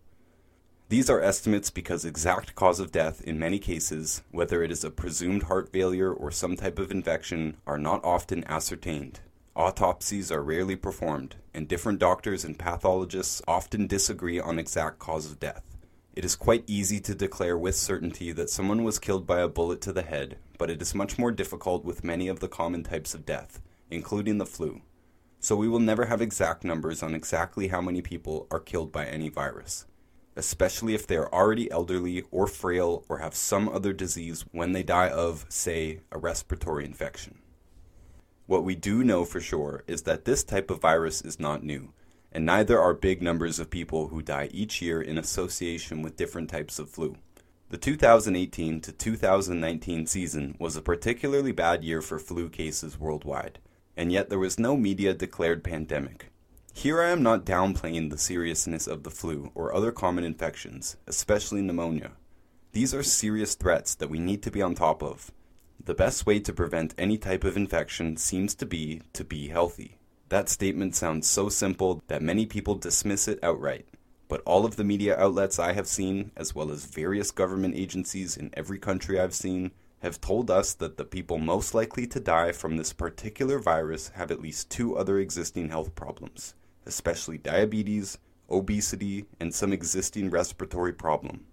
[0.90, 4.91] These are estimates because exact cause of death in many cases, whether it is a
[4.91, 9.22] presumed heart failure or some type of infection, are not often ascertained.
[9.56, 15.40] Autopsies are rarely performed, and different doctors and pathologists often disagree on exact cause of
[15.40, 15.75] death.
[16.16, 19.82] It is quite easy to declare with certainty that someone was killed by a bullet
[19.82, 23.14] to the head, but it is much more difficult with many of the common types
[23.14, 23.62] of death,
[23.92, 24.82] including the flu.
[25.40, 29.06] So we will never have exact numbers on exactly how many people are killed by
[29.06, 29.86] any virus
[30.36, 34.84] especially if they are already elderly or frail or have some other disease when they
[34.84, 37.40] die of, say, a respiratory infection.
[38.46, 41.94] What we do know for sure is that this type of virus is not new,
[42.36, 46.49] and neither are big numbers of people who die each year in association with different
[46.49, 47.16] types of flu.
[47.70, 53.60] The 2018 to 2019 season was a particularly bad year for flu cases worldwide,
[53.95, 56.30] and yet there was no media declared pandemic.
[56.74, 61.62] Here I am not downplaying the seriousness of the flu or other common infections, especially
[61.62, 62.12] pneumonia.
[62.74, 65.32] These are serious threats that we need to be on top of.
[65.82, 69.95] The best way to prevent any type of infection seems to be to be healthy.
[70.30, 73.86] That statement sounds so simple that many people dismiss it outright.
[74.28, 78.36] But all of the media outlets I have seen, as well as various government agencies
[78.36, 82.52] in every country I've seen, have told us that the people most likely to die
[82.52, 88.18] from this particular virus have at least two other existing health problems especially diabetes,
[88.50, 91.46] obesity, and some existing respiratory problem.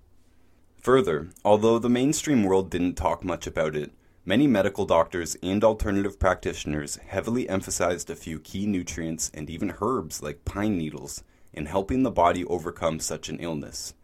[0.80, 3.92] Further, although the mainstream world didn't talk much about it,
[4.24, 10.22] many medical doctors and alternative practitioners heavily emphasized a few key nutrients and even herbs
[10.22, 13.94] like pine needles in helping the body overcome such an illness.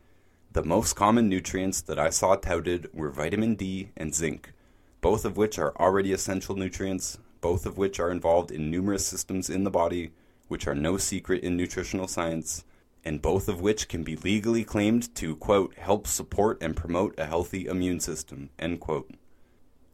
[0.53, 4.53] The most common nutrients that I saw touted were vitamin D and zinc,
[5.01, 9.49] both of which are already essential nutrients, both of which are involved in numerous systems
[9.49, 10.11] in the body,
[10.49, 12.65] which are no secret in nutritional science,
[13.05, 17.27] and both of which can be legally claimed to, quote, help support and promote a
[17.27, 19.09] healthy immune system, end quote.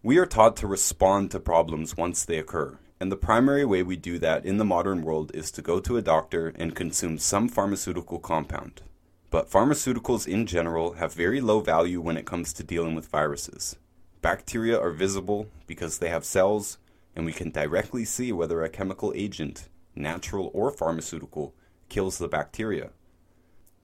[0.05, 3.97] We are taught to respond to problems once they occur, and the primary way we
[3.97, 7.49] do that in the modern world is to go to a doctor and consume some
[7.49, 8.83] pharmaceutical compound.
[9.31, 13.77] But pharmaceuticals in general have very low value when it comes to dealing with viruses.
[14.21, 16.77] Bacteria are visible because they have cells,
[17.17, 21.55] and we can directly see whether a chemical agent natural or pharmaceutical,
[21.89, 22.91] kills the bacteria.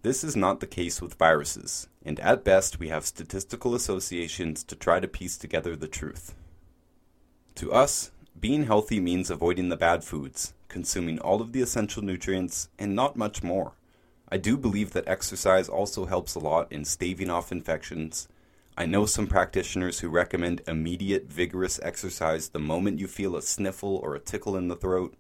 [0.03, 4.75] This is not the case with viruses, and at best we have statistical associations to
[4.75, 6.35] try to piece together the truth.
[7.57, 8.11] To us,
[8.41, 13.15] Being healthy means avoiding the bad foods, consuming all of the essential nutrients, and not
[13.15, 13.73] much more.
[14.31, 18.29] I do believe that exercise also helps a lot in staving off infections.
[18.79, 23.97] I know some practitioners who recommend immediate vigorous exercise the moment you feel a sniffle
[23.97, 25.15] or a tickle in the throat.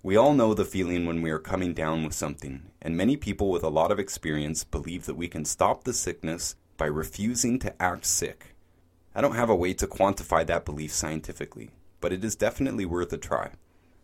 [0.00, 3.50] We all know the feeling when we are coming down with something, and many people
[3.50, 7.82] with a lot of experience believe that we can stop the sickness by refusing to
[7.82, 8.54] act sick.
[9.12, 11.70] I don't have a way to quantify that belief scientifically,
[12.00, 13.50] but it is definitely worth a try.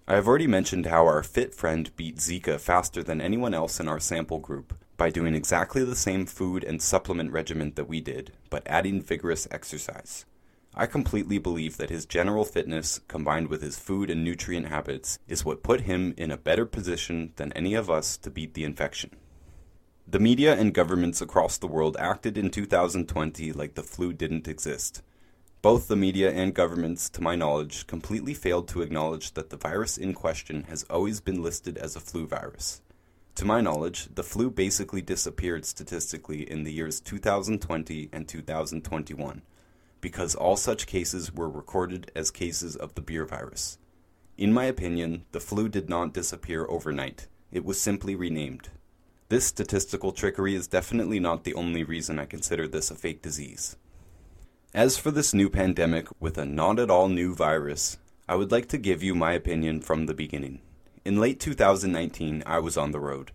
[0.09, 3.87] I have already mentioned how our fit friend beat Zika faster than anyone else in
[3.87, 8.33] our sample group by doing exactly the same food and supplement regimen that we did,
[8.51, 10.25] but adding vigorous exercise.
[10.77, 15.45] I completely believe that his general fitness, combined with his food and nutrient habits, is
[15.45, 19.11] what put him in a better position than any of us to beat the infection.
[20.07, 25.01] The media and governments across the world acted in 2020 like the flu didn't exist.
[25.63, 29.97] Both the media and governments, to my knowledge, completely failed to acknowledge that the virus
[29.97, 32.83] in question has always been listed as a flu virus.
[33.37, 39.43] To my knowledge, the flu basically disappeared statistically in the years 2020 and 2021,
[40.05, 43.79] because all such cases were recorded as cases of the beer virus.
[44.37, 48.69] In my opinion, the flu did not disappear overnight, it was simply renamed.
[49.31, 53.77] This statistical trickery is definitely not the only reason I consider this a fake disease.
[54.75, 57.97] As for this new pandemic with a not at all new virus,
[58.29, 60.61] I would like to give you my opinion from the beginning.
[61.07, 63.33] In late 2019, I was on the road.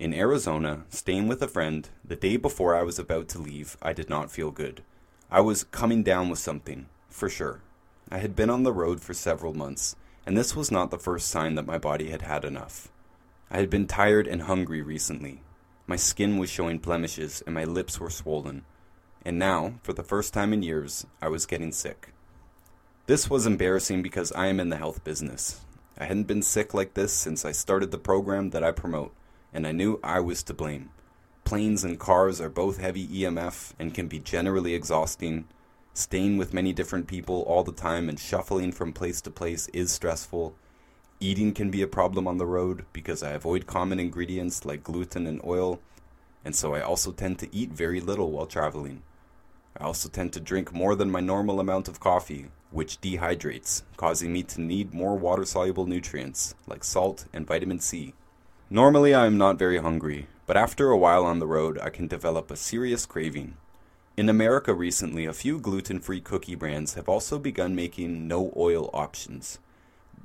[0.00, 3.92] In Arizona, staying with a friend, the day before I was about to leave, I
[3.92, 4.82] did not feel good.
[5.30, 7.62] I was coming down with something, for sure.
[8.10, 9.94] I had been on the road for several months,
[10.24, 12.88] and this was not the first sign that my body had had enough.
[13.50, 15.42] I had been tired and hungry recently.
[15.86, 18.64] My skin was showing blemishes and my lips were swollen
[19.28, 22.14] and now, for the first time in years, I was getting sick.
[23.06, 25.60] This was embarrassing because I am in the health business.
[25.98, 29.14] I hadn't been sick like this since I started the program that I promote,
[29.52, 30.88] and I knew I was to blame.
[31.48, 35.46] Planes and cars are both heavy EMF and can be generally exhausting.
[35.94, 39.90] Staying with many different people all the time and shuffling from place to place is
[39.90, 40.54] stressful.
[41.20, 45.26] Eating can be a problem on the road because I avoid common ingredients like gluten
[45.26, 45.80] and oil,
[46.44, 49.02] and so I also tend to eat very little while traveling.
[49.74, 54.34] I also tend to drink more than my normal amount of coffee, which dehydrates, causing
[54.34, 58.12] me to need more water soluble nutrients like salt and vitamin C.
[58.68, 62.08] Normally, I am not very hungry, but after a while on the road, I can
[62.08, 63.58] develop a serious craving.
[64.16, 68.88] In America recently, a few gluten free cookie brands have also begun making no oil
[68.94, 69.58] options.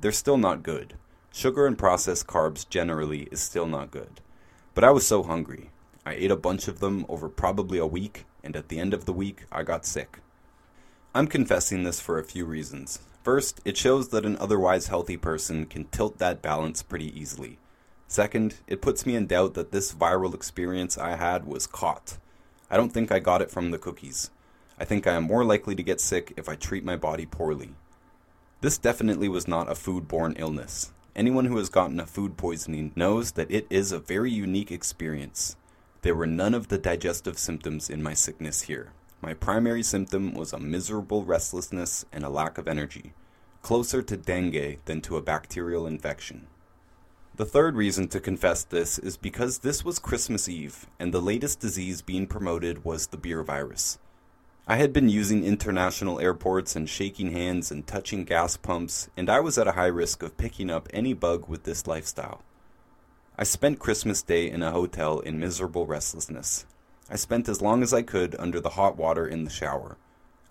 [0.00, 0.94] They're still not good.
[1.30, 4.22] Sugar and processed carbs generally is still not good.
[4.72, 5.68] But I was so hungry.
[6.06, 9.04] I ate a bunch of them over probably a week and at the end of
[9.04, 10.20] the week, I got sick.
[11.14, 13.00] I'm confessing this for a few reasons.
[13.22, 17.58] First, it shows that an otherwise healthy person can tilt that balance pretty easily.
[18.06, 22.18] Second, it puts me in doubt that this viral experience I had was caught.
[22.70, 24.30] I don't think I got it from the cookies.
[24.78, 27.70] I think I am more likely to get sick if I treat my body poorly.
[28.60, 30.92] This definitely was not a food borne illness.
[31.14, 35.56] Anyone who has gotten a food poisoning knows that it is a very unique experience.
[36.02, 38.90] There were none of the digestive symptoms in my sickness here.
[39.22, 43.12] My primary symptom was a miserable restlessness and a lack of energy,
[43.62, 46.48] closer to dengue than to a bacterial infection.
[47.36, 51.58] The third reason to confess this is because this was Christmas Eve, and the latest
[51.58, 53.98] disease being promoted was the beer virus.
[54.68, 59.40] I had been using international airports and shaking hands and touching gas pumps, and I
[59.40, 62.44] was at a high risk of picking up any bug with this lifestyle.
[63.36, 66.66] I spent Christmas Day in a hotel in miserable restlessness.
[67.10, 69.96] I spent as long as I could under the hot water in the shower.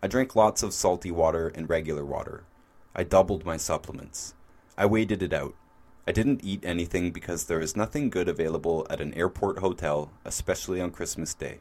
[0.02, 2.44] I drank lots of salty water and regular water.
[2.94, 4.34] I doubled my supplements.
[4.78, 5.56] I waited it out.
[6.06, 10.82] I didn't eat anything because there is nothing good available at an airport hotel, especially
[10.82, 11.60] on Christmas Day.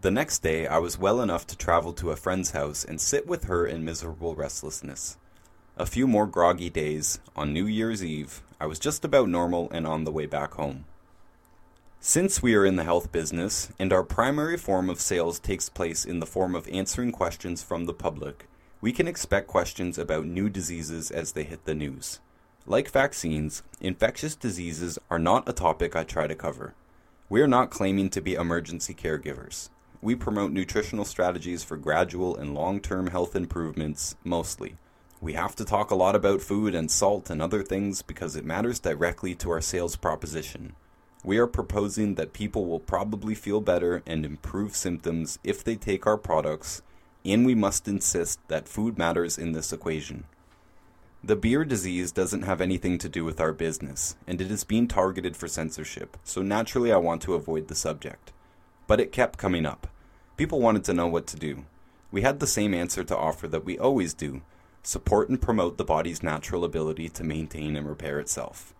[0.00, 3.26] The next day, I was well enough to travel to a friend's house and sit
[3.26, 5.16] with her in miserable restlessness.
[5.76, 9.86] A few more groggy days, on New Year's Eve, I was just about normal and
[9.86, 10.84] on the way back home.
[11.98, 16.04] Since we are in the health business, and our primary form of sales takes place
[16.04, 18.48] in the form of answering questions from the public,
[18.80, 22.20] we can expect questions about new diseases as they hit the news.
[22.66, 26.74] Like vaccines, infectious diseases are not a topic I try to cover.
[27.28, 29.68] We are not claiming to be emergency caregivers.
[30.00, 34.76] We promote nutritional strategies for gradual and long term health improvements, mostly.
[35.20, 38.44] We have to talk a lot about food and salt and other things because it
[38.44, 40.76] matters directly to our sales proposition.
[41.24, 46.06] We are proposing that people will probably feel better and improve symptoms if they take
[46.06, 46.82] our products,
[47.24, 50.24] and we must insist that food matters in this equation.
[51.24, 54.88] The beer disease doesn't have anything to do with our business, and it is being
[54.88, 58.32] targeted for censorship, so naturally I want to avoid the subject.
[58.88, 59.86] But it kept coming up.
[60.36, 61.64] People wanted to know what to do.
[62.10, 64.42] We had the same answer to offer that we always do
[64.82, 68.74] support and promote the body's natural ability to maintain and repair itself.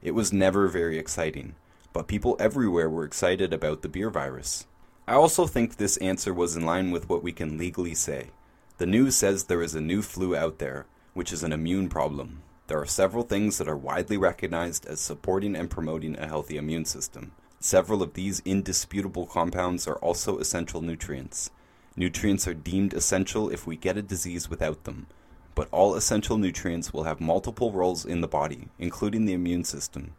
[0.00, 1.56] It was never very exciting,
[1.92, 4.68] but people everywhere were excited about the beer virus.
[5.08, 8.28] I also think this answer was in line with what we can legally say.
[8.76, 10.86] The news says there is a new flu out there,
[11.18, 12.40] which is an immune problem.
[12.68, 16.84] There are several things that are widely recognized as supporting and promoting a healthy immune
[16.84, 17.32] system.
[17.58, 21.50] Several of these indisputable compounds are also essential nutrients.
[21.96, 25.08] Nutrients are deemed essential if we get a disease without them,
[25.56, 30.14] but all essential nutrients will have multiple roles in the body, including the immune system.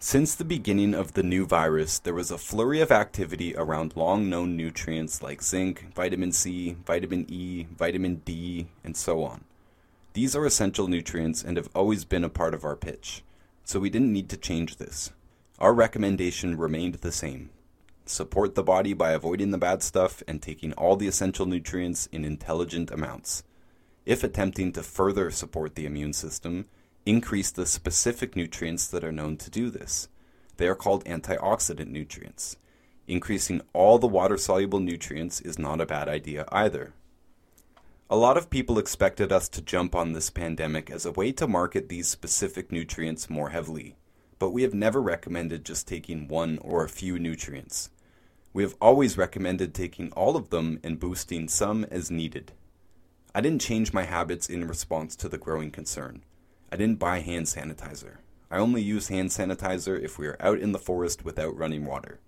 [0.00, 4.28] Since the beginning of the new virus, there was a flurry of activity around long
[4.28, 9.44] known nutrients like zinc, vitamin C, vitamin E, vitamin D, and so on.
[10.16, 13.22] These are essential nutrients and have always been a part of our pitch,
[13.64, 15.10] so we didn't need to change this.
[15.58, 17.50] Our recommendation remained the same
[18.06, 22.24] support the body by avoiding the bad stuff and taking all the essential nutrients in
[22.24, 23.42] intelligent amounts.
[24.06, 26.64] If attempting to further support the immune system,
[27.04, 30.08] increase the specific nutrients that are known to do this.
[30.56, 32.56] They are called antioxidant nutrients.
[33.06, 36.94] Increasing all the water soluble nutrients is not a bad idea either.
[38.08, 41.48] A lot of people expected us to jump on this pandemic as a way to
[41.48, 43.96] market these specific nutrients more heavily,
[44.38, 47.90] but we have never recommended just taking one or a few nutrients.
[48.52, 52.52] We have always recommended taking all of them and boosting some as needed.
[53.34, 56.22] I didn't change my habits in response to the growing concern.
[56.70, 58.18] I didn't buy hand sanitizer.
[58.52, 62.20] I only use hand sanitizer if we are out in the forest without running water.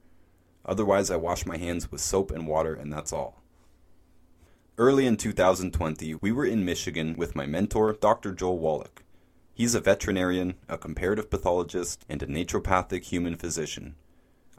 [0.67, 3.45] Otherwise, I wash my hands with soap and water, and that's all.
[4.81, 8.31] Early in 2020, we were in Michigan with my mentor, Dr.
[8.31, 9.03] Joel Wallach.
[9.53, 13.97] He's a veterinarian, a comparative pathologist, and a naturopathic human physician.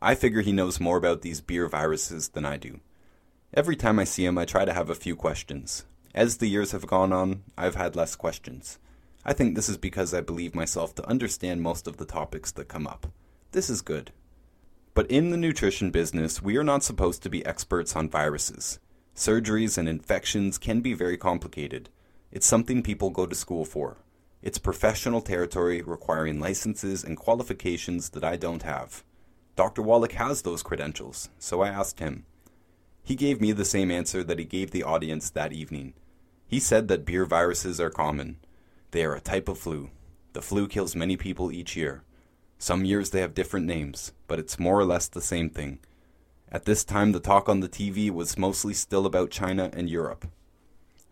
[0.02, 2.82] I figure he knows more about these beer viruses than I do.
[3.54, 5.86] Every time I see him, I try to have a few questions.
[6.14, 8.78] As the years have gone on, I've had less questions.
[9.24, 12.68] I think this is because I believe myself to understand most of the topics that
[12.68, 13.08] come up.
[13.54, 14.12] This is good.
[14.94, 18.80] But in the nutrition business, we are not supposed to be experts on viruses.
[19.20, 21.90] Surgeries and infections can be very complicated.
[22.32, 23.98] It's something people go to school for.
[24.42, 29.04] It's professional territory requiring licenses and qualifications that I don't have.
[29.58, 29.82] Dr.
[29.82, 32.24] Wallach has those credentials, so I asked him.
[33.04, 35.96] He gave me the same answer that he gave the audience that evening.
[36.48, 38.38] He said that beer viruses are common.
[38.92, 39.90] They are a type of flu.
[40.32, 42.04] The flu kills many people each year.
[42.58, 45.80] Some years they have different names, but it's more or less the same thing.
[46.52, 50.26] At this time, the talk on the TV was mostly still about China and Europe.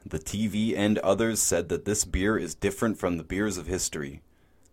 [0.04, 4.22] The TV and others said that this beer is different from the beers of history.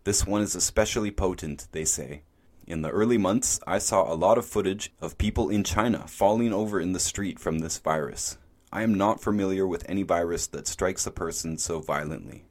[0.04, 2.22] This one is especially potent, they say.
[2.66, 6.54] In the early months, I saw a lot of footage of people in China falling
[6.54, 8.38] over in the street from this virus.
[8.72, 12.46] I am not familiar with any virus that strikes a person so violently.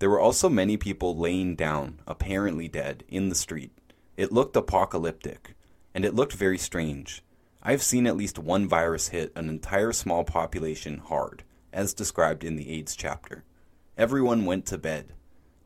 [0.00, 3.70] There were also many people laying down, apparently dead, in the street.
[4.16, 5.54] It looked apocalyptic
[5.94, 7.22] and it looked very strange.
[7.62, 12.56] I've seen at least one virus hit an entire small population hard, as described in
[12.56, 13.44] the AIDS chapter.
[13.98, 15.12] Everyone went to bed.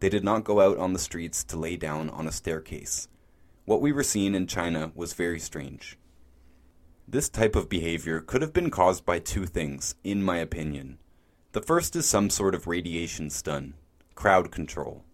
[0.01, 3.09] They did not go out on the streets to lay down on a staircase.
[3.65, 5.99] What we were seeing in China was very strange.
[7.07, 10.99] This type of behavior could have been caused by two things, in my opinion.
[11.53, 13.75] The first is some sort of radiation stun,
[14.15, 15.05] crowd control.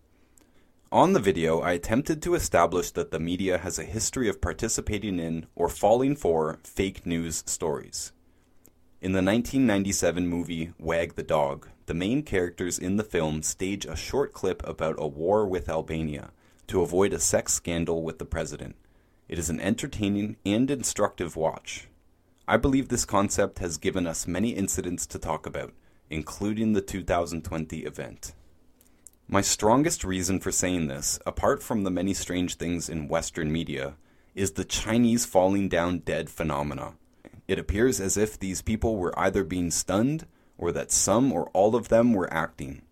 [0.93, 5.21] On the video, I attempted to establish that the media has a history of participating
[5.21, 8.11] in or falling for fake news stories.
[9.01, 13.95] In the 1997 movie Wag the Dog, the main characters in the film stage a
[13.95, 16.33] short clip about a war with Albania
[16.67, 18.75] to avoid a sex scandal with the president.
[19.29, 21.87] It is an entertaining and instructive watch.
[22.49, 25.73] I believe this concept has given us many incidents to talk about,
[26.11, 28.35] including the 2020 event.
[29.33, 33.95] My strongest reason for saying this, apart from the many strange things in Western media,
[34.35, 36.95] is the Chinese falling down dead phenomena.
[37.47, 40.27] It appears as if these people were either being stunned
[40.59, 42.83] or that some or all of them were acting.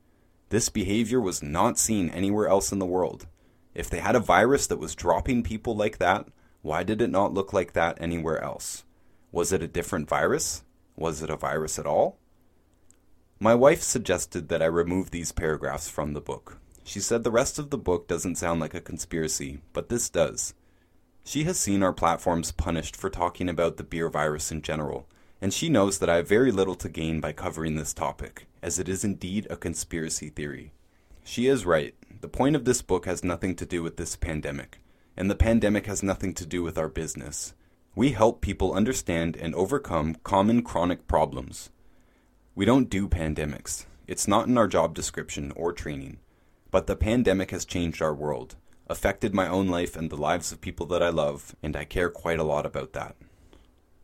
[0.50, 3.26] This behavior was not seen anywhere else in the world.
[3.74, 6.28] If they had a virus that was dropping people like that,
[6.62, 8.84] why did it not look like that anywhere else?
[9.32, 10.62] Was it a different virus?
[10.94, 12.16] Was it a virus at all?
[13.40, 16.58] My wife suggested that I remove these paragraphs from the book.
[16.82, 20.54] She said the rest of the book doesn't sound like a conspiracy, but this does.
[21.22, 25.06] She has seen our platforms punished for talking about the beer virus in general,
[25.40, 28.80] and she knows that I have very little to gain by covering this topic, as
[28.80, 30.72] it is indeed a conspiracy theory.
[31.22, 31.94] She is right.
[32.20, 34.80] The point of this book has nothing to do with this pandemic,
[35.16, 37.54] and the pandemic has nothing to do with our business.
[37.94, 41.70] We help people understand and overcome common chronic problems.
[42.58, 43.84] We don't do pandemics.
[44.08, 46.18] It's not in our job description or training.
[46.72, 48.56] But the pandemic has changed our world,
[48.88, 52.10] affected my own life and the lives of people that I love, and I care
[52.10, 53.14] quite a lot about that.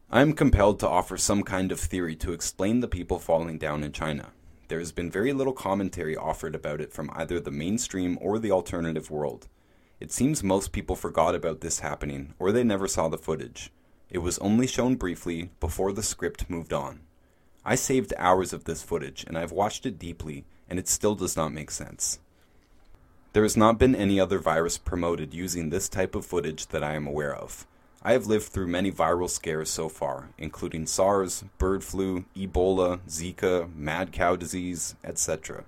[0.08, 3.82] I am compelled to offer some kind of theory to explain the people falling down
[3.82, 4.30] in China.
[4.68, 8.52] There has been very little commentary offered about it from either the mainstream or the
[8.52, 9.48] alternative world.
[9.98, 13.72] It seems most people forgot about this happening, or they never saw the footage.
[14.10, 17.00] It was only shown briefly before the script moved on.
[17.64, 21.36] I saved hours of this footage and I've watched it deeply, and it still does
[21.36, 22.18] not make sense.
[23.32, 26.94] There has not been any other virus promoted using this type of footage that I
[26.94, 27.66] am aware of.
[28.02, 33.74] I have lived through many viral scares so far, including SARS, bird flu, Ebola, Zika,
[33.74, 35.64] mad cow disease, etc.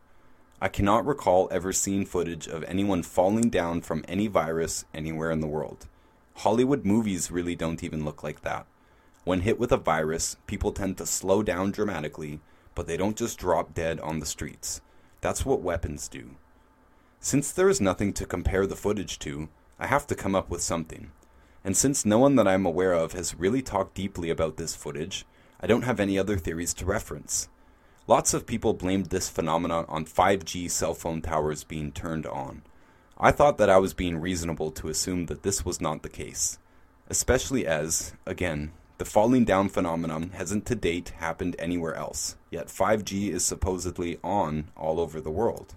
[0.61, 5.41] I cannot recall ever seeing footage of anyone falling down from any virus anywhere in
[5.41, 5.87] the world.
[6.37, 8.67] Hollywood movies really don't even look like that.
[9.27, 12.39] When hit with a virus, people tend to slow down dramatically,
[12.77, 14.81] but they don't just drop dead on the streets.
[15.21, 16.37] That's what weapons do.
[17.19, 19.49] Since there is nothing to compare the footage to,
[19.81, 21.11] I have to come up with something.
[21.65, 25.27] And since no one that I'm aware of has really talked deeply about this footage,
[25.61, 27.49] I don't have any other theories to reference.
[28.07, 32.63] Lots of people blamed this phenomenon on 5G cell phone towers being turned on.
[33.19, 36.61] I thought that I was being reasonable to assume that this was not the case,
[37.11, 43.29] especially as, again, the falling down phenomenon hasn't to date happened anywhere else, yet 5G
[43.31, 45.75] is supposedly on all over the world.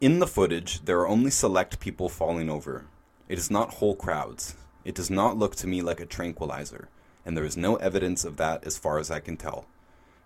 [0.00, 2.86] In the footage, there are only select people falling over.
[3.28, 4.54] It is not whole crowds.
[4.84, 6.88] It does not look to me like a tranquilizer,
[7.24, 9.66] and there is no evidence of that as far as I can tell.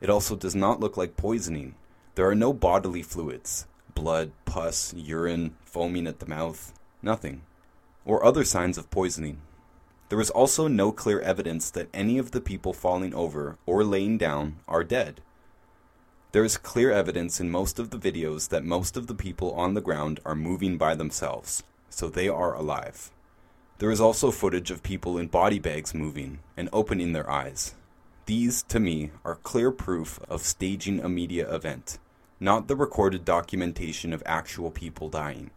[0.00, 1.74] It also does not look like poisoning.
[2.14, 7.42] There are no bodily fluids blood, pus, urine, foaming at the mouth, nothing.
[8.04, 9.40] Or other signs of poisoning.
[10.10, 14.18] There is also no clear evidence that any of the people falling over or laying
[14.18, 15.20] down are dead.
[16.32, 19.74] There is clear evidence in most of the videos that most of the people on
[19.74, 23.10] the ground are moving by themselves, so they are alive.
[23.78, 27.74] There is also footage of people in body bags moving and opening their eyes.
[28.26, 31.98] These, to me, are clear proof of staging a media event,
[32.40, 35.50] not the recorded documentation of actual people dying.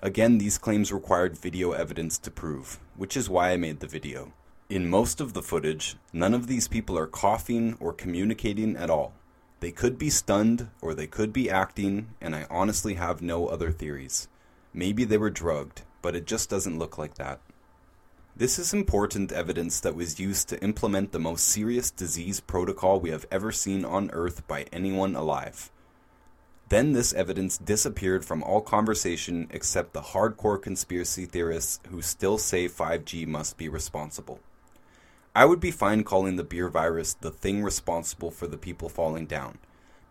[0.00, 4.32] Again, these claims required video evidence to prove, which is why I made the video.
[4.68, 9.14] In most of the footage, none of these people are coughing or communicating at all.
[9.60, 13.70] They could be stunned or they could be acting, and I honestly have no other
[13.70, 14.28] theories.
[14.74, 17.40] Maybe they were drugged, but it just doesn't look like that.
[18.36, 23.10] This is important evidence that was used to implement the most serious disease protocol we
[23.10, 25.70] have ever seen on Earth by anyone alive.
[26.68, 32.68] Then this evidence disappeared from all conversation except the hardcore conspiracy theorists who still say
[32.68, 34.40] 5G must be responsible.
[35.34, 39.24] I would be fine calling the beer virus the thing responsible for the people falling
[39.24, 39.58] down,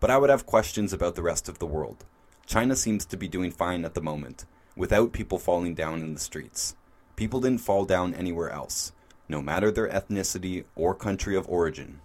[0.00, 2.04] but I would have questions about the rest of the world.
[2.44, 4.44] China seems to be doing fine at the moment,
[4.74, 6.74] without people falling down in the streets.
[7.14, 8.92] People didn't fall down anywhere else,
[9.28, 12.00] no matter their ethnicity or country of origin.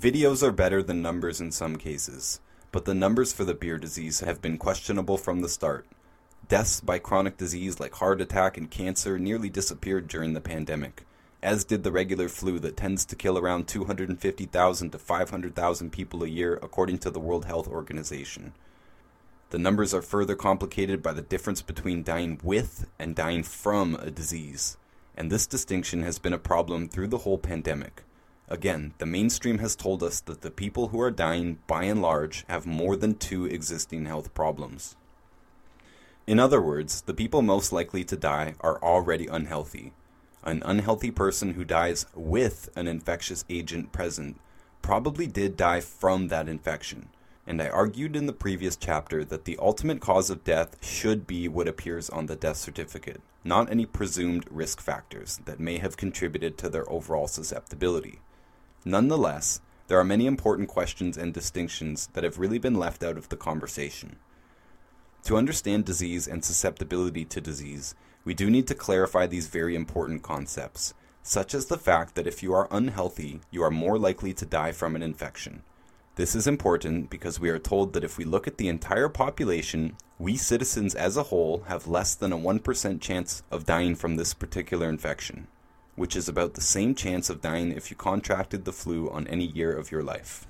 [0.00, 2.40] Videos are better than numbers in some cases
[2.72, 5.86] but the numbers for the beer disease have been questionable from the start.
[6.48, 11.04] Deaths by chronic disease like heart attack and cancer nearly disappeared during the pandemic,
[11.42, 16.28] as did the regular flu that tends to kill around 250,000 to 500,000 people a
[16.28, 18.54] year, according to the World Health Organization.
[19.50, 24.10] The numbers are further complicated by the difference between dying with and dying from a
[24.10, 24.78] disease,
[25.14, 28.02] and this distinction has been a problem through the whole pandemic.
[28.48, 32.44] Again, the mainstream has told us that the people who are dying, by and large,
[32.48, 34.96] have more than two existing health problems.
[36.26, 39.92] In other words, the people most likely to die are already unhealthy.
[40.44, 44.38] An unhealthy person who dies with an infectious agent present
[44.82, 47.08] probably did die from that infection.
[47.46, 51.48] And I argued in the previous chapter that the ultimate cause of death should be
[51.48, 56.56] what appears on the death certificate, not any presumed risk factors that may have contributed
[56.58, 58.20] to their overall susceptibility.
[58.84, 63.28] Nonetheless, there are many important questions and distinctions that have really been left out of
[63.28, 64.16] the conversation.
[65.24, 67.94] To understand disease and susceptibility to disease,
[68.24, 72.42] we do need to clarify these very important concepts, such as the fact that if
[72.42, 75.62] you are unhealthy, you are more likely to die from an infection.
[76.16, 79.96] This is important because we are told that if we look at the entire population,
[80.18, 84.34] we citizens as a whole have less than a 1% chance of dying from this
[84.34, 85.46] particular infection
[85.94, 89.44] which is about the same chance of dying if you contracted the flu on any
[89.46, 90.46] year of your life.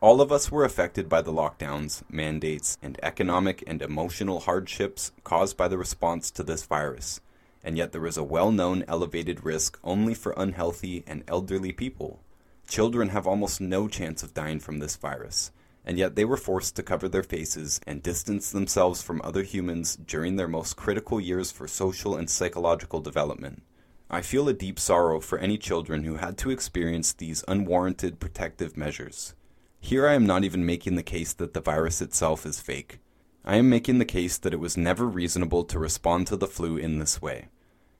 [0.00, 5.56] All of us were affected by the lockdowns, mandates, and economic and emotional hardships caused
[5.56, 7.20] by the response to this virus,
[7.62, 12.20] and yet there is a well known elevated risk only for unhealthy and elderly people.
[12.68, 15.50] Children have almost no chance of dying from this virus,
[15.86, 19.96] and yet they were forced to cover their faces and distance themselves from other humans
[19.96, 23.62] during their most critical years for social and psychological development.
[24.10, 28.76] I feel a deep sorrow for any children who had to experience these unwarranted protective
[28.76, 29.34] measures.
[29.80, 32.98] Here I am not even making the case that the virus itself is fake.
[33.46, 36.76] I am making the case that it was never reasonable to respond to the flu
[36.76, 37.48] in this way.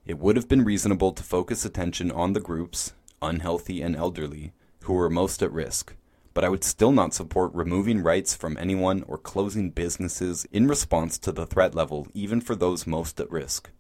[0.05, 4.53] It would have been reasonable to focus attention on the groups, unhealthy and elderly,
[4.83, 5.97] who were most at risk,
[6.35, 11.19] but I would still not support removing rights from anyone or closing businesses in response
[11.19, 13.71] to the threat level, even for those most at risk.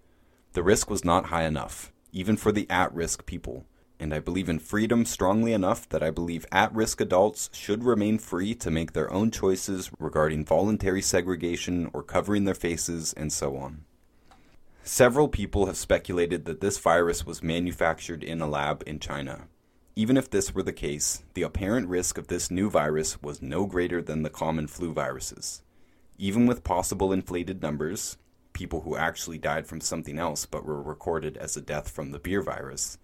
[0.54, 3.66] The risk was not high enough even for the at risk people.
[4.00, 8.18] And I believe in freedom strongly enough that I believe at risk adults should remain
[8.18, 13.56] free to make their own choices regarding voluntary segregation or covering their faces and so
[13.56, 13.84] on.
[14.84, 19.48] Several people have speculated that this virus was manufactured in a lab in China.
[19.96, 23.64] Even if this were the case, the apparent risk of this new virus was no
[23.64, 25.62] greater than the common flu viruses.
[26.18, 28.18] Even with possible inflated numbers,
[28.54, 32.18] people who actually died from something else but were recorded as a death from the
[32.18, 32.96] beer virus.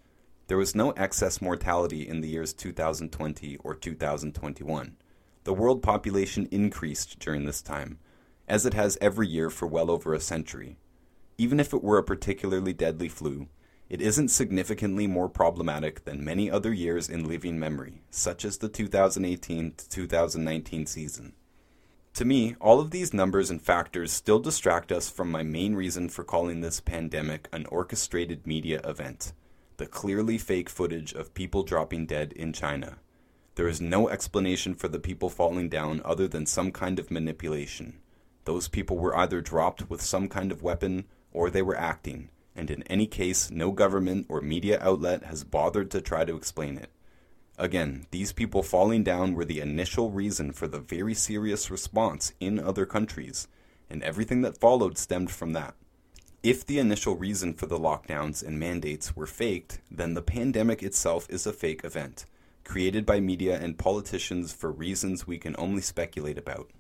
[0.47, 4.97] There was no excess mortality in the years 2020 or 2021.
[5.45, 7.99] The world population increased during this time,
[8.49, 10.79] as it has every year for well over a century.
[11.37, 13.49] Even if it were a particularly deadly flu,
[13.89, 18.69] it isn't significantly more problematic than many other years in living memory, such as the
[18.69, 21.33] 2018 to 2019 season.
[22.15, 26.09] To me, all of these numbers and factors still distract us from my main reason
[26.09, 29.33] for calling this pandemic an orchestrated media event
[29.81, 32.99] the clearly fake footage of people dropping dead in China.
[33.55, 37.99] There is no explanation for the people falling down other than some kind of manipulation.
[38.45, 42.71] Those people were either dropped with some kind of weapon or they were acting, and
[42.71, 46.91] in any case, no government or media outlet has bothered to try to explain it.
[47.61, 52.59] Again, these people falling down were the initial reason for the very serious response in
[52.59, 53.49] other countries,
[53.91, 55.75] and everything that followed stemmed from that.
[56.43, 61.27] If the initial reason for the lockdowns and mandates were faked, then the pandemic itself
[61.29, 62.25] is a fake event,
[62.65, 66.71] created by media and politicians for reasons we can only speculate about.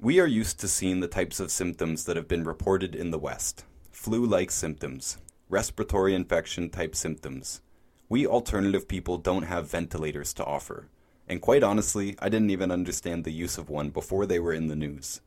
[0.00, 3.18] We are used to seeing the types of symptoms that have been reported in the
[3.18, 5.18] West flu like symptoms,
[5.50, 7.60] respiratory infection type symptoms,
[8.08, 10.88] we alternative people don't have ventilators to offer.
[11.28, 14.68] And quite honestly, I didn't even understand the use of one before they were in
[14.68, 15.20] the news.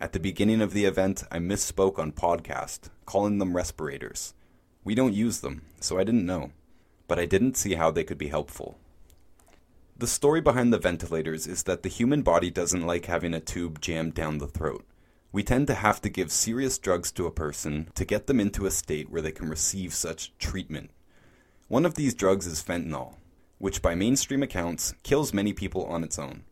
[0.00, 4.34] At the beginning of the event, I misspoke on podcast, calling them respirators.
[4.82, 6.50] We don't use them, so I didn't know.
[7.06, 8.78] But I didn't see how they could be helpful.
[9.96, 13.80] The story behind the ventilators is that the human body doesn't like having a tube
[13.80, 14.84] jammed down the throat.
[15.30, 18.66] We tend to have to give serious drugs to a person to get them into
[18.66, 20.90] a state where they can receive such treatment.
[21.74, 23.16] One of these drugs is fentanyl,
[23.58, 26.44] which by mainstream accounts kills many people on its own.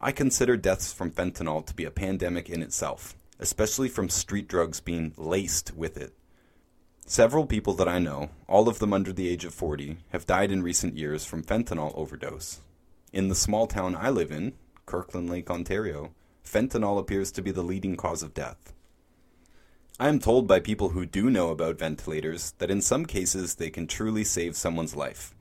[0.00, 4.80] I consider deaths from fentanyl to be a pandemic in itself, especially from street drugs
[4.80, 6.12] being laced with it.
[7.06, 10.50] Several people that I know, all of them under the age of 40, have died
[10.50, 12.58] in recent years from fentanyl overdose.
[13.12, 14.54] In the small town I live in,
[14.86, 16.10] Kirkland Lake, Ontario,
[16.44, 18.73] fentanyl appears to be the leading cause of death.
[19.96, 23.70] I am told by people who do know about ventilators that in some cases they
[23.70, 25.36] can truly save someone's life.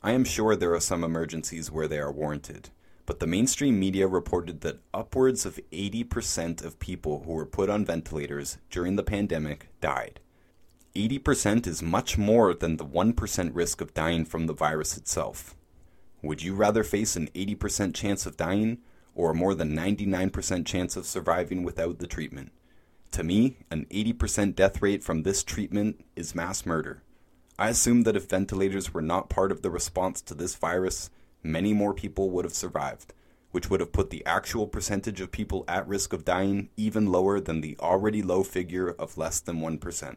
[0.00, 2.70] I am sure there are some emergencies where they are warranted,
[3.04, 7.84] but the mainstream media reported that upwards of 80% of people who were put on
[7.84, 10.20] ventilators during the pandemic died.
[10.94, 15.56] 80% is much more than the 1% risk of dying from the virus itself.
[16.22, 18.78] Would you rather face an 80% chance of dying
[19.16, 22.52] or a more than 99% chance of surviving without the treatment?
[23.16, 27.02] To me, an 80% death rate from this treatment is mass murder.
[27.58, 31.08] I assume that if ventilators were not part of the response to this virus,
[31.42, 33.14] many more people would have survived,
[33.52, 37.40] which would have put the actual percentage of people at risk of dying even lower
[37.40, 40.16] than the already low figure of less than 1%.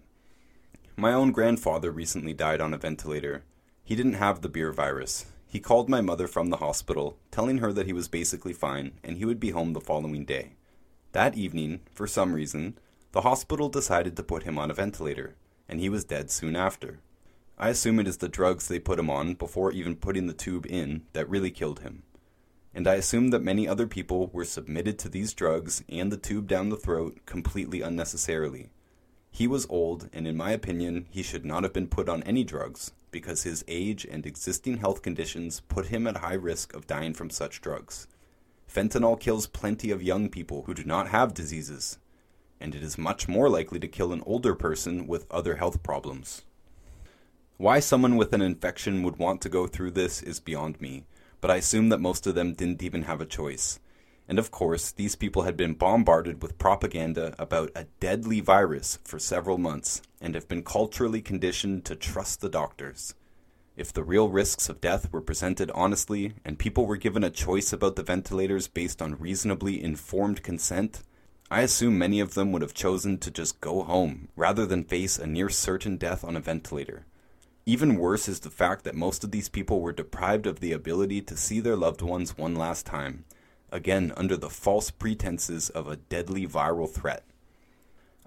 [0.97, 3.45] My own grandfather recently died on a ventilator.
[3.81, 5.25] He didn't have the beer virus.
[5.47, 9.15] He called my mother from the hospital, telling her that he was basically fine and
[9.15, 10.55] he would be home the following day.
[11.13, 12.77] That evening, for some reason,
[13.11, 15.35] the hospital decided to put him on a ventilator,
[15.67, 16.99] and he was dead soon after.
[17.57, 20.65] I assume it is the drugs they put him on before even putting the tube
[20.69, 22.03] in that really killed him.
[22.73, 26.47] And I assume that many other people were submitted to these drugs and the tube
[26.47, 28.69] down the throat completely unnecessarily.
[29.31, 32.43] He was old, and in my opinion, he should not have been put on any
[32.43, 37.13] drugs because his age and existing health conditions put him at high risk of dying
[37.13, 38.07] from such drugs.
[38.71, 41.97] Fentanyl kills plenty of young people who do not have diseases,
[42.59, 46.43] and it is much more likely to kill an older person with other health problems.
[47.57, 51.03] Why someone with an infection would want to go through this is beyond me,
[51.41, 53.79] but I assume that most of them didn't even have a choice.
[54.29, 59.19] And of course, these people had been bombarded with propaganda about a deadly virus for
[59.19, 63.15] several months and have been culturally conditioned to trust the doctors.
[63.75, 67.73] If the real risks of death were presented honestly and people were given a choice
[67.73, 71.01] about the ventilators based on reasonably informed consent,
[71.51, 75.17] I assume many of them would have chosen to just go home rather than face
[75.17, 77.05] a near certain death on a ventilator.
[77.65, 81.21] Even worse is the fact that most of these people were deprived of the ability
[81.23, 83.25] to see their loved ones one last time,
[83.71, 87.23] again under the false pretenses of a deadly viral threat.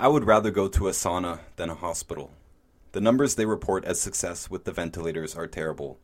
[0.01, 2.33] I would rather go to a sauna than a hospital.
[2.91, 5.99] The numbers they report as success with the ventilators are terrible.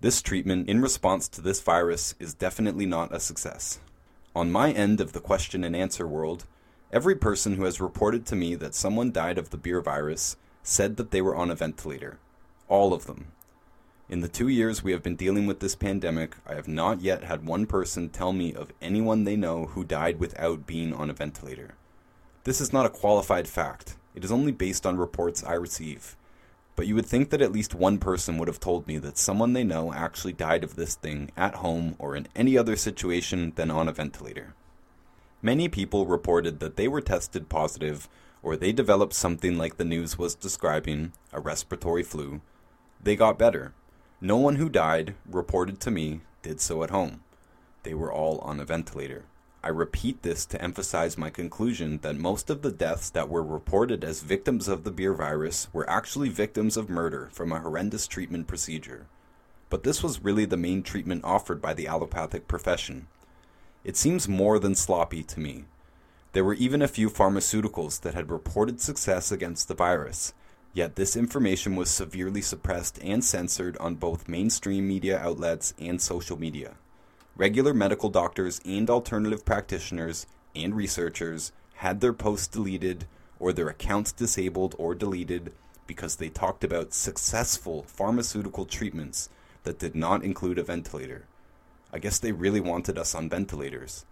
[0.00, 3.80] This treatment, in response to this virus, is definitely not a success.
[4.36, 6.44] On my end of the question and answer world,
[6.92, 10.96] every person who has reported to me that someone died of the beer virus said
[10.96, 12.18] that they were on a ventilator.
[12.68, 13.32] All of them.
[14.08, 17.22] In the two years we have been dealing with this pandemic, I have not yet
[17.22, 21.14] had one person tell me of anyone they know who died without being on a
[21.14, 21.74] ventilator.
[22.42, 26.16] This is not a qualified fact, it is only based on reports I receive.
[26.74, 29.52] But you would think that at least one person would have told me that someone
[29.52, 33.70] they know actually died of this thing at home or in any other situation than
[33.70, 34.54] on a ventilator.
[35.42, 38.08] Many people reported that they were tested positive
[38.42, 42.40] or they developed something like the news was describing, a respiratory flu,
[43.02, 43.72] they got better.
[44.20, 47.22] No one who died, reported to me, did so at home.
[47.82, 49.24] They were all on a ventilator.
[49.62, 54.04] I repeat this to emphasize my conclusion that most of the deaths that were reported
[54.04, 58.46] as victims of the beer virus were actually victims of murder from a horrendous treatment
[58.46, 59.06] procedure.
[59.68, 63.06] But this was really the main treatment offered by the allopathic profession.
[63.84, 65.64] It seems more than sloppy to me.
[66.32, 70.32] There were even a few pharmaceuticals that had reported success against the virus,
[70.72, 76.38] Yet this information was severely suppressed and censored on both mainstream media outlets and social
[76.38, 76.74] media.
[77.36, 83.06] Regular medical doctors and alternative practitioners and researchers had their posts deleted
[83.40, 85.52] or their accounts disabled or deleted
[85.86, 89.28] because they talked about successful pharmaceutical treatments
[89.64, 91.24] that did not include a ventilator.
[91.92, 94.04] I guess they really wanted us on ventilators.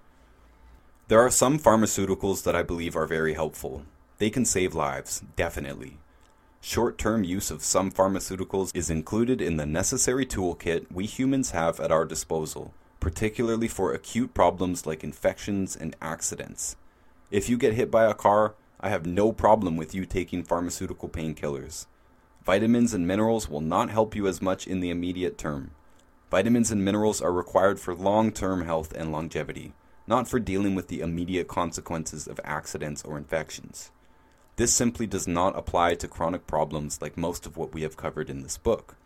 [1.09, 3.85] There are some pharmaceuticals that I believe are very helpful.
[4.19, 5.99] They can save lives, definitely.
[6.61, 11.79] Short term use of some pharmaceuticals is included in the necessary toolkit we humans have
[11.79, 16.77] at our disposal, particularly for acute problems like infections and accidents.
[17.31, 21.09] If you get hit by a car, I have no problem with you taking pharmaceutical
[21.09, 21.87] painkillers.
[22.45, 25.71] Vitamins and minerals will not help you as much in the immediate term.
[26.31, 29.73] Vitamins and minerals are required for long term health and longevity,
[30.07, 33.91] not for dealing with the immediate consequences of accidents or infections.
[34.57, 38.29] This simply does not apply to chronic problems like most of what we have covered
[38.29, 38.97] in this book.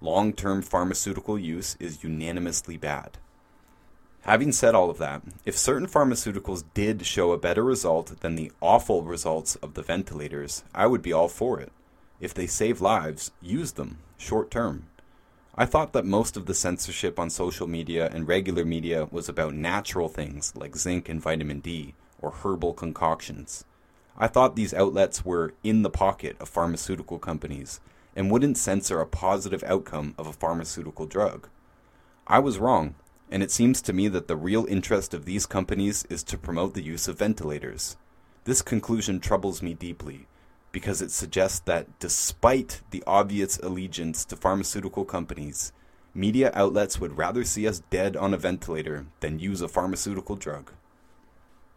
[0.00, 3.18] Long term pharmaceutical use is unanimously bad.
[4.22, 8.50] Having said all of that, if certain pharmaceuticals did show a better result than the
[8.60, 11.72] awful results of the ventilators, I would be all for it.
[12.20, 14.86] If they save lives, use them, short term.
[15.54, 19.52] I thought that most of the censorship on social media and regular media was about
[19.52, 23.66] natural things like zinc and vitamin D, or herbal concoctions.
[24.16, 27.80] I thought these outlets were in the pocket of pharmaceutical companies
[28.16, 31.48] and wouldn't censor a positive outcome of a pharmaceutical drug.
[32.26, 32.94] I was wrong,
[33.30, 36.72] and it seems to me that the real interest of these companies is to promote
[36.72, 37.98] the use of ventilators.
[38.44, 40.26] This conclusion troubles me deeply.
[40.72, 45.72] Because it suggests that despite the obvious allegiance to pharmaceutical companies,
[46.14, 50.72] media outlets would rather see us dead on a ventilator than use a pharmaceutical drug.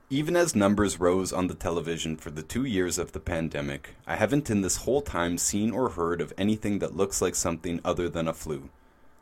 [0.09, 4.15] Even as numbers rose on the television for the two years of the pandemic, I
[4.15, 8.07] haven't in this whole time seen or heard of anything that looks like something other
[8.07, 8.69] than a flu.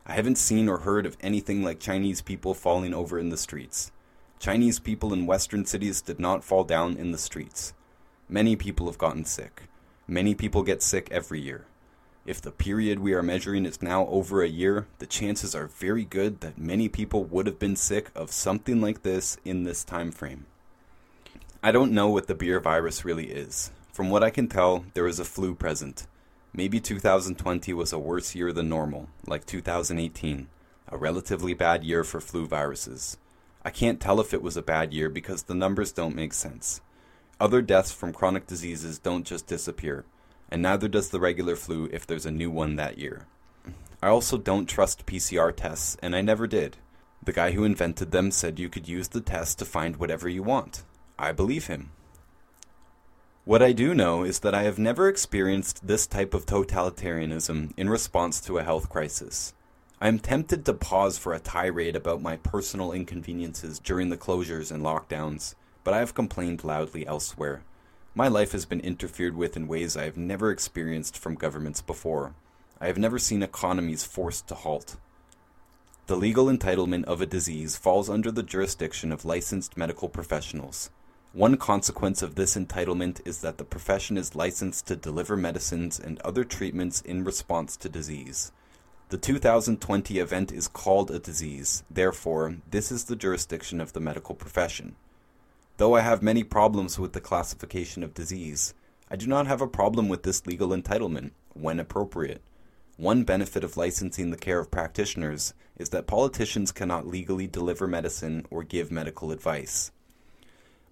[0.06, 3.90] I haven't seen or heard of anything like Chinese people falling over in the streets.
[4.38, 7.72] Chinese people in Western cities did not fall down in the streets.
[8.28, 9.64] Many people have gotten sick.
[10.08, 11.66] Many people get sick every year.
[12.24, 16.04] If the period we are measuring is now over a year, the chances are very
[16.04, 20.10] good that many people would have been sick of something like this in this time
[20.10, 20.46] frame.
[21.62, 23.70] I don't know what the beer virus really is.
[23.92, 26.06] From what I can tell, there is a flu present.
[26.54, 30.48] Maybe 2020 was a worse year than normal, like 2018,
[30.88, 33.18] a relatively bad year for flu viruses.
[33.64, 36.80] I can't tell if it was a bad year because the numbers don't make sense.
[37.40, 40.04] Other deaths from chronic diseases don't just disappear,
[40.50, 43.26] and neither does the regular flu if there's a new one that year.
[44.02, 46.76] I also don't trust PCR tests, and I never did.
[47.22, 50.42] The guy who invented them said you could use the test to find whatever you
[50.42, 50.82] want.
[51.18, 51.90] I believe him.
[53.44, 57.90] What I do know is that I have never experienced this type of totalitarianism in
[57.90, 59.52] response to a health crisis.
[60.00, 64.70] I am tempted to pause for a tirade about my personal inconveniences during the closures
[64.70, 65.54] and lockdowns,
[65.84, 67.62] but I have complained loudly elsewhere.
[68.14, 72.34] My life has been interfered with in ways I have never experienced from governments before.
[72.80, 74.96] I have never seen economies forced to halt.
[76.06, 80.90] The legal entitlement of a disease falls under the jurisdiction of licensed medical professionals.
[81.32, 86.20] One consequence of this entitlement is that the profession is licensed to deliver medicines and
[86.20, 88.52] other treatments in response to disease.
[89.08, 94.34] The 2020 event is called a disease, therefore, this is the jurisdiction of the medical
[94.34, 94.94] profession.
[95.76, 98.74] Though I have many problems with the classification of disease,
[99.10, 102.42] I do not have a problem with this legal entitlement, when appropriate.
[102.96, 108.46] One benefit of licensing the care of practitioners is that politicians cannot legally deliver medicine
[108.50, 109.90] or give medical advice.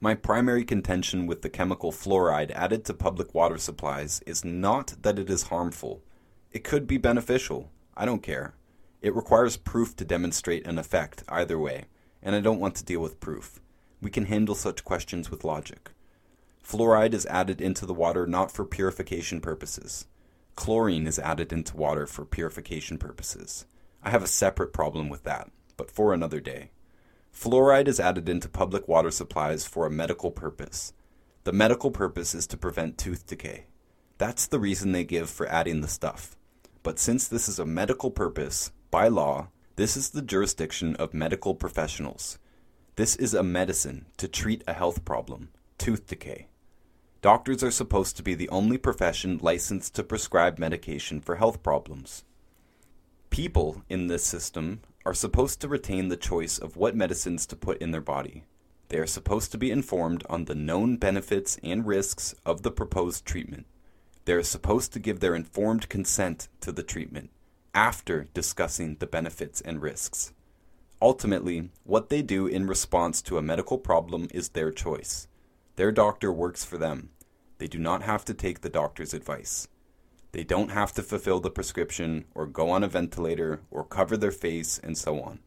[0.00, 5.16] My primary contention with the chemical fluoride added to public water supplies is not that
[5.16, 6.02] it is harmful.
[6.50, 7.70] It could be beneficial.
[7.96, 8.54] I don't care.
[9.00, 11.84] It requires proof to demonstrate an effect, either way,
[12.20, 13.60] and I don't want to deal with proof.
[14.02, 15.92] We can handle such questions with logic.
[16.62, 20.06] Fluoride is added into the water not for purification purposes.
[20.56, 23.64] Chlorine is added into water for purification purposes.
[24.02, 26.72] I have a separate problem with that, but for another day.
[27.32, 30.92] Fluoride is added into public water supplies for a medical purpose.
[31.44, 33.66] The medical purpose is to prevent tooth decay.
[34.18, 36.36] That's the reason they give for adding the stuff.
[36.82, 41.54] But since this is a medical purpose, by law, this is the jurisdiction of medical
[41.54, 42.38] professionals.
[42.96, 45.48] This is a medicine to treat a health problem,
[45.78, 46.48] tooth decay.
[47.22, 52.24] Doctors are supposed to be the only profession licensed to prescribe medication for health problems.
[53.30, 57.80] People in this system are supposed to retain the choice of what medicines to put
[57.80, 58.44] in their body.
[58.88, 63.24] They are supposed to be informed on the known benefits and risks of the proposed
[63.24, 63.64] treatment.
[64.26, 67.30] They are supposed to give their informed consent to the treatment
[67.74, 70.34] after discussing the benefits and risks.
[71.02, 75.26] Ultimately, what they do in response to a medical problem is their choice.
[75.74, 77.10] Their doctor works for them.
[77.58, 79.66] They do not have to take the doctor's advice.
[80.30, 84.30] They don't have to fulfill the prescription or go on a ventilator or cover their
[84.30, 85.40] face and so on.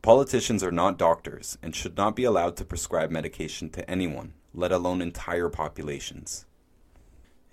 [0.00, 4.72] Politicians are not doctors and should not be allowed to prescribe medication to anyone, let
[4.72, 6.46] alone entire populations.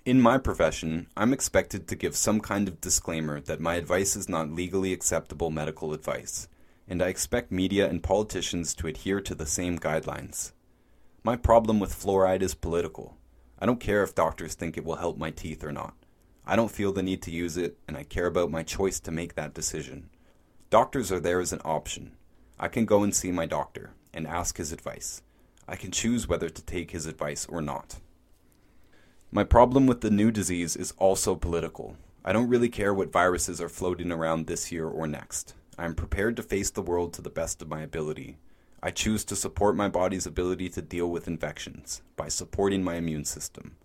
[0.06, 4.30] In my profession, I'm expected to give some kind of disclaimer that my advice is
[4.30, 6.48] not legally acceptable medical advice,
[6.88, 10.52] and I expect media and politicians to adhere to the same guidelines.
[11.24, 13.16] My problem with fluoride is political.
[13.58, 15.94] I don't care if doctors think it will help my teeth or not.
[16.44, 19.12] I don't feel the need to use it, and I care about my choice to
[19.12, 20.10] make that decision.
[20.70, 22.16] Doctors are there as an option.
[22.58, 25.22] I can go and see my doctor and ask his advice.
[25.68, 28.00] I can choose whether to take his advice or not.
[29.30, 31.96] My problem with the new disease is also political.
[32.24, 35.54] I don't really care what viruses are floating around this year or next.
[35.78, 38.36] I am prepared to face the world to the best of my ability.
[38.82, 43.24] I choose to support my body's ability to deal with infections by supporting my immune
[43.24, 43.76] system.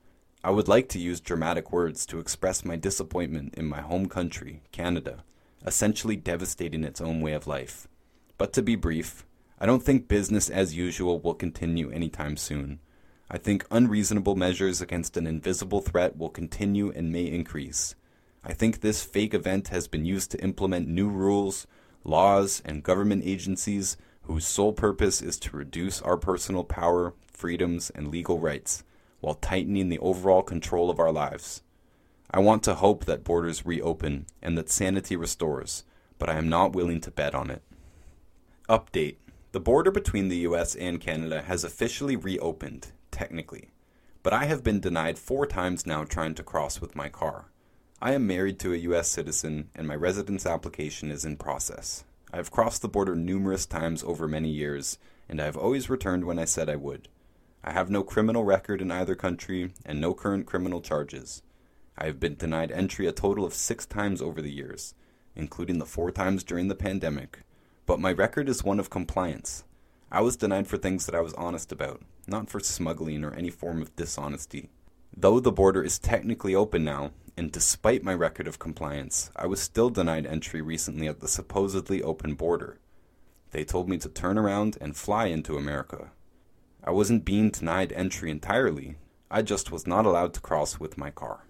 [0.43, 4.63] I would like to use dramatic words to express my disappointment in my home country,
[4.71, 5.23] Canada,
[5.65, 7.87] essentially devastating its own way of life.
[8.37, 9.25] But to be brief,
[9.59, 12.79] I don't think business as usual will continue anytime soon.
[13.29, 17.95] I think unreasonable measures against an invisible threat will continue and may increase.
[18.49, 21.67] I think this fake event has been used to implement new rules,
[22.05, 28.07] laws, and government agencies whose sole purpose is to reduce our personal power, freedoms, and
[28.07, 28.85] legal rights
[29.19, 31.61] while tightening the overall control of our lives.
[32.31, 35.83] I want to hope that borders reopen and that sanity restores,
[36.17, 37.63] but I am not willing to bet on it.
[38.69, 39.17] Update
[39.51, 43.71] The border between the US and Canada has officially reopened, technically,
[44.23, 47.51] but I have been denied four times now trying to cross with my car.
[47.99, 52.03] I am married to a US citizen, and my residence application is in process.
[52.31, 56.23] I have crossed the border numerous times over many years, and I have always returned
[56.23, 57.07] when I said I would.
[57.63, 61.41] I have no criminal record in either country and no current criminal charges.
[61.97, 64.93] I have been denied entry a total of six times over the years,
[65.35, 67.39] including the four times during the pandemic,
[67.87, 69.63] but my record is one of compliance.
[70.11, 73.49] I was denied for things that I was honest about, not for smuggling or any
[73.49, 74.69] form of dishonesty.
[75.15, 79.61] Though the border is technically open now, and despite my record of compliance, I was
[79.61, 82.79] still denied entry recently at the supposedly open border.
[83.51, 86.11] They told me to turn around and fly into America.
[86.83, 88.97] I wasn't being denied entry entirely,
[89.29, 91.45] I just was not allowed to cross with my car.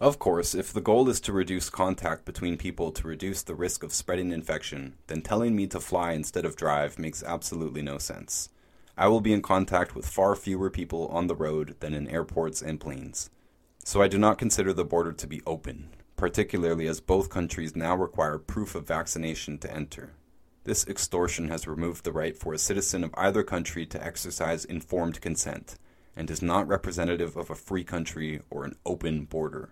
[0.00, 3.82] Of course, if the goal is to reduce contact between people to reduce the risk
[3.82, 8.48] of spreading infection, then telling me to fly instead of drive makes absolutely no sense.
[8.96, 12.62] I will be in contact with far fewer people on the road than in airports
[12.62, 13.28] and planes.
[13.88, 17.96] So I do not consider the border to be open, particularly as both countries now
[17.96, 20.12] require proof of vaccination to enter.
[20.64, 25.22] This extortion has removed the right for a citizen of either country to exercise informed
[25.22, 25.76] consent,
[26.14, 29.70] and is not representative of a free country or an open border.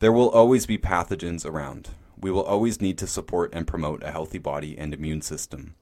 [0.00, 1.92] There will always be pathogens around.
[2.20, 5.74] We will always need to support and promote a healthy body and immune system.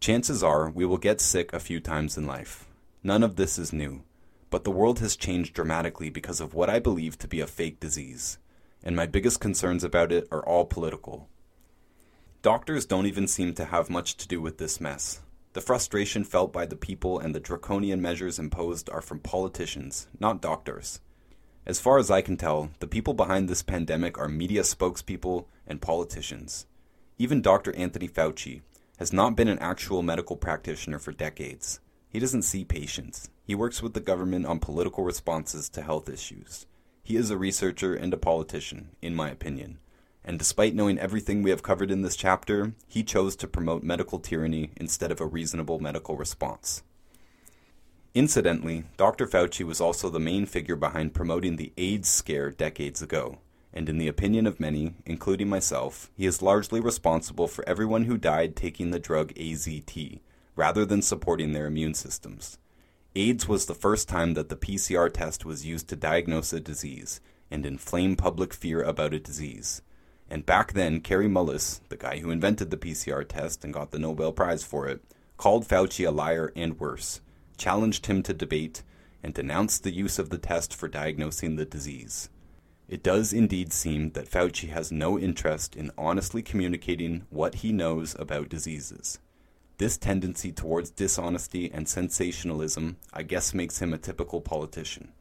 [0.00, 2.68] Chances are we will get sick a few times in life.
[3.02, 4.02] None of this is new,
[4.50, 7.80] but the world has changed dramatically because of what I believe to be a fake
[7.80, 8.38] disease,
[8.82, 11.28] and my biggest concerns about it are all political.
[12.42, 15.20] Doctors don't even seem to have much to do with this mess.
[15.54, 20.40] The frustration felt by the people and the draconian measures imposed are from politicians, not
[20.40, 21.00] doctors.
[21.66, 25.82] As far as I can tell, the people behind this pandemic are media spokespeople and
[25.82, 26.66] politicians.
[27.18, 27.74] Even Dr.
[27.74, 28.62] Anthony Fauci
[28.98, 31.80] has not been an actual medical practitioner for decades.
[32.08, 33.28] He doesn't see patients.
[33.44, 36.66] He works with the government on political responses to health issues.
[37.02, 39.78] He is a researcher and a politician, in my opinion.
[40.24, 44.18] And despite knowing everything we have covered in this chapter, he chose to promote medical
[44.18, 46.82] tyranny instead of a reasonable medical response.
[48.14, 49.26] Incidentally, Dr.
[49.26, 53.38] Fauci was also the main figure behind promoting the AIDS scare decades ago,
[53.72, 58.18] and in the opinion of many, including myself, he is largely responsible for everyone who
[58.18, 60.20] died taking the drug AZT,
[60.58, 62.58] rather than supporting their immune systems.
[63.14, 67.20] AIDS was the first time that the PCR test was used to diagnose a disease
[67.48, 69.82] and inflame public fear about a disease.
[70.28, 74.00] And back then, Kary Mullis, the guy who invented the PCR test and got the
[74.00, 75.00] Nobel Prize for it,
[75.36, 77.20] called Fauci a liar and worse
[77.56, 78.82] challenged him to debate,
[79.22, 82.30] and denounced the use of the test for diagnosing the disease.
[82.88, 88.16] It does indeed seem that Fauci has no interest in honestly communicating what he knows
[88.18, 89.18] about diseases.
[89.78, 95.12] This tendency towards dishonesty and sensationalism, I guess, makes him a typical politician.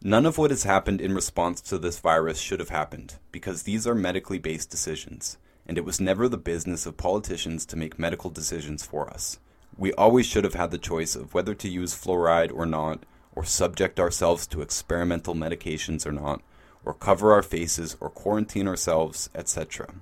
[0.00, 3.84] None of what has happened in response to this virus should have happened, because these
[3.84, 8.30] are medically based decisions, and it was never the business of politicians to make medical
[8.30, 9.40] decisions for us.
[9.76, 13.04] We always should have had the choice of whether to use fluoride or not,
[13.34, 16.42] or subject ourselves to experimental medications or not,
[16.84, 19.94] or cover our faces or quarantine ourselves, etc.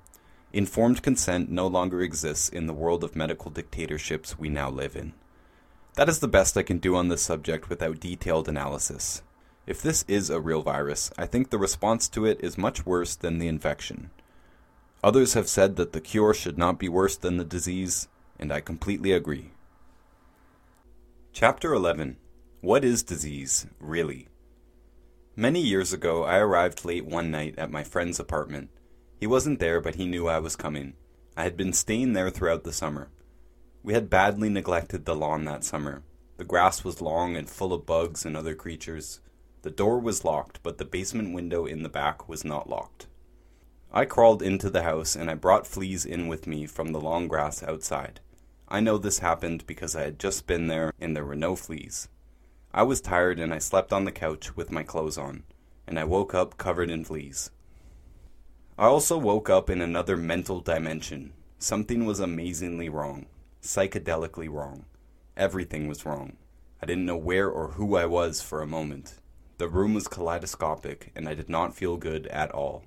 [0.57, 5.13] Informed consent no longer exists in the world of medical dictatorships we now live in.
[5.97, 9.21] That is the best I can do on this subject without detailed analysis.
[9.67, 13.15] If this is a real virus, I think the response to it is much worse
[13.17, 14.09] than the infection.
[15.05, 18.09] Others have said that the cure should not be worse than the disease,
[18.39, 19.51] and I completely agree.
[21.35, 22.17] Chapter 11
[22.63, 24.29] What is Disease, Really?
[25.37, 28.71] Many years ago, I arrived late one night at my friend's apartment.
[29.19, 30.95] He wasn't there, but he knew I was coming.
[31.37, 33.11] I had been staying there throughout the summer.
[33.83, 36.03] We had badly neglected the lawn that summer.
[36.37, 39.21] The grass was long and full of bugs and other creatures.
[39.63, 43.07] The door was locked, but the basement window in the back was not locked.
[43.91, 47.29] I crawled into the house and I brought fleas in with me from the long
[47.29, 48.21] grass outside.
[48.69, 52.09] I know this happened because I had just been there and there were no fleas.
[52.75, 55.45] I was tired and I slept on the couch with my clothes on,
[55.87, 57.51] and I woke up covered in fleas.
[58.79, 61.33] I also woke up in another mental dimension.
[61.59, 63.27] Something was amazingly wrong,
[63.63, 64.85] psychedelically wrong.
[65.37, 66.37] Everything was wrong.
[66.83, 69.15] I didn't know where or who I was for a moment.
[69.59, 72.85] The room was kaleidoscopic, and I did not feel good at all.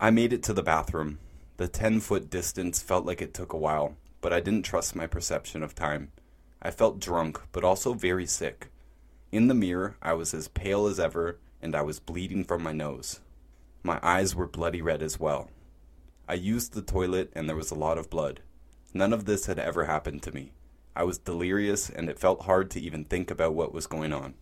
[0.00, 1.18] I made it to the bathroom.
[1.56, 5.06] The ten foot distance felt like it took a while but I didn't trust my
[5.06, 6.10] perception of time.
[6.62, 8.70] I felt drunk, but also very sick.
[9.30, 12.72] In the mirror, I was as pale as ever, and I was bleeding from my
[12.72, 13.20] nose.
[13.86, 15.50] My eyes were bloody red as well.
[16.26, 18.40] I used the toilet, and there was a lot of blood.
[18.94, 20.52] None of this had ever happened to me.
[20.96, 24.34] I was delirious, and it felt hard to even think about what was going on.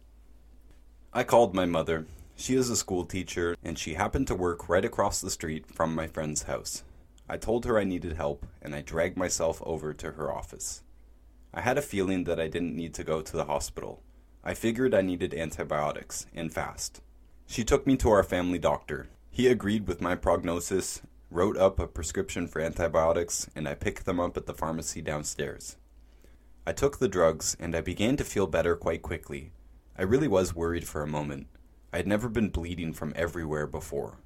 [1.13, 2.07] I called my mother.
[2.37, 5.93] She is a school teacher, and she happened to work right across the street from
[5.93, 6.85] my friend's house.
[7.29, 10.85] I told her I needed help, and I dragged myself over to her office.
[11.53, 14.05] I had a feeling that I didn't need to go to the hospital.
[14.45, 17.03] I figured I needed antibiotics, and fast.
[17.49, 19.09] She took me to our family doctor.
[19.33, 24.21] He agreed with my prognosis, wrote up a prescription for antibiotics, and I picked them
[24.21, 25.77] up at the pharmacy downstairs.
[26.65, 29.51] I took the drugs, and I began to feel better quite quickly.
[29.99, 31.49] I really was worried for a moment.
[31.93, 34.19] I had never been bleeding from everywhere before.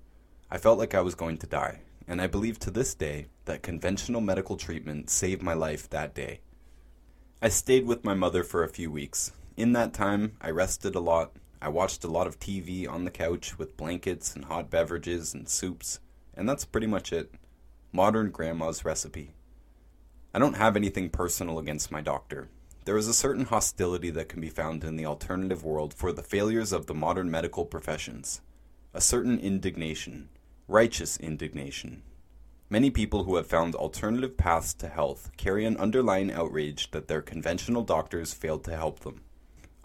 [0.50, 3.62] I felt like I was going to die and I believe to this day that
[3.62, 6.40] conventional medical treatment saved my life that day.
[7.42, 9.32] I stayed with my mother for a few weeks.
[9.56, 11.32] In that time, I rested a lot.
[11.60, 15.48] I watched a lot of TV on the couch with blankets and hot beverages and
[15.48, 16.00] soups,
[16.34, 17.32] and that's pretty much it.
[17.92, 19.34] Modern grandma's recipe.
[20.34, 22.48] I don't have anything personal against my doctor.
[22.84, 26.22] There is a certain hostility that can be found in the alternative world for the
[26.22, 28.42] failures of the modern medical professions,
[28.92, 30.28] a certain indignation,
[30.68, 32.02] righteous indignation.
[32.68, 37.22] Many people who have found alternative paths to health carry an underlying outrage that their
[37.22, 39.22] conventional doctors failed to help them.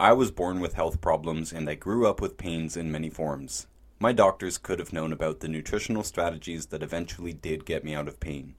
[0.02, 3.68] I was born with health problems and I grew up with pains in many forms.
[4.00, 8.08] My doctors could have known about the nutritional strategies that eventually did get me out
[8.08, 8.56] of pain.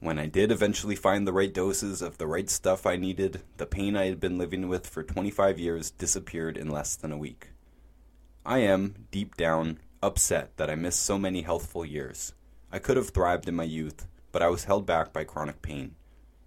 [0.00, 3.66] When I did eventually find the right doses of the right stuff I needed, the
[3.66, 7.50] pain I had been living with for 25 years disappeared in less than a week.
[8.44, 12.34] I am, deep down, upset that I missed so many healthful years.
[12.72, 15.94] I could have thrived in my youth, but I was held back by chronic pain.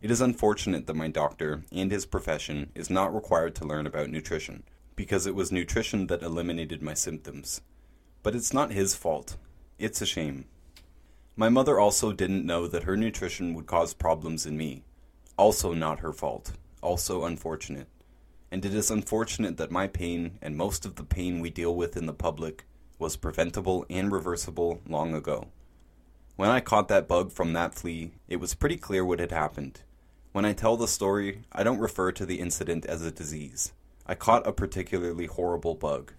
[0.03, 4.09] It is unfortunate that my doctor and his profession is not required to learn about
[4.09, 4.63] nutrition,
[4.97, 7.61] because it was nutrition that eliminated my symptoms.
[8.21, 9.37] But it's not his fault.
[9.79, 10.43] It's a shame.
[11.37, 14.83] My mother also didn't know that her nutrition would cause problems in me.
[15.37, 16.51] Also not her fault.
[16.81, 17.87] Also unfortunate.
[18.51, 21.95] And it is unfortunate that my pain, and most of the pain we deal with
[21.95, 22.65] in the public,
[22.99, 25.47] was preventable and reversible long ago.
[26.35, 29.79] When I caught that bug from that flea, it was pretty clear what had happened.
[30.33, 33.71] When I tell the story, I don't refer to the incident as a disease.
[34.07, 36.11] I caught a particularly horrible bug.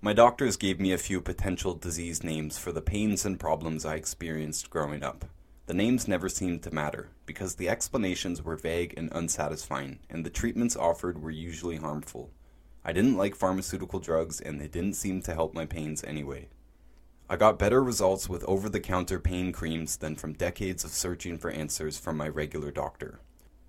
[0.00, 3.96] My doctors gave me a few potential disease names for the pains and problems I
[3.96, 5.24] experienced growing up.
[5.66, 10.30] The names never seemed to matter, because the explanations were vague and unsatisfying, and the
[10.30, 12.30] treatments offered were usually harmful.
[12.84, 16.50] I didn't like pharmaceutical drugs, and they didn't seem to help my pains anyway.
[17.30, 21.38] I got better results with over the counter pain creams than from decades of searching
[21.38, 23.20] for answers from my regular doctor.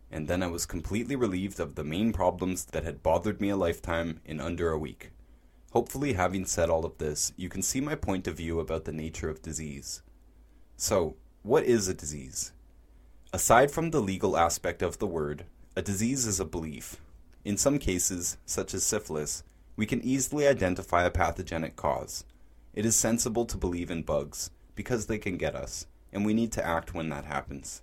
[0.10, 3.58] And then I was completely relieved of the main problems that had bothered me a
[3.58, 5.12] lifetime in under a week.
[5.72, 8.94] Hopefully, having said all of this, you can see my point of view about the
[8.94, 10.02] nature of disease.
[10.78, 12.54] So, what is a disease?
[13.34, 15.46] Aside from the legal aspect of the word,
[15.76, 16.98] a disease is a belief,
[17.46, 19.44] in some cases, such as syphilis,
[19.76, 22.26] we can easily identify a pathogenic cause.
[22.74, 26.52] It is sensible to believe in bugs, because they can get us, and we need
[26.54, 27.82] to act when that happens.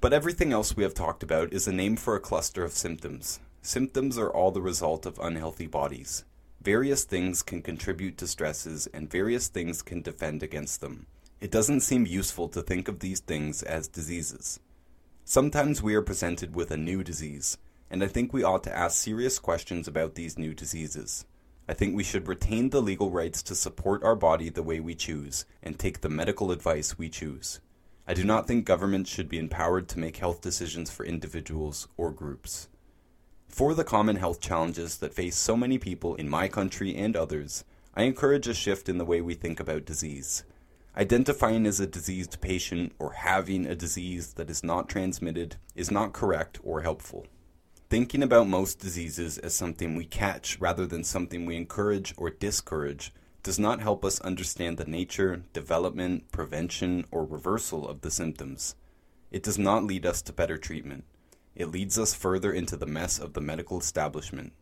[0.00, 3.40] But everything else we have talked about is a name for a cluster of symptoms.
[3.62, 6.24] Symptoms are all the result of unhealthy bodies.
[6.62, 11.06] Various things can contribute to stresses, and various things can defend against them.
[11.40, 14.60] It doesn't seem useful to think of these things as diseases.
[15.24, 17.58] Sometimes we are presented with a new disease,
[17.90, 21.24] and I think we ought to ask serious questions about these new diseases.
[21.68, 24.94] I think we should retain the legal rights to support our body the way we
[24.94, 27.60] choose and take the medical advice we choose.
[28.06, 32.12] I do not think governments should be empowered to make health decisions for individuals or
[32.12, 32.68] groups.
[33.48, 37.64] For the common health challenges that face so many people in my country and others,
[37.94, 40.44] I encourage a shift in the way we think about disease.
[40.96, 46.12] Identifying as a diseased patient or having a disease that is not transmitted is not
[46.12, 47.26] correct or helpful.
[47.88, 53.14] Thinking about most diseases as something we catch rather than something we encourage or discourage
[53.44, 58.74] does not help us understand the nature, development, prevention, or reversal of the symptoms.
[59.30, 61.04] It does not lead us to better treatment.
[61.54, 64.52] It leads us further into the mess of the medical establishment.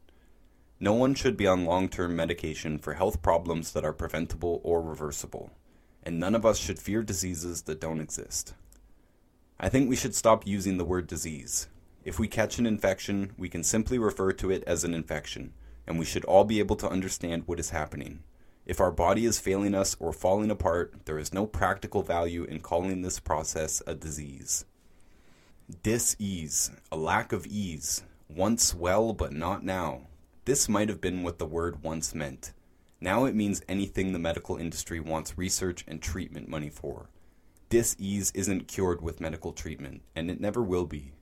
[0.78, 4.82] No one should be on long term medication for health problems that are preventable or
[4.82, 5.50] reversible,
[6.02, 8.52] and none of us should fear diseases that don't exist.
[9.58, 11.68] I think we should stop using the word disease.
[12.04, 15.54] If we catch an infection, we can simply refer to it as an infection,
[15.86, 18.22] and we should all be able to understand what is happening.
[18.66, 22.60] If our body is failing us or falling apart, there is no practical value in
[22.60, 24.66] calling this process a disease.
[25.82, 30.02] Dis-ease, a lack of ease, once well but not now.
[30.44, 32.52] This might have been what the word once meant.
[33.00, 37.08] Now it means anything the medical industry wants research and treatment money for.
[37.70, 41.12] Dis-ease isn't cured with medical treatment, and it never will be.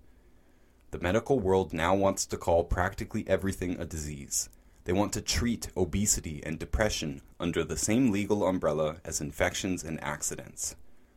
[0.93, 4.51] The medical world now wants to call practically everything a disease.
[4.85, 9.99] They want to treat obesity and depression under the same legal umbrella as infections and
[10.05, 10.77] accidents.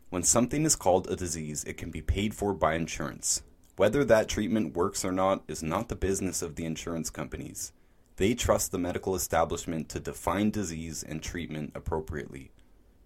[0.10, 3.44] When something is called a disease, it can be paid for by insurance.
[3.76, 7.74] Whether that treatment works or not is not the business of the insurance companies.
[8.16, 12.52] They trust the medical establishment to define disease and treatment appropriately.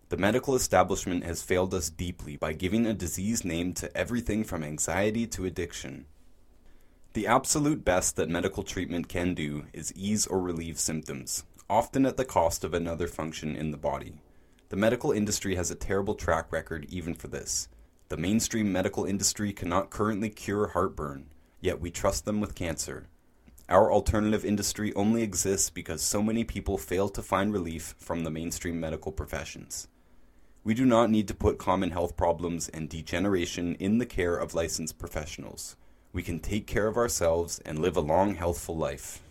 [0.09, 4.63] The medical establishment has failed us deeply by giving a disease name to everything from
[4.63, 6.05] anxiety to addiction.
[7.13, 12.17] The absolute best that medical treatment can do is ease or relieve symptoms, often at
[12.17, 14.13] the cost of another function in the body.
[14.69, 17.67] The medical industry has a terrible track record even for this.
[18.09, 23.07] The mainstream medical industry cannot currently cure heartburn, yet we trust them with cancer.
[23.67, 28.31] Our alternative industry only exists because so many people fail to find relief from the
[28.31, 29.87] mainstream medical professions.
[30.63, 34.53] We do not need to put common health problems and degeneration in the care of
[34.53, 35.75] licensed professionals.
[36.11, 39.21] We can take care of ourselves and live a long, healthful life.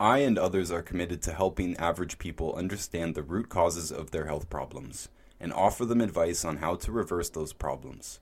[0.00, 4.26] I and others are committed to helping average people understand the root causes of their
[4.26, 5.08] health problems
[5.38, 8.18] and offer them advice on how to reverse those problems.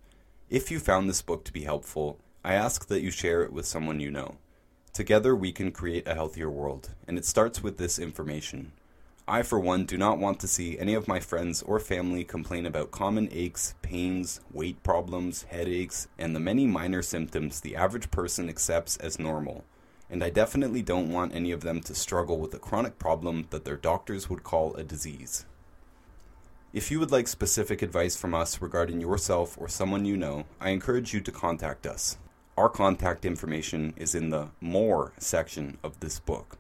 [0.51, 3.65] If you found this book to be helpful, I ask that you share it with
[3.65, 4.37] someone you know.
[4.93, 8.73] Together we can create a healthier world, and it starts with this information.
[9.29, 12.67] I, for one, do not want to see any of my friends or family complain
[12.67, 18.49] about common aches, pains, weight problems, headaches, and the many minor symptoms the average person
[18.49, 19.65] accepts as normal.
[20.11, 23.65] And I definitely don't want any of them to struggle with a chronic problem that
[23.65, 25.47] their doctors would call a disease.
[26.73, 30.71] If you would like specific advice from us regarding yourself or someone you know, I
[30.71, 32.19] encourage you to contact us.
[32.57, 36.59] Our contact information is in the More section of this book.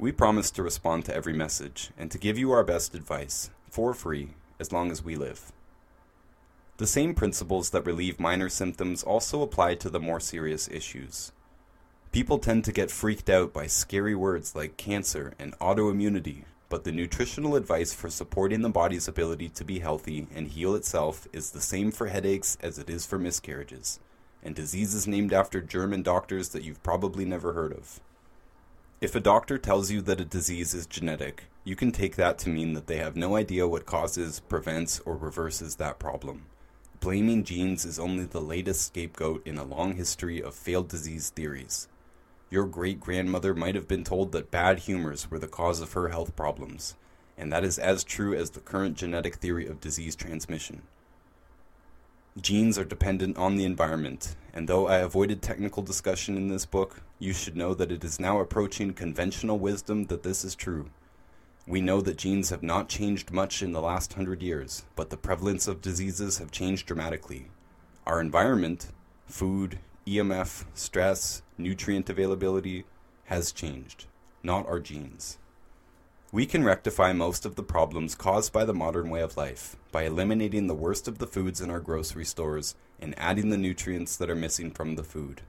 [0.00, 3.92] We promise to respond to every message and to give you our best advice for
[3.92, 5.52] free as long as we live.
[6.78, 11.32] The same principles that relieve minor symptoms also apply to the more serious issues.
[12.12, 16.92] People tend to get freaked out by scary words like cancer and autoimmunity, but the
[16.92, 21.60] nutritional advice for supporting the body's ability to be healthy and heal itself is the
[21.60, 24.00] same for headaches as it is for miscarriages,
[24.42, 28.00] and diseases named after German doctors that you've probably never heard of.
[29.00, 32.50] If a doctor tells you that a disease is genetic, you can take that to
[32.50, 36.44] mean that they have no idea what causes, prevents, or reverses that problem.
[37.00, 41.88] Blaming genes is only the latest scapegoat in a long history of failed disease theories.
[42.50, 46.10] Your great grandmother might have been told that bad humors were the cause of her
[46.10, 46.94] health problems,
[47.38, 50.82] and that is as true as the current genetic theory of disease transmission.
[52.42, 57.02] Genes are dependent on the environment, and though I avoided technical discussion in this book,
[57.18, 60.88] you should know that it is now approaching conventional wisdom that this is true.
[61.66, 65.18] We know that genes have not changed much in the last hundred years, but the
[65.18, 67.48] prevalence of diseases have changed dramatically.
[68.06, 68.88] Our environment,
[69.26, 72.84] food, EMF, stress, nutrient availability,
[73.24, 74.06] has changed,
[74.42, 75.36] not our genes.
[76.32, 80.04] We can rectify most of the problems caused by the modern way of life by
[80.04, 84.30] eliminating the worst of the foods in our grocery stores and adding the nutrients that
[84.30, 85.40] are missing from the food.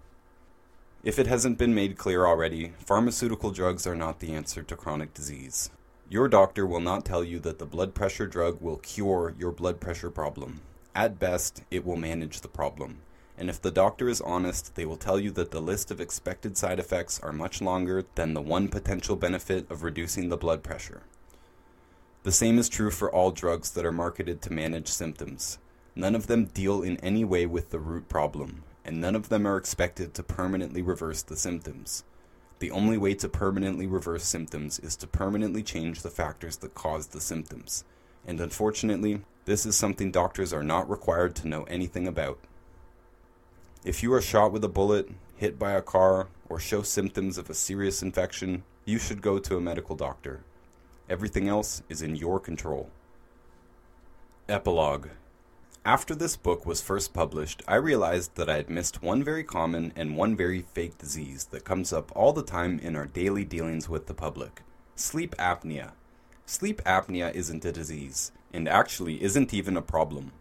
[1.03, 5.13] If it hasn't been made clear already, pharmaceutical drugs are not the answer to chronic
[5.13, 5.69] disease.
[6.09, 9.79] Your doctor will not tell you that the blood pressure drug will cure your blood
[9.79, 10.61] pressure problem.
[10.95, 13.01] At best, it will manage the problem
[13.41, 16.55] and if the doctor is honest, they will tell you that the list of expected
[16.55, 21.01] side effects are much longer than the one potential benefit of reducing the blood pressure.
[22.21, 25.57] The same is true for all drugs that are marketed to manage symptoms.
[25.95, 29.47] None of them deal in any way with the root problem, and none of them
[29.47, 32.03] are expected to permanently reverse the symptoms.
[32.59, 37.07] The only way to permanently reverse symptoms is to permanently change the factors that cause
[37.07, 37.85] the symptoms.
[38.23, 42.37] And unfortunately, this is something doctors are not required to know anything about.
[43.83, 47.49] If you are shot with a bullet, hit by a car, or show symptoms of
[47.49, 50.43] a serious infection, you should go to a medical doctor.
[51.09, 52.91] Everything else is in your control.
[54.47, 55.07] Epilogue
[55.83, 59.93] After this book was first published, I realized that I had missed one very common
[59.95, 63.89] and one very fake disease that comes up all the time in our daily dealings
[63.89, 64.61] with the public
[64.95, 65.93] sleep apnea.
[66.45, 70.33] Sleep apnea isn't a disease, and actually isn't even a problem.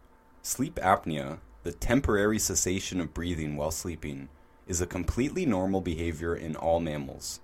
[0.43, 4.29] Sleep apnea, the temporary cessation of breathing while sleeping
[4.67, 7.41] is a completely normal behavior in all mammals.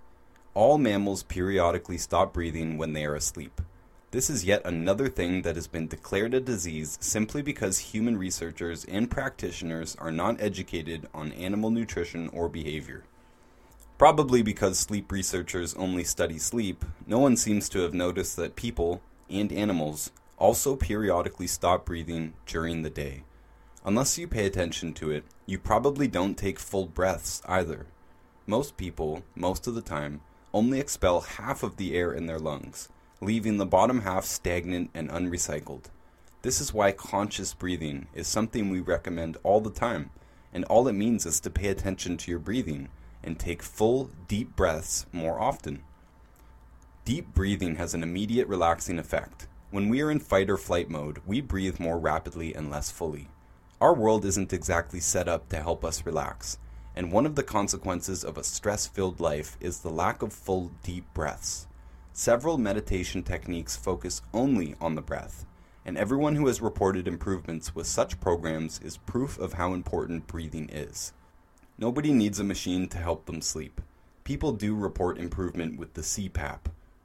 [0.54, 3.60] All mammals periodically stop breathing when they are asleep.
[4.12, 8.86] This is yet another thing that has been declared a disease simply because human researchers
[8.86, 13.04] and practitioners are not educated on animal nutrition or behavior.
[13.98, 19.02] Probably because sleep researchers only study sleep, no one seems to have noticed that people,
[19.28, 23.24] and animals, also periodically stop breathing during the day.
[23.86, 27.86] Unless you pay attention to it, you probably don't take full breaths either.
[28.44, 30.22] Most people, most of the time,
[30.52, 32.88] only expel half of the air in their lungs,
[33.20, 35.84] leaving the bottom half stagnant and unrecycled.
[36.42, 40.10] This is why conscious breathing is something we recommend all the time,
[40.52, 42.88] and all it means is to pay attention to your breathing
[43.22, 45.84] and take full, deep breaths more often.
[47.04, 49.46] Deep breathing has an immediate relaxing effect.
[49.70, 53.28] When we are in fight or flight mode, we breathe more rapidly and less fully.
[53.78, 56.56] Our world isn't exactly set up to help us relax,
[56.94, 60.72] and one of the consequences of a stress filled life is the lack of full,
[60.82, 61.66] deep breaths.
[62.14, 65.44] Several meditation techniques focus only on the breath,
[65.84, 70.70] and everyone who has reported improvements with such programs is proof of how important breathing
[70.72, 71.12] is.
[71.76, 73.82] Nobody needs a machine to help them sleep.
[74.24, 76.60] People do report improvement with the CPAP,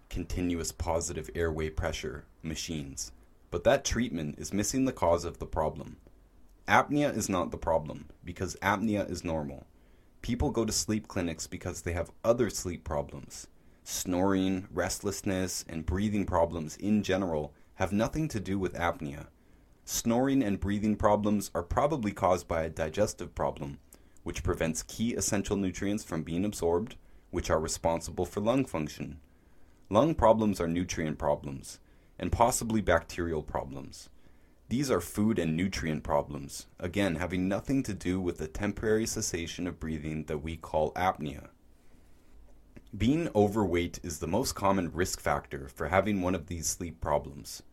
[0.10, 3.12] continuous positive airway pressure, machines.
[3.50, 5.98] But that treatment is missing the cause of the problem.
[6.68, 9.66] Apnea is not the problem, because apnea is normal.
[10.22, 13.48] People go to sleep clinics because they have other sleep problems.
[13.84, 19.28] Snoring, restlessness, and breathing problems in general have nothing to do with apnea.
[19.86, 23.80] Snoring and breathing problems are probably caused by a digestive problem
[24.24, 26.96] which prevents key essential nutrients from being absorbed,
[27.32, 29.20] which are responsible for lung function.
[29.90, 31.80] Lung problems are nutrient problems,
[32.20, 34.10] and possibly bacterial problems.
[34.72, 39.68] These are food and nutrient problems, again having nothing to do with the temporary cessation
[39.68, 41.50] of breathing that we call apnea.
[42.98, 47.64] Being overweight is the most common risk factor for having one of these sleep problems.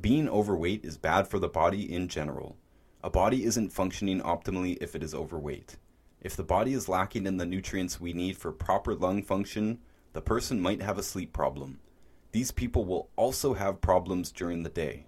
[0.00, 2.56] Being overweight is bad for the body in general.
[3.04, 5.76] A body isn't functioning optimally if it is overweight.
[6.22, 9.80] If the body is lacking in the nutrients we need for proper lung function,
[10.14, 11.80] the person might have a sleep problem.
[12.32, 15.05] These people will also have problems during the day.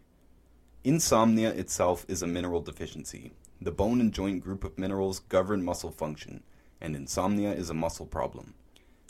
[0.89, 3.33] Insomnia itself is a mineral deficiency.
[3.61, 6.43] The bone and joint group of minerals govern muscle function,
[6.81, 8.55] and insomnia is a muscle problem.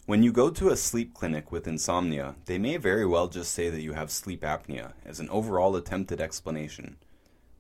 [0.05, 3.71] When you go to a sleep clinic with insomnia, they may very well just say
[3.71, 6.97] that you have sleep apnea as an overall attempted explanation.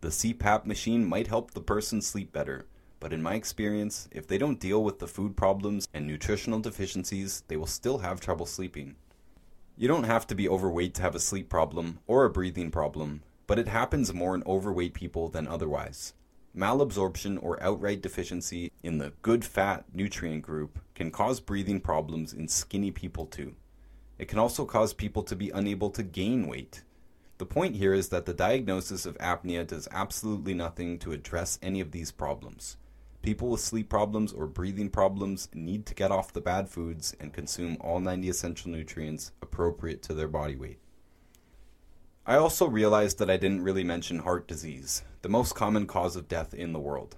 [0.00, 2.66] The CPAP machine might help the person sleep better,
[2.98, 7.44] but in my experience, if they don't deal with the food problems and nutritional deficiencies,
[7.46, 8.96] they will still have trouble sleeping.
[9.76, 13.22] You don't have to be overweight to have a sleep problem or a breathing problem,
[13.48, 16.12] but it happens more in overweight people than otherwise.
[16.56, 22.46] Malabsorption or outright deficiency in the good fat nutrient group can cause breathing problems in
[22.46, 23.56] skinny people too.
[24.18, 26.82] It can also cause people to be unable to gain weight.
[27.38, 31.80] The point here is that the diagnosis of apnea does absolutely nothing to address any
[31.80, 32.76] of these problems.
[33.22, 37.32] People with sleep problems or breathing problems need to get off the bad foods and
[37.32, 40.80] consume all 90 essential nutrients appropriate to their body weight.
[42.28, 46.28] I also realized that I didn't really mention heart disease, the most common cause of
[46.28, 47.16] death in the world.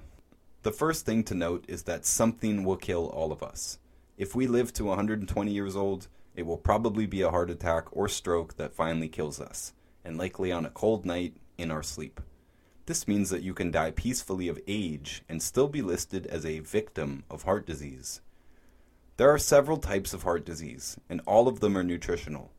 [0.62, 3.80] The first thing to note is that something will kill all of us.
[4.16, 6.06] If we live to 120 years old,
[6.36, 9.72] it will probably be a heart attack or stroke that finally kills us,
[10.04, 12.20] and likely on a cold night in our sleep.
[12.86, 16.60] This means that you can die peacefully of age and still be listed as a
[16.60, 18.20] victim of heart disease.
[19.16, 22.52] There are several types of heart disease, and all of them are nutritional.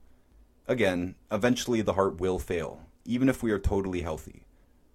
[0.72, 4.45] Again, eventually the heart will fail, even if we are totally healthy.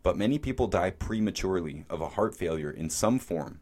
[0.03, 3.61] But many people die prematurely of a heart failure in some form.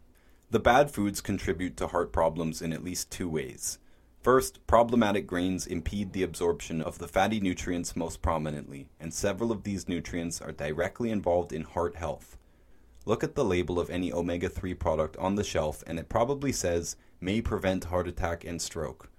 [0.49, 3.81] The bad foods contribute to heart problems in at least two ways.
[4.21, 9.65] First, problematic grains impede the absorption of the fatty nutrients most prominently, and several of
[9.65, 12.39] these nutrients are directly involved in heart health.
[13.07, 16.53] Look at the label of any omega 3 product on the shelf, and it probably
[16.53, 19.11] says may prevent heart attack and stroke.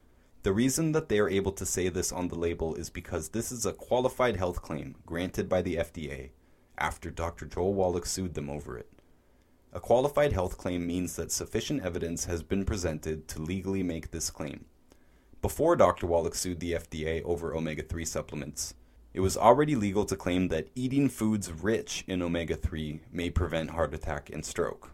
[0.45, 3.51] The reason that they are able to say this on the label is because this
[3.51, 6.29] is a qualified health claim granted by the FDA
[6.77, 7.47] after Dr.
[7.47, 8.87] Joel Wallach sued them over it.
[9.73, 14.29] A qualified health claim means that sufficient evidence has been presented to legally make this
[14.29, 14.65] claim.
[15.41, 16.05] Before Dr.
[16.05, 18.75] Wallach sued the FDA over omega 3 supplements,
[19.15, 23.71] it was already legal to claim that eating foods rich in omega 3 may prevent
[23.71, 24.91] heart attack and stroke.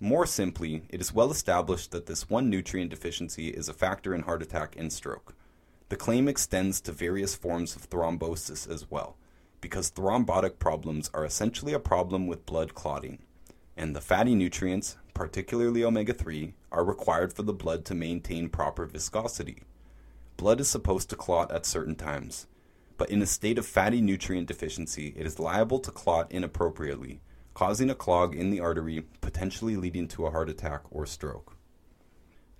[0.00, 4.22] More simply, it is well established that this one nutrient deficiency is a factor in
[4.22, 5.34] heart attack and stroke.
[5.88, 9.16] The claim extends to various forms of thrombosis as well,
[9.60, 13.18] because thrombotic problems are essentially a problem with blood clotting,
[13.76, 18.86] and the fatty nutrients, particularly omega 3, are required for the blood to maintain proper
[18.86, 19.62] viscosity.
[20.36, 22.48] Blood is supposed to clot at certain times,
[22.98, 27.20] but in a state of fatty nutrient deficiency, it is liable to clot inappropriately,
[27.54, 31.56] causing a clog in the artery, potentially leading to a heart attack or stroke.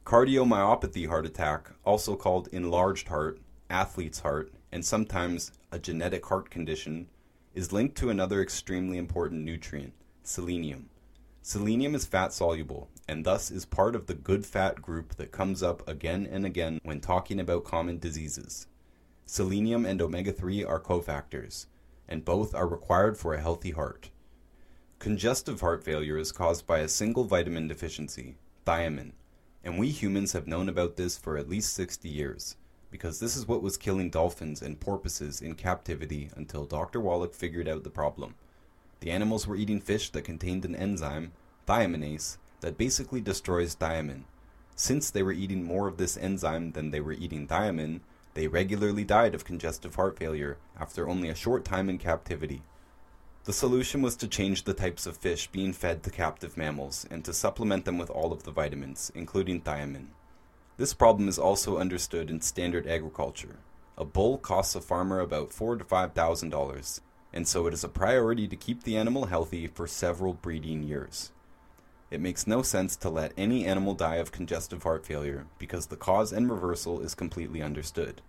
[0.05, 7.09] Cardiomyopathy heart attack, also called enlarged heart, athlete's heart, and sometimes a genetic heart condition,
[7.55, 9.93] is linked to another extremely important nutrient,
[10.23, 10.89] selenium.
[11.43, 15.63] Selenium is fat soluble and thus is part of the good fat group that comes
[15.63, 18.67] up again and again when talking about common diseases.
[19.27, 21.67] Selenium and omega 3 are cofactors,
[22.09, 24.11] and both are required for a healthy heart.
[25.05, 29.13] Congestive heart failure is caused by a single vitamin deficiency, thiamine,
[29.63, 32.57] and we humans have known about this for at least 60 years,
[32.91, 37.03] because this is what was killing dolphins and porpoises in captivity until Dr.
[37.03, 38.35] Wallach figured out the problem.
[39.01, 41.33] The animals were eating fish that contained an enzyme,
[41.69, 44.23] thiaminase, that basically destroys thiamine.
[44.75, 48.01] Since they were eating more of this enzyme than they were eating thiamine,
[48.33, 52.63] they regularly died of congestive heart failure after only a short time in captivity.
[53.45, 57.23] The solution was to change the types of fish being fed to captive mammals and
[57.27, 60.09] to supplement them with all of the vitamins, including thiamine.
[60.79, 63.59] This problem is also understood in standard agriculture.
[63.99, 67.03] A bull costs a farmer about four to five thousand dollars,
[67.35, 71.31] and so it is a priority to keep the animal healthy for several breeding years.
[72.11, 75.97] It makes no sense to let any animal die of congestive heart failure because the
[75.97, 78.23] cause and reversal is completely understood.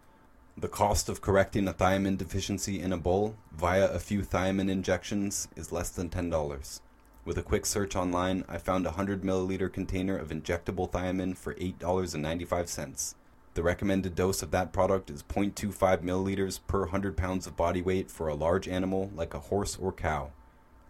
[0.58, 5.50] The cost of correcting a thiamine deficiency in a bull via a few thiamine injections
[5.58, 6.80] is less than $10.
[7.26, 11.56] With a quick search online, I found a 100 milliliter container of injectable thiamine for
[11.56, 13.16] $8.95.
[13.54, 18.10] The recommended dose of that product is 0.25 milliliters per 100 pounds of body weight
[18.10, 20.32] for a large animal like a horse or cow.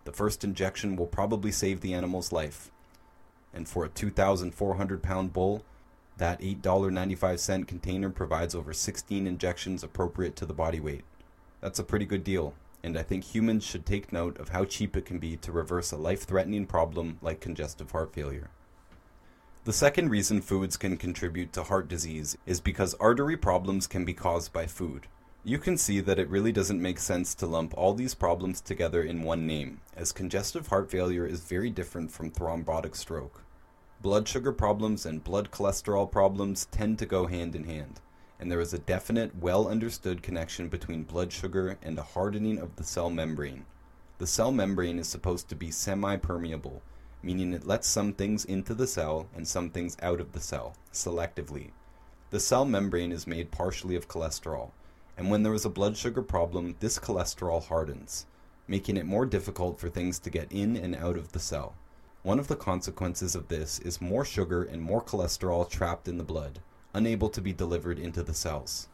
[0.04, 2.70] The first injection will probably save the animal's life,
[3.52, 5.64] and for a 2,400 pound bull,
[6.18, 11.04] that $8.95 container provides over 16 injections appropriate to the body weight.
[11.62, 12.54] That's a pretty good deal,
[12.84, 15.92] and I think humans should take note of how cheap it can be to reverse
[15.92, 18.50] a life threatening problem like congestive heart failure.
[19.66, 24.14] The second reason foods can contribute to heart disease is because artery problems can be
[24.14, 25.08] caused by food.
[25.44, 29.02] You can see that it really doesn't make sense to lump all these problems together
[29.02, 33.45] in one name, as congestive heart failure is very different from thrombotic stroke.
[34.06, 38.02] Blood sugar problems and blood cholesterol problems tend to go hand in hand,
[38.40, 42.76] and there is a definite, well understood connection between blood sugar and a hardening of
[42.76, 43.66] the cell membrane.
[44.20, 46.84] The cell membrane is supposed to be semi permeable,
[47.24, 50.76] meaning it lets some things into the cell and some things out of the cell,
[50.94, 51.72] selectively.
[52.30, 54.70] The cell membrane is made partially of cholesterol,
[55.18, 58.28] and when there is a blood sugar problem, this cholesterol hardens,
[58.68, 61.74] making it more difficult for things to get in and out of the cell.
[62.26, 66.24] One of the consequences of this is more sugar and more cholesterol trapped in the
[66.24, 66.58] blood,
[66.92, 68.88] unable to be delivered into the cells.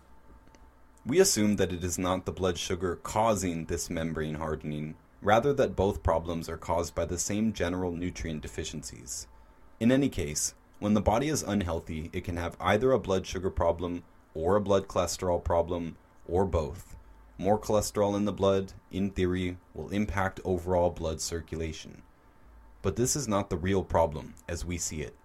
[1.06, 5.78] We assume that it is not the blood sugar causing this membrane hardening, rather that
[5.78, 9.28] both problems are caused by the same general nutrient deficiencies.
[9.80, 13.50] In any case, when the body is unhealthy, it can have either a blood sugar
[13.50, 14.04] problem
[14.34, 15.96] or a blood cholesterol problem
[16.28, 16.98] or both.
[17.38, 22.02] More cholesterol in the blood, in theory, will impact overall blood circulation.
[22.82, 25.16] But this is not the real problem, as we see it.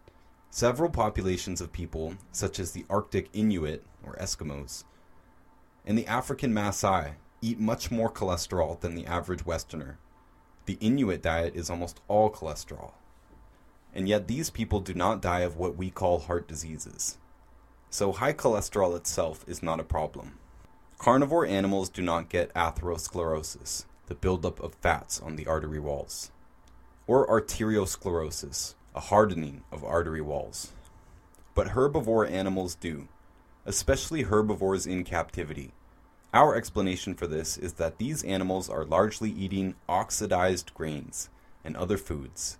[0.50, 4.84] Several populations of people, such as the Arctic Inuit, or Eskimos,
[5.86, 9.98] and the African Maasai, eat much more cholesterol than the average Westerner.
[10.66, 12.92] The Inuit diet is almost all cholesterol.
[13.94, 17.18] And yet these people do not die of what we call heart diseases.
[17.88, 20.38] So high cholesterol itself is not a problem.
[20.98, 26.32] Carnivore animals do not get atherosclerosis, the buildup of fats on the artery walls
[27.06, 30.72] or arteriosclerosis, a hardening of artery walls.
[31.54, 33.08] But herbivore animals do,
[33.64, 35.72] especially herbivores in captivity.
[36.34, 41.30] Our explanation for this is that these animals are largely eating oxidized grains
[41.64, 42.58] and other foods.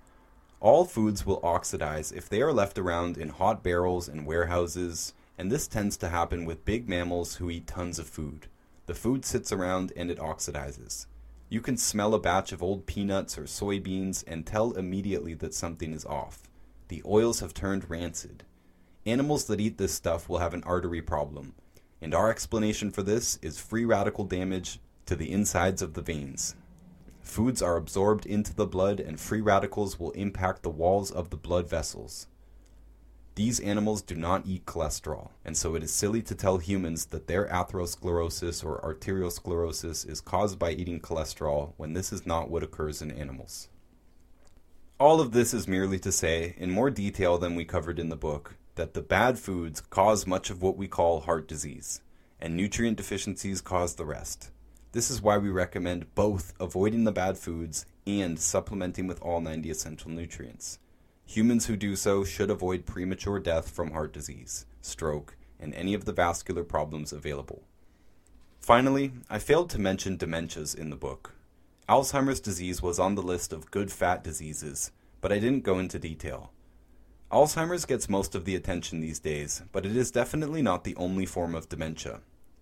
[0.61, 5.53] All foods will oxidize if they are left around in hot barrels and warehouses, and
[5.53, 8.47] this tends to happen with big mammals who eat tons of food.
[8.87, 11.07] The food sits around and it oxidizes.
[11.49, 15.93] You can smell a batch of old peanuts or soybeans and tell immediately that something
[15.93, 16.43] is off.
[16.89, 18.43] The oils have turned rancid.
[19.05, 21.55] Animals that eat this stuff will have an artery problem,
[22.01, 26.57] and our explanation for this is free radical damage to the insides of the veins.
[27.23, 31.37] Foods are absorbed into the blood, and free radicals will impact the walls of the
[31.37, 32.27] blood vessels.
[33.37, 37.27] These animals do not eat cholesterol, and so it is silly to tell humans that
[37.27, 43.03] their atherosclerosis or arteriosclerosis is caused by eating cholesterol when this is not what occurs
[43.03, 43.69] in animals.
[44.99, 48.17] All of this is merely to say, in more detail than we covered in the
[48.17, 52.01] book, that the bad foods cause much of what we call heart disease,
[52.41, 54.51] and nutrient deficiencies cause the rest.
[54.93, 59.69] This is why we recommend both avoiding the bad foods and supplementing with all 90
[59.69, 60.79] essential nutrients.
[61.29, 66.05] Humans who do so should avoid premature death from heart disease, stroke, and any of
[66.05, 67.65] the vascular problems available.
[68.61, 71.35] Finally, I failed to mention dementias in the book.
[71.89, 75.99] Alzheimer's disease was on the list of good fat diseases, but I didn't go into
[75.99, 76.53] detail.
[77.31, 81.27] Alzheimer's gets most of the attention these days, but it is definitely not the only
[81.27, 82.21] form of dementia.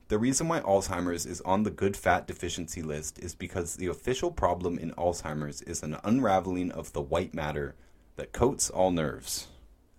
[0.09, 4.31] The reason why Alzheimer's is on the good fat deficiency list is because the official
[4.31, 7.75] problem in Alzheimer's is an unraveling of the white matter
[8.17, 9.49] that coats all nerves.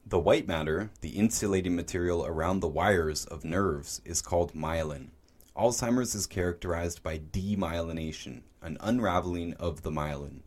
[0.06, 5.08] The white matter, the insulating material around the wires of nerves, is called myelin.
[5.56, 10.42] Alzheimer's is characterized by demyelination, an unraveling of the myelin.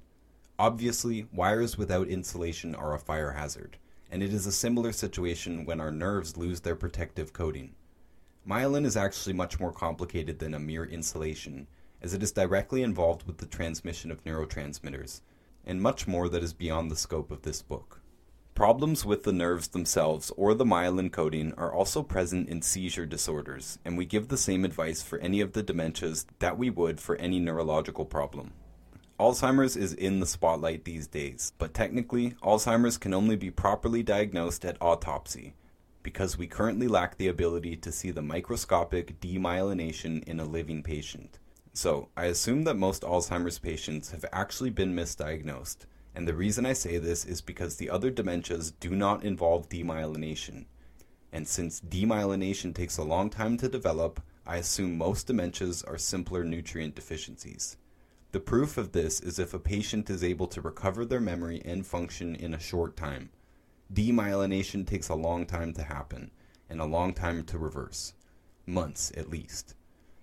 [0.58, 3.76] Obviously, wires without insulation are a fire hazard,
[4.10, 7.74] and it is a similar situation when our nerves lose their protective coating.
[8.48, 11.66] Myelin is actually much more complicated than a mere insulation,
[12.00, 15.20] as it is directly involved with the transmission of neurotransmitters,
[15.68, 18.00] and much more that is beyond the scope of this book.
[18.54, 23.78] Problems with the nerves themselves or the myelin coating are also present in seizure disorders,
[23.84, 27.14] and we give the same advice for any of the dementias that we would for
[27.16, 28.52] any neurological problem.
[29.20, 34.64] Alzheimer's is in the spotlight these days, but technically, Alzheimer's can only be properly diagnosed
[34.64, 35.54] at autopsy,
[36.02, 41.38] because we currently lack the ability to see the microscopic demyelination in a living patient.
[41.72, 45.86] So, I assume that most Alzheimer's patients have actually been misdiagnosed
[46.18, 50.64] and the reason I say this is because the other dementias do not involve demyelination.
[51.32, 56.42] And since demyelination takes a long time to develop, I assume most dementias are simpler
[56.42, 57.76] nutrient deficiencies.
[58.32, 61.86] The proof of this is if a patient is able to recover their memory and
[61.86, 63.30] function in a short time.
[63.94, 66.32] Demyelination takes a long time to happen,
[66.68, 68.14] and a long time to reverse.
[68.66, 69.76] Months, at least.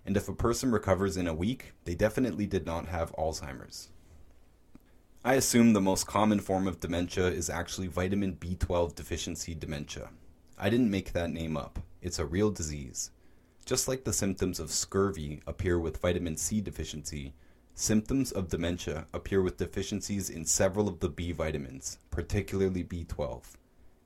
[0.06, 3.90] And if a person recovers in a week, they definitely did not have Alzheimer's.
[5.24, 10.10] I assume the most common form of dementia is actually vitamin B12 deficiency dementia.
[10.58, 13.10] I didn't make that name up, it's a real disease.
[13.66, 17.34] Just like the symptoms of scurvy appear with vitamin C deficiency,
[17.74, 23.56] symptoms of dementia appear with deficiencies in several of the B vitamins, particularly B12.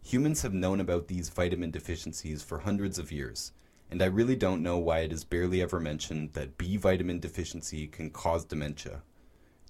[0.03, 3.51] Humans have known about these vitamin deficiencies for hundreds of years,
[3.91, 7.87] and I really don't know why it is barely ever mentioned that B vitamin deficiency
[7.87, 9.01] can cause dementia.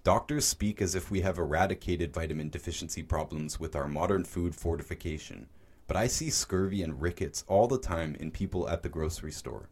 [0.03, 5.47] Doctors speak as if we have eradicated vitamin deficiency problems with our modern food fortification,
[5.87, 9.69] but I see scurvy and rickets all the time in people at the grocery store.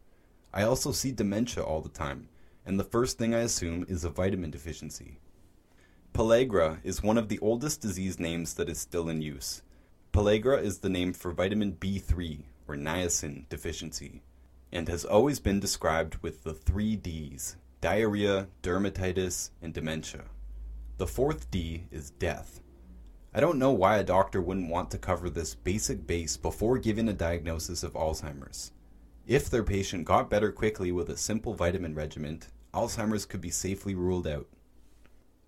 [0.53, 2.29] I also see dementia all the time,
[2.65, 5.19] and the first thing I assume is a vitamin deficiency.
[6.13, 9.61] Pellagra is one of the oldest disease names that is still in use.
[10.11, 14.23] Pellagra is the name for vitamin B3, or niacin, deficiency,
[14.71, 20.25] and has always been described with the three Ds diarrhea, dermatitis, and dementia.
[20.97, 22.59] The fourth D is death.
[23.33, 27.07] I don't know why a doctor wouldn't want to cover this basic base before giving
[27.07, 28.71] a diagnosis of Alzheimer's.
[29.27, 32.41] If their patient got better quickly with a simple vitamin regimen,
[32.73, 34.47] Alzheimer's could be safely ruled out.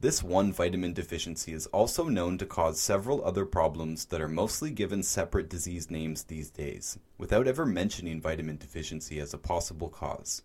[0.02, 4.72] This one vitamin deficiency is also known to cause several other problems that are mostly
[4.72, 10.44] given separate disease names these days, without ever mentioning vitamin deficiency as a possible cause.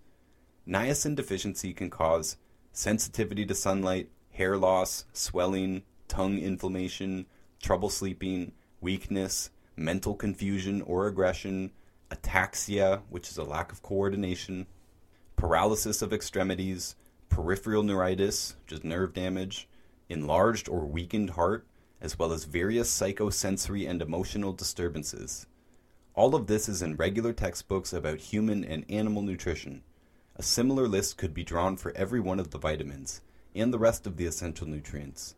[0.66, 2.36] Niacin deficiency can cause
[2.72, 7.26] sensitivity to sunlight, hair loss, swelling, tongue inflammation,
[7.62, 8.50] trouble sleeping,
[8.80, 11.70] weakness, mental confusion or aggression,
[12.10, 14.66] ataxia, which is a lack of coordination,
[15.36, 16.96] paralysis of extremities,
[17.28, 19.68] peripheral neuritis, is nerve damage,
[20.08, 21.66] enlarged or weakened heart,
[22.00, 25.46] as well as various psychosensory and emotional disturbances.
[26.14, 29.82] All of this is in regular textbooks about human and animal nutrition.
[30.36, 33.20] A similar list could be drawn for every one of the vitamins,
[33.54, 35.34] and the rest of the essential nutrients.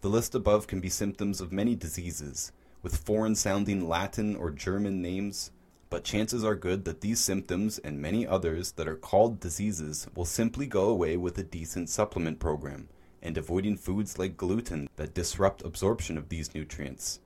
[0.00, 2.52] The list above can be symptoms of many diseases,
[2.82, 5.50] with foreign sounding Latin or German names,
[5.90, 10.24] but chances are good that these symptoms and many others that are called diseases will
[10.24, 12.88] simply go away with a decent supplement program
[13.22, 17.20] and avoiding foods like gluten that disrupt absorption of these nutrients.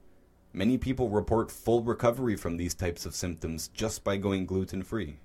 [0.52, 5.18] Many people report full recovery from these types of symptoms just by going gluten free.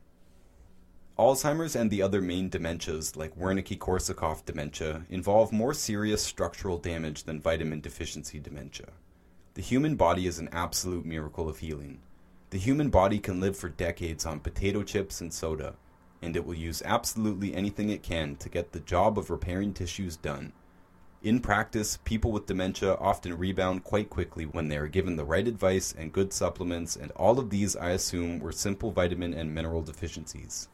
[1.17, 7.41] Alzheimer's and the other main dementias, like Wernicke-Korsakoff dementia, involve more serious structural damage than
[7.41, 8.89] vitamin deficiency dementia.
[9.55, 12.01] The human body is an absolute miracle of healing.
[12.49, 15.75] The human body can live for decades on potato chips and soda,
[16.21, 20.15] and it will use absolutely anything it can to get the job of repairing tissues
[20.15, 20.53] done.
[21.21, 25.45] In practice, people with dementia often rebound quite quickly when they are given the right
[25.45, 29.81] advice and good supplements, and all of these, I assume, were simple vitamin and mineral
[29.81, 30.69] deficiencies.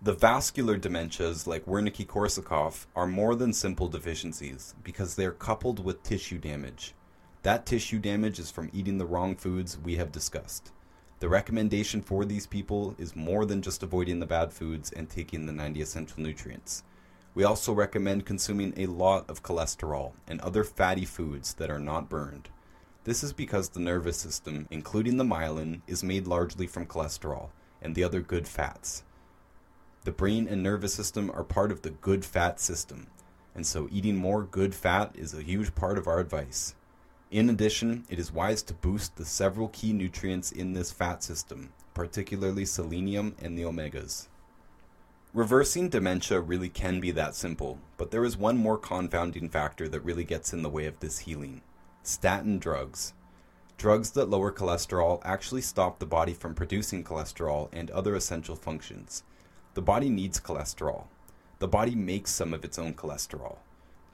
[0.00, 5.84] The vascular dementias, like Wernicke Korsakoff, are more than simple deficiencies because they are coupled
[5.84, 6.94] with tissue damage.
[7.42, 10.70] That tissue damage is from eating the wrong foods we have discussed.
[11.18, 15.46] The recommendation for these people is more than just avoiding the bad foods and taking
[15.46, 16.82] the 90 essential nutrients.
[17.34, 22.10] We also recommend consuming a lot of cholesterol and other fatty foods that are not
[22.10, 22.50] burned.
[23.04, 27.48] This is because the nervous system, including the myelin, is made largely from cholesterol
[27.80, 29.02] and the other good fats.
[30.04, 33.06] The brain and nervous system are part of the good fat system,
[33.54, 36.75] and so eating more good fat is a huge part of our advice.
[37.30, 41.72] In addition, it is wise to boost the several key nutrients in this fat system,
[41.92, 44.28] particularly selenium and the omegas.
[45.34, 50.00] Reversing dementia really can be that simple, but there is one more confounding factor that
[50.00, 51.62] really gets in the way of this healing
[52.04, 53.12] statin drugs.
[53.76, 59.24] Drugs that lower cholesterol actually stop the body from producing cholesterol and other essential functions.
[59.74, 61.06] The body needs cholesterol.
[61.58, 63.56] The body makes some of its own cholesterol.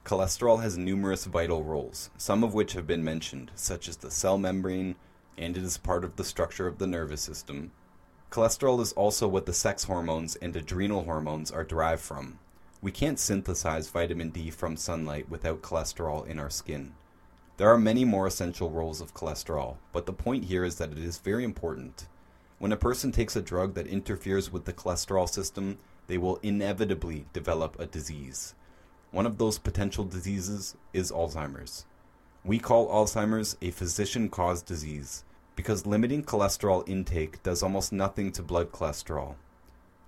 [0.04, 4.38] Cholesterol has numerous vital roles, some of which have been mentioned, such as the cell
[4.38, 4.96] membrane,
[5.38, 7.72] and it is part of the structure of the nervous system,
[8.32, 12.38] Cholesterol is also what the sex hormones and adrenal hormones are derived from.
[12.80, 16.94] We can't synthesize vitamin D from sunlight without cholesterol in our skin.
[17.58, 20.98] There are many more essential roles of cholesterol, but the point here is that it
[20.98, 22.08] is very important.
[22.58, 27.26] When a person takes a drug that interferes with the cholesterol system, they will inevitably
[27.34, 28.54] develop a disease.
[29.12, 31.84] One of those potential diseases is Alzheimer's.
[32.44, 35.22] We call Alzheimer's a physician caused disease
[35.54, 39.34] because limiting cholesterol intake does almost nothing to blood cholesterol.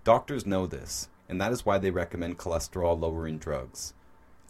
[0.04, 3.92] Doctors know this, and that is why they recommend cholesterol lowering drugs.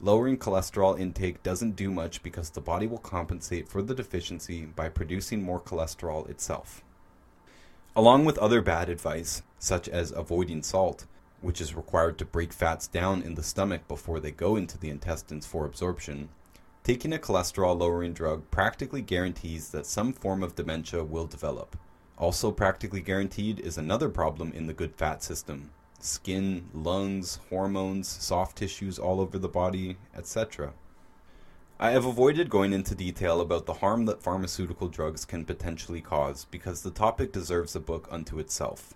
[0.00, 4.88] Lowering cholesterol intake doesn't do much because the body will compensate for the deficiency by
[4.88, 6.84] producing more cholesterol itself.
[7.96, 11.06] Along with other bad advice, such as avoiding salt,
[11.44, 14.90] which is required to break fats down in the stomach before they go into the
[14.90, 16.28] intestines for absorption,
[16.84, 21.78] Taking a cholesterol lowering drug practically guarantees that some form of dementia will develop.
[22.18, 28.58] Also, practically guaranteed is another problem in the good fat system skin, lungs, hormones, soft
[28.58, 30.74] tissues all over the body, etc.
[31.80, 36.44] I have avoided going into detail about the harm that pharmaceutical drugs can potentially cause
[36.50, 38.92] because the topic deserves a book unto itself.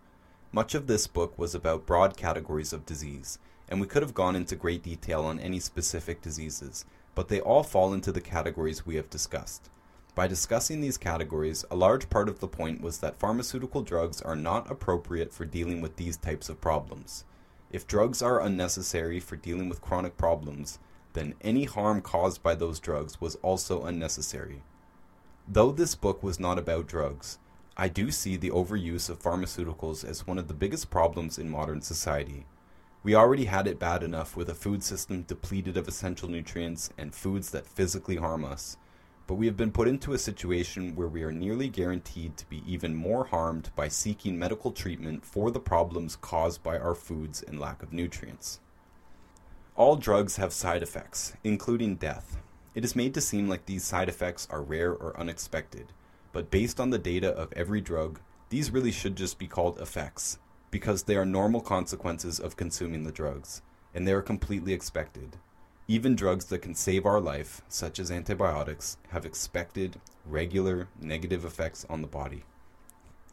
[0.51, 4.35] Much of this book was about broad categories of disease, and we could have gone
[4.35, 8.97] into great detail on any specific diseases, but they all fall into the categories we
[8.97, 9.69] have discussed.
[10.15, 14.35] By discussing these categories, a large part of the point was that pharmaceutical drugs are
[14.35, 17.25] not appropriate for dealing with these types of problems.
[17.71, 20.79] If drugs are unnecessary for dealing with chronic problems,
[21.13, 24.63] then any harm caused by those drugs was also unnecessary.
[25.47, 27.39] Though this book was not about drugs,
[27.81, 31.81] I do see the overuse of pharmaceuticals as one of the biggest problems in modern
[31.81, 32.45] society.
[33.05, 37.15] We already had it bad enough with a food system depleted of essential nutrients and
[37.15, 38.79] foods that physically harm us,
[39.29, 42.65] but we have been put into a situation where we are nearly guaranteed to be
[42.67, 47.61] even more harmed by seeking medical treatment for the problems caused by our foods and
[47.61, 48.59] lack of nutrients.
[49.77, 52.39] All drugs have side effects, including death.
[52.75, 55.93] It is made to seem like these side effects are rare or unexpected,
[56.39, 60.39] but based on the data of every drug, these really should just be called effects
[60.71, 63.61] because they are normal consequences of consuming the drugs,
[63.93, 65.35] and they are completely expected.
[65.89, 71.85] Even drugs that can save our life, such as antibiotics, have expected, regular, negative effects
[71.91, 72.45] on the body.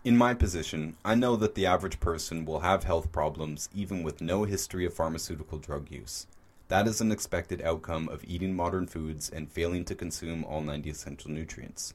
[0.04, 4.20] In my position, I know that the average person will have health problems even with
[4.20, 6.26] no history of pharmaceutical drug use.
[6.70, 10.90] That is an expected outcome of eating modern foods and failing to consume all 90
[10.90, 11.94] essential nutrients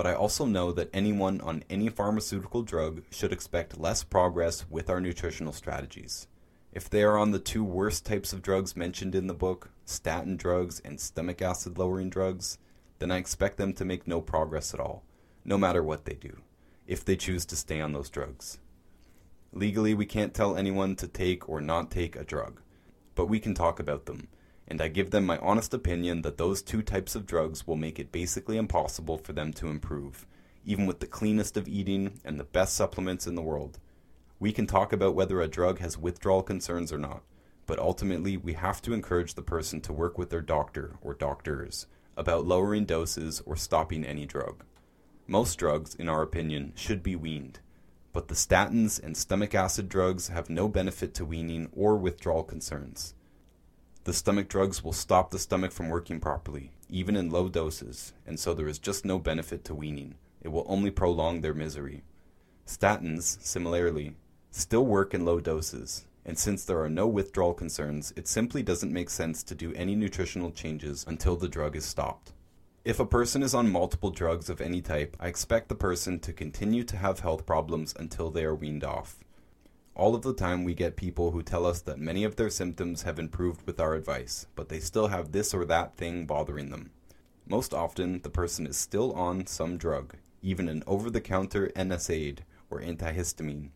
[0.00, 4.88] but I also know that anyone on any pharmaceutical drug should expect less progress with
[4.88, 6.26] our nutritional strategies.
[6.72, 10.38] If they are on the two worst types of drugs mentioned in the book, statin
[10.38, 12.56] drugs and stomach acid lowering drugs,
[12.98, 15.04] then I expect them to make no progress at all,
[15.44, 16.40] no matter what they do,
[16.86, 18.58] if they choose to stay on those drugs.
[19.52, 22.62] Legally, we can't tell anyone to take or not take a drug,
[23.14, 24.28] but we can talk about them
[24.70, 27.98] and I give them my honest opinion that those two types of drugs will make
[27.98, 30.28] it basically impossible for them to improve,
[30.64, 33.80] even with the cleanest of eating and the best supplements in the world.
[34.38, 37.24] We can talk about whether a drug has withdrawal concerns or not,
[37.66, 41.86] but ultimately we have to encourage the person to work with their doctor or doctors
[42.16, 44.64] about lowering doses or stopping any drug.
[45.26, 47.58] Most drugs, in our opinion, should be weaned,
[48.12, 53.14] but the statins and stomach acid drugs have no benefit to weaning or withdrawal concerns.
[54.04, 58.40] The stomach drugs will stop the stomach from working properly, even in low doses, and
[58.40, 60.14] so there is just no benefit to weaning.
[60.40, 62.02] It will only prolong their misery.
[62.66, 64.16] Statins, similarly,
[64.50, 68.92] still work in low doses, and since there are no withdrawal concerns, it simply doesn't
[68.92, 72.32] make sense to do any nutritional changes until the drug is stopped.
[72.86, 76.32] If a person is on multiple drugs of any type, I expect the person to
[76.32, 79.18] continue to have health problems until they are weaned off.
[80.00, 83.02] All of the time, we get people who tell us that many of their symptoms
[83.02, 86.90] have improved with our advice, but they still have this or that thing bothering them.
[87.46, 92.38] Most often, the person is still on some drug, even an over the counter NSAID
[92.70, 93.72] or antihistamine.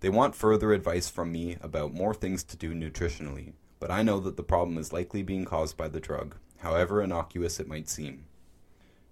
[0.00, 4.20] They want further advice from me about more things to do nutritionally, but I know
[4.20, 8.26] that the problem is likely being caused by the drug, however innocuous it might seem.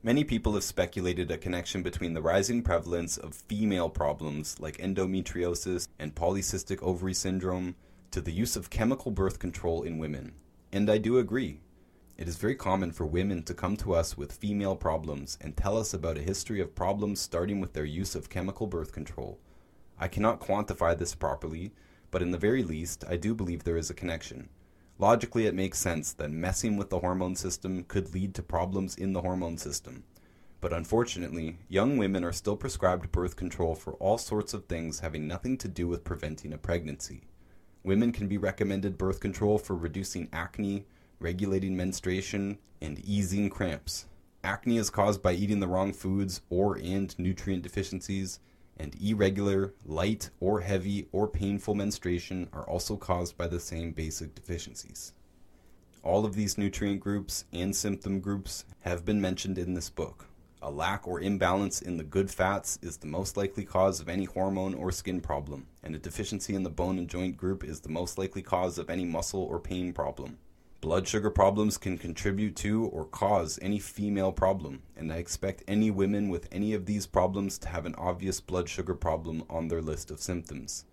[0.05, 5.87] Many people have speculated a connection between the rising prevalence of female problems like endometriosis
[5.97, 7.77] and polycystic ovary syndrome
[8.11, 10.33] to the use of chemical birth control in women.
[10.73, 11.61] And I do agree.
[12.19, 15.79] It is very common for women to come to us with female problems and tell
[15.79, 19.39] us about a history of problems starting with their use of chemical birth control.
[20.01, 21.75] I cannot quantify this properly,
[22.11, 24.49] but in the very least, I do believe there is a connection.
[25.03, 29.13] Logically, it makes sense that messing with the hormone system could lead to problems in
[29.13, 30.05] the hormone system.
[30.61, 35.27] But unfortunately, young women are still prescribed birth control for all sorts of things having
[35.27, 37.23] nothing to do with preventing a pregnancy.
[37.83, 40.87] Women can be recommended birth control for reducing acne,
[41.19, 44.07] regulating menstruation, and easing cramps.
[44.45, 48.39] Acne is caused by eating the wrong foods or and nutrient deficiencies,
[48.77, 54.35] and irregular, light, or heavy, or painful menstruation are also caused by the same basic
[54.35, 55.13] deficiencies.
[56.03, 60.27] All of these nutrient groups and symptom groups have been mentioned in this book.
[60.61, 64.25] A lack or imbalance in the good fats is the most likely cause of any
[64.25, 67.89] hormone or skin problem, and a deficiency in the bone and joint group is the
[67.89, 70.39] most likely cause of any muscle or pain problem.
[70.83, 75.93] Blood sugar problems can contribute to or cause any female problem, and I expect any
[75.93, 79.81] women with any of these problems to have an obvious blood sugar problem on their
[79.81, 80.85] list of symptoms.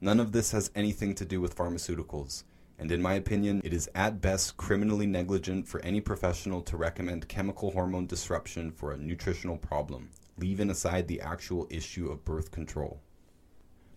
[0.00, 2.44] None of this has anything to do with pharmaceuticals,
[2.78, 7.26] and in my opinion, it is at best criminally negligent for any professional to recommend
[7.26, 13.00] chemical hormone disruption for a nutritional problem, leaving aside the actual issue of birth control.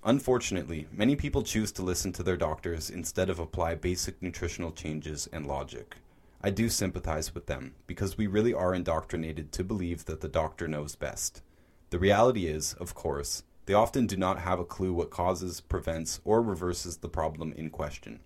[0.08, 5.28] Unfortunately, many people choose to listen to their doctors instead of apply basic nutritional changes
[5.34, 5.98] and logic.
[6.42, 10.66] I do sympathize with them because we really are indoctrinated to believe that the doctor
[10.66, 11.42] knows best.
[11.90, 16.22] The reality is, of course, they often do not have a clue what causes, prevents,
[16.24, 18.22] or reverses the problem in question.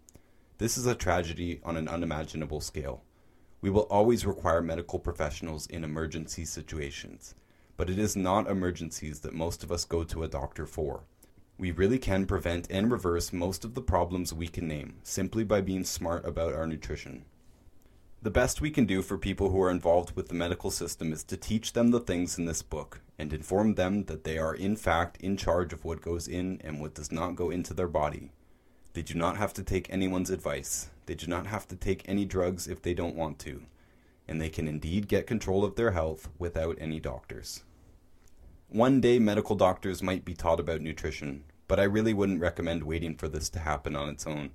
[0.60, 3.02] This is a tragedy on an unimaginable scale.
[3.60, 7.34] We will always require medical professionals in emergency situations,
[7.76, 11.06] but it is not emergencies that most of us go to a doctor for
[11.58, 15.62] we really can prevent and reverse most of the problems we can name simply by
[15.62, 17.26] being smart about our nutrition.
[18.24, 21.24] The best we can do for people who are involved with the medical system is
[21.24, 24.76] to teach them the things in this book and inform them that they are in
[24.76, 28.32] fact in charge of what goes in and what does not go into their body.
[28.94, 30.90] They do not have to take anyone's advice.
[31.08, 33.64] They do not have to take any drugs if they don't want to.
[34.28, 37.64] And they can indeed get control of their health without any doctors.
[38.74, 43.16] One day, medical doctors might be taught about nutrition, but I really wouldn't recommend waiting
[43.16, 44.52] for this to happen on its own.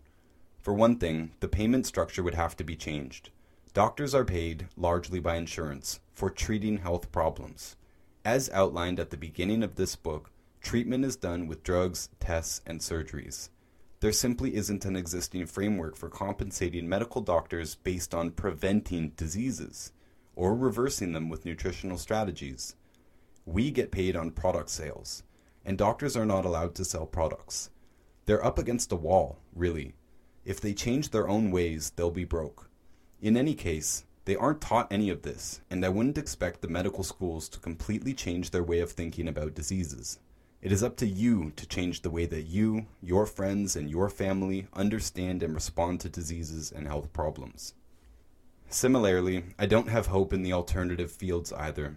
[0.59, 3.29] For one thing, the payment structure would have to be changed.
[3.75, 7.77] Doctors are paid, largely by insurance, for treating health problems.
[8.25, 10.31] As outlined at the beginning of this book,
[10.63, 13.51] treatment is done with drugs, tests, and surgeries.
[14.01, 19.93] There simply isn't an existing framework for compensating medical doctors based on preventing diseases
[20.35, 22.77] or reversing them with nutritional strategies.
[23.47, 25.23] We get paid on product sales
[25.67, 27.71] and doctors are not allowed to sell products.
[28.25, 29.95] They're up against a wall, really.
[30.45, 32.71] If they change their own ways, they'll be broke.
[33.21, 37.03] In any case, they aren't taught any of this, and I wouldn't expect the medical
[37.03, 40.21] schools to completely change their way of thinking about diseases.
[40.63, 44.09] It is up to you to change the way that you, your friends, and your
[44.09, 47.75] family understand and respond to diseases and health problems.
[48.69, 51.97] Similarly, I don't have hope in the alternative fields either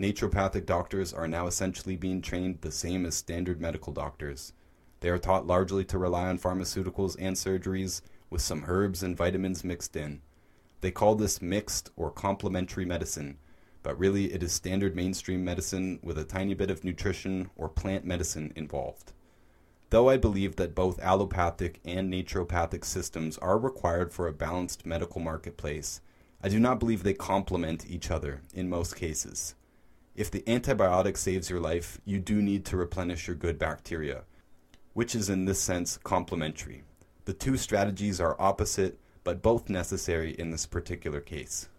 [0.00, 4.54] naturopathic doctors are now essentially being trained the same as standard medical doctors.
[5.00, 9.64] They are taught largely to rely on pharmaceuticals and surgeries, with some herbs and vitamins
[9.64, 10.22] mixed in.
[10.80, 13.38] They call this mixed or complementary medicine,
[13.82, 18.04] but really it is standard mainstream medicine with a tiny bit of nutrition or plant
[18.04, 19.12] medicine involved.
[19.90, 25.20] Though I believe that both allopathic and naturopathic systems are required for a balanced medical
[25.20, 26.00] marketplace,
[26.42, 29.54] I do not believe they complement each other in most cases.
[30.20, 34.24] If the antibiotic saves your life, you do need to replenish your good bacteria,
[34.92, 36.82] which is in this sense complementary.
[37.24, 41.70] The two strategies are opposite, but both necessary in this particular case.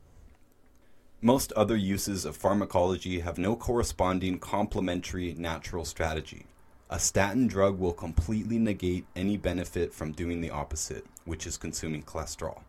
[1.21, 6.47] Most other uses of pharmacology have no corresponding complementary natural strategy.
[6.89, 12.01] A statin drug will completely negate any benefit from doing the opposite, which is consuming
[12.01, 12.61] cholesterol.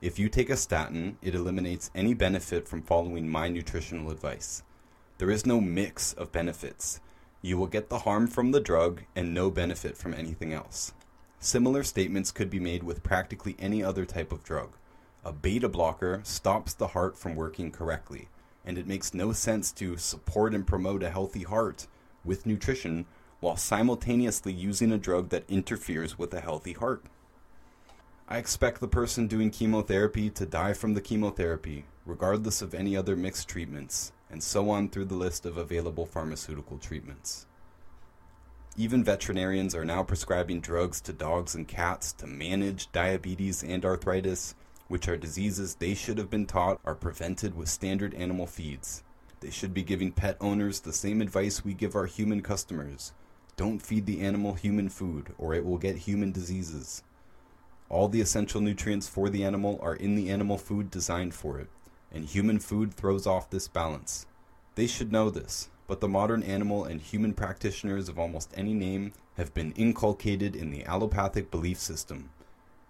[0.00, 4.62] If you take a statin, it eliminates any benefit from following my nutritional advice.
[5.22, 6.98] There is no mix of benefits.
[7.42, 10.94] You will get the harm from the drug and no benefit from anything else.
[11.38, 14.70] Similar statements could be made with practically any other type of drug.
[15.24, 18.30] A beta blocker stops the heart from working correctly,
[18.64, 21.86] and it makes no sense to support and promote a healthy heart
[22.24, 23.06] with nutrition
[23.38, 27.04] while simultaneously using a drug that interferes with a healthy heart.
[28.26, 33.14] I expect the person doing chemotherapy to die from the chemotherapy, regardless of any other
[33.14, 37.46] mixed treatments, and so on through the list of available pharmaceutical treatments.
[38.76, 44.56] Even veterinarians are now prescribing drugs to dogs and cats to manage diabetes and arthritis,
[44.88, 49.04] which are diseases they should have been taught are prevented with standard animal feeds.
[49.38, 53.12] They should be giving pet owners the same advice we give our human customers
[53.56, 57.02] don't feed the animal human food, or it will get human diseases.
[57.88, 61.68] All the essential nutrients for the animal are in the animal food designed for it,
[62.12, 64.26] and human food throws off this balance.
[64.74, 69.12] They should know this, but the modern animal and human practitioners of almost any name
[69.36, 72.30] have been inculcated in the allopathic belief system.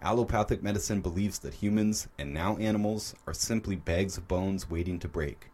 [0.01, 5.07] Allopathic medicine believes that humans, and now animals, are simply bags of bones waiting to
[5.07, 5.49] break.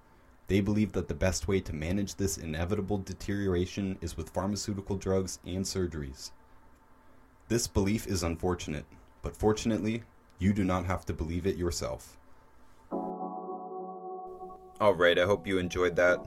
[0.47, 5.37] They believe that the best way to manage this inevitable deterioration is with pharmaceutical drugs
[5.45, 6.31] and surgeries.
[7.47, 8.85] This belief is unfortunate,
[9.21, 10.03] but fortunately,
[10.39, 12.18] you do not have to believe it yourself.
[14.81, 16.25] Alright, I hope you enjoyed that.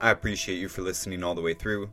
[0.00, 1.88] I appreciate you for listening all the way through.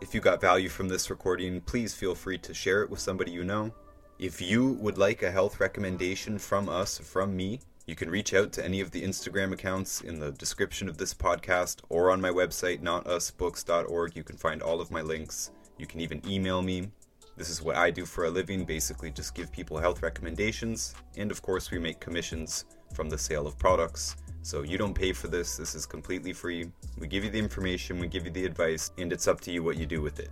[0.00, 3.32] If you got value from this recording, please feel free to share it with somebody
[3.32, 3.70] you know.
[4.18, 8.50] If you would like a health recommendation from us, from me, you can reach out
[8.52, 12.30] to any of the Instagram accounts in the description of this podcast or on my
[12.30, 14.16] website, notusbooks.org.
[14.16, 15.50] You can find all of my links.
[15.76, 16.88] You can even email me.
[17.36, 20.94] This is what I do for a living basically, just give people health recommendations.
[21.18, 24.16] And of course, we make commissions from the sale of products.
[24.46, 26.70] So you don't pay for this, this is completely free.
[27.00, 29.64] We give you the information, we give you the advice, and it's up to you
[29.64, 30.30] what you do with it.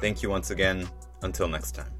[0.00, 0.88] Thank you once again.
[1.20, 1.92] Until next time.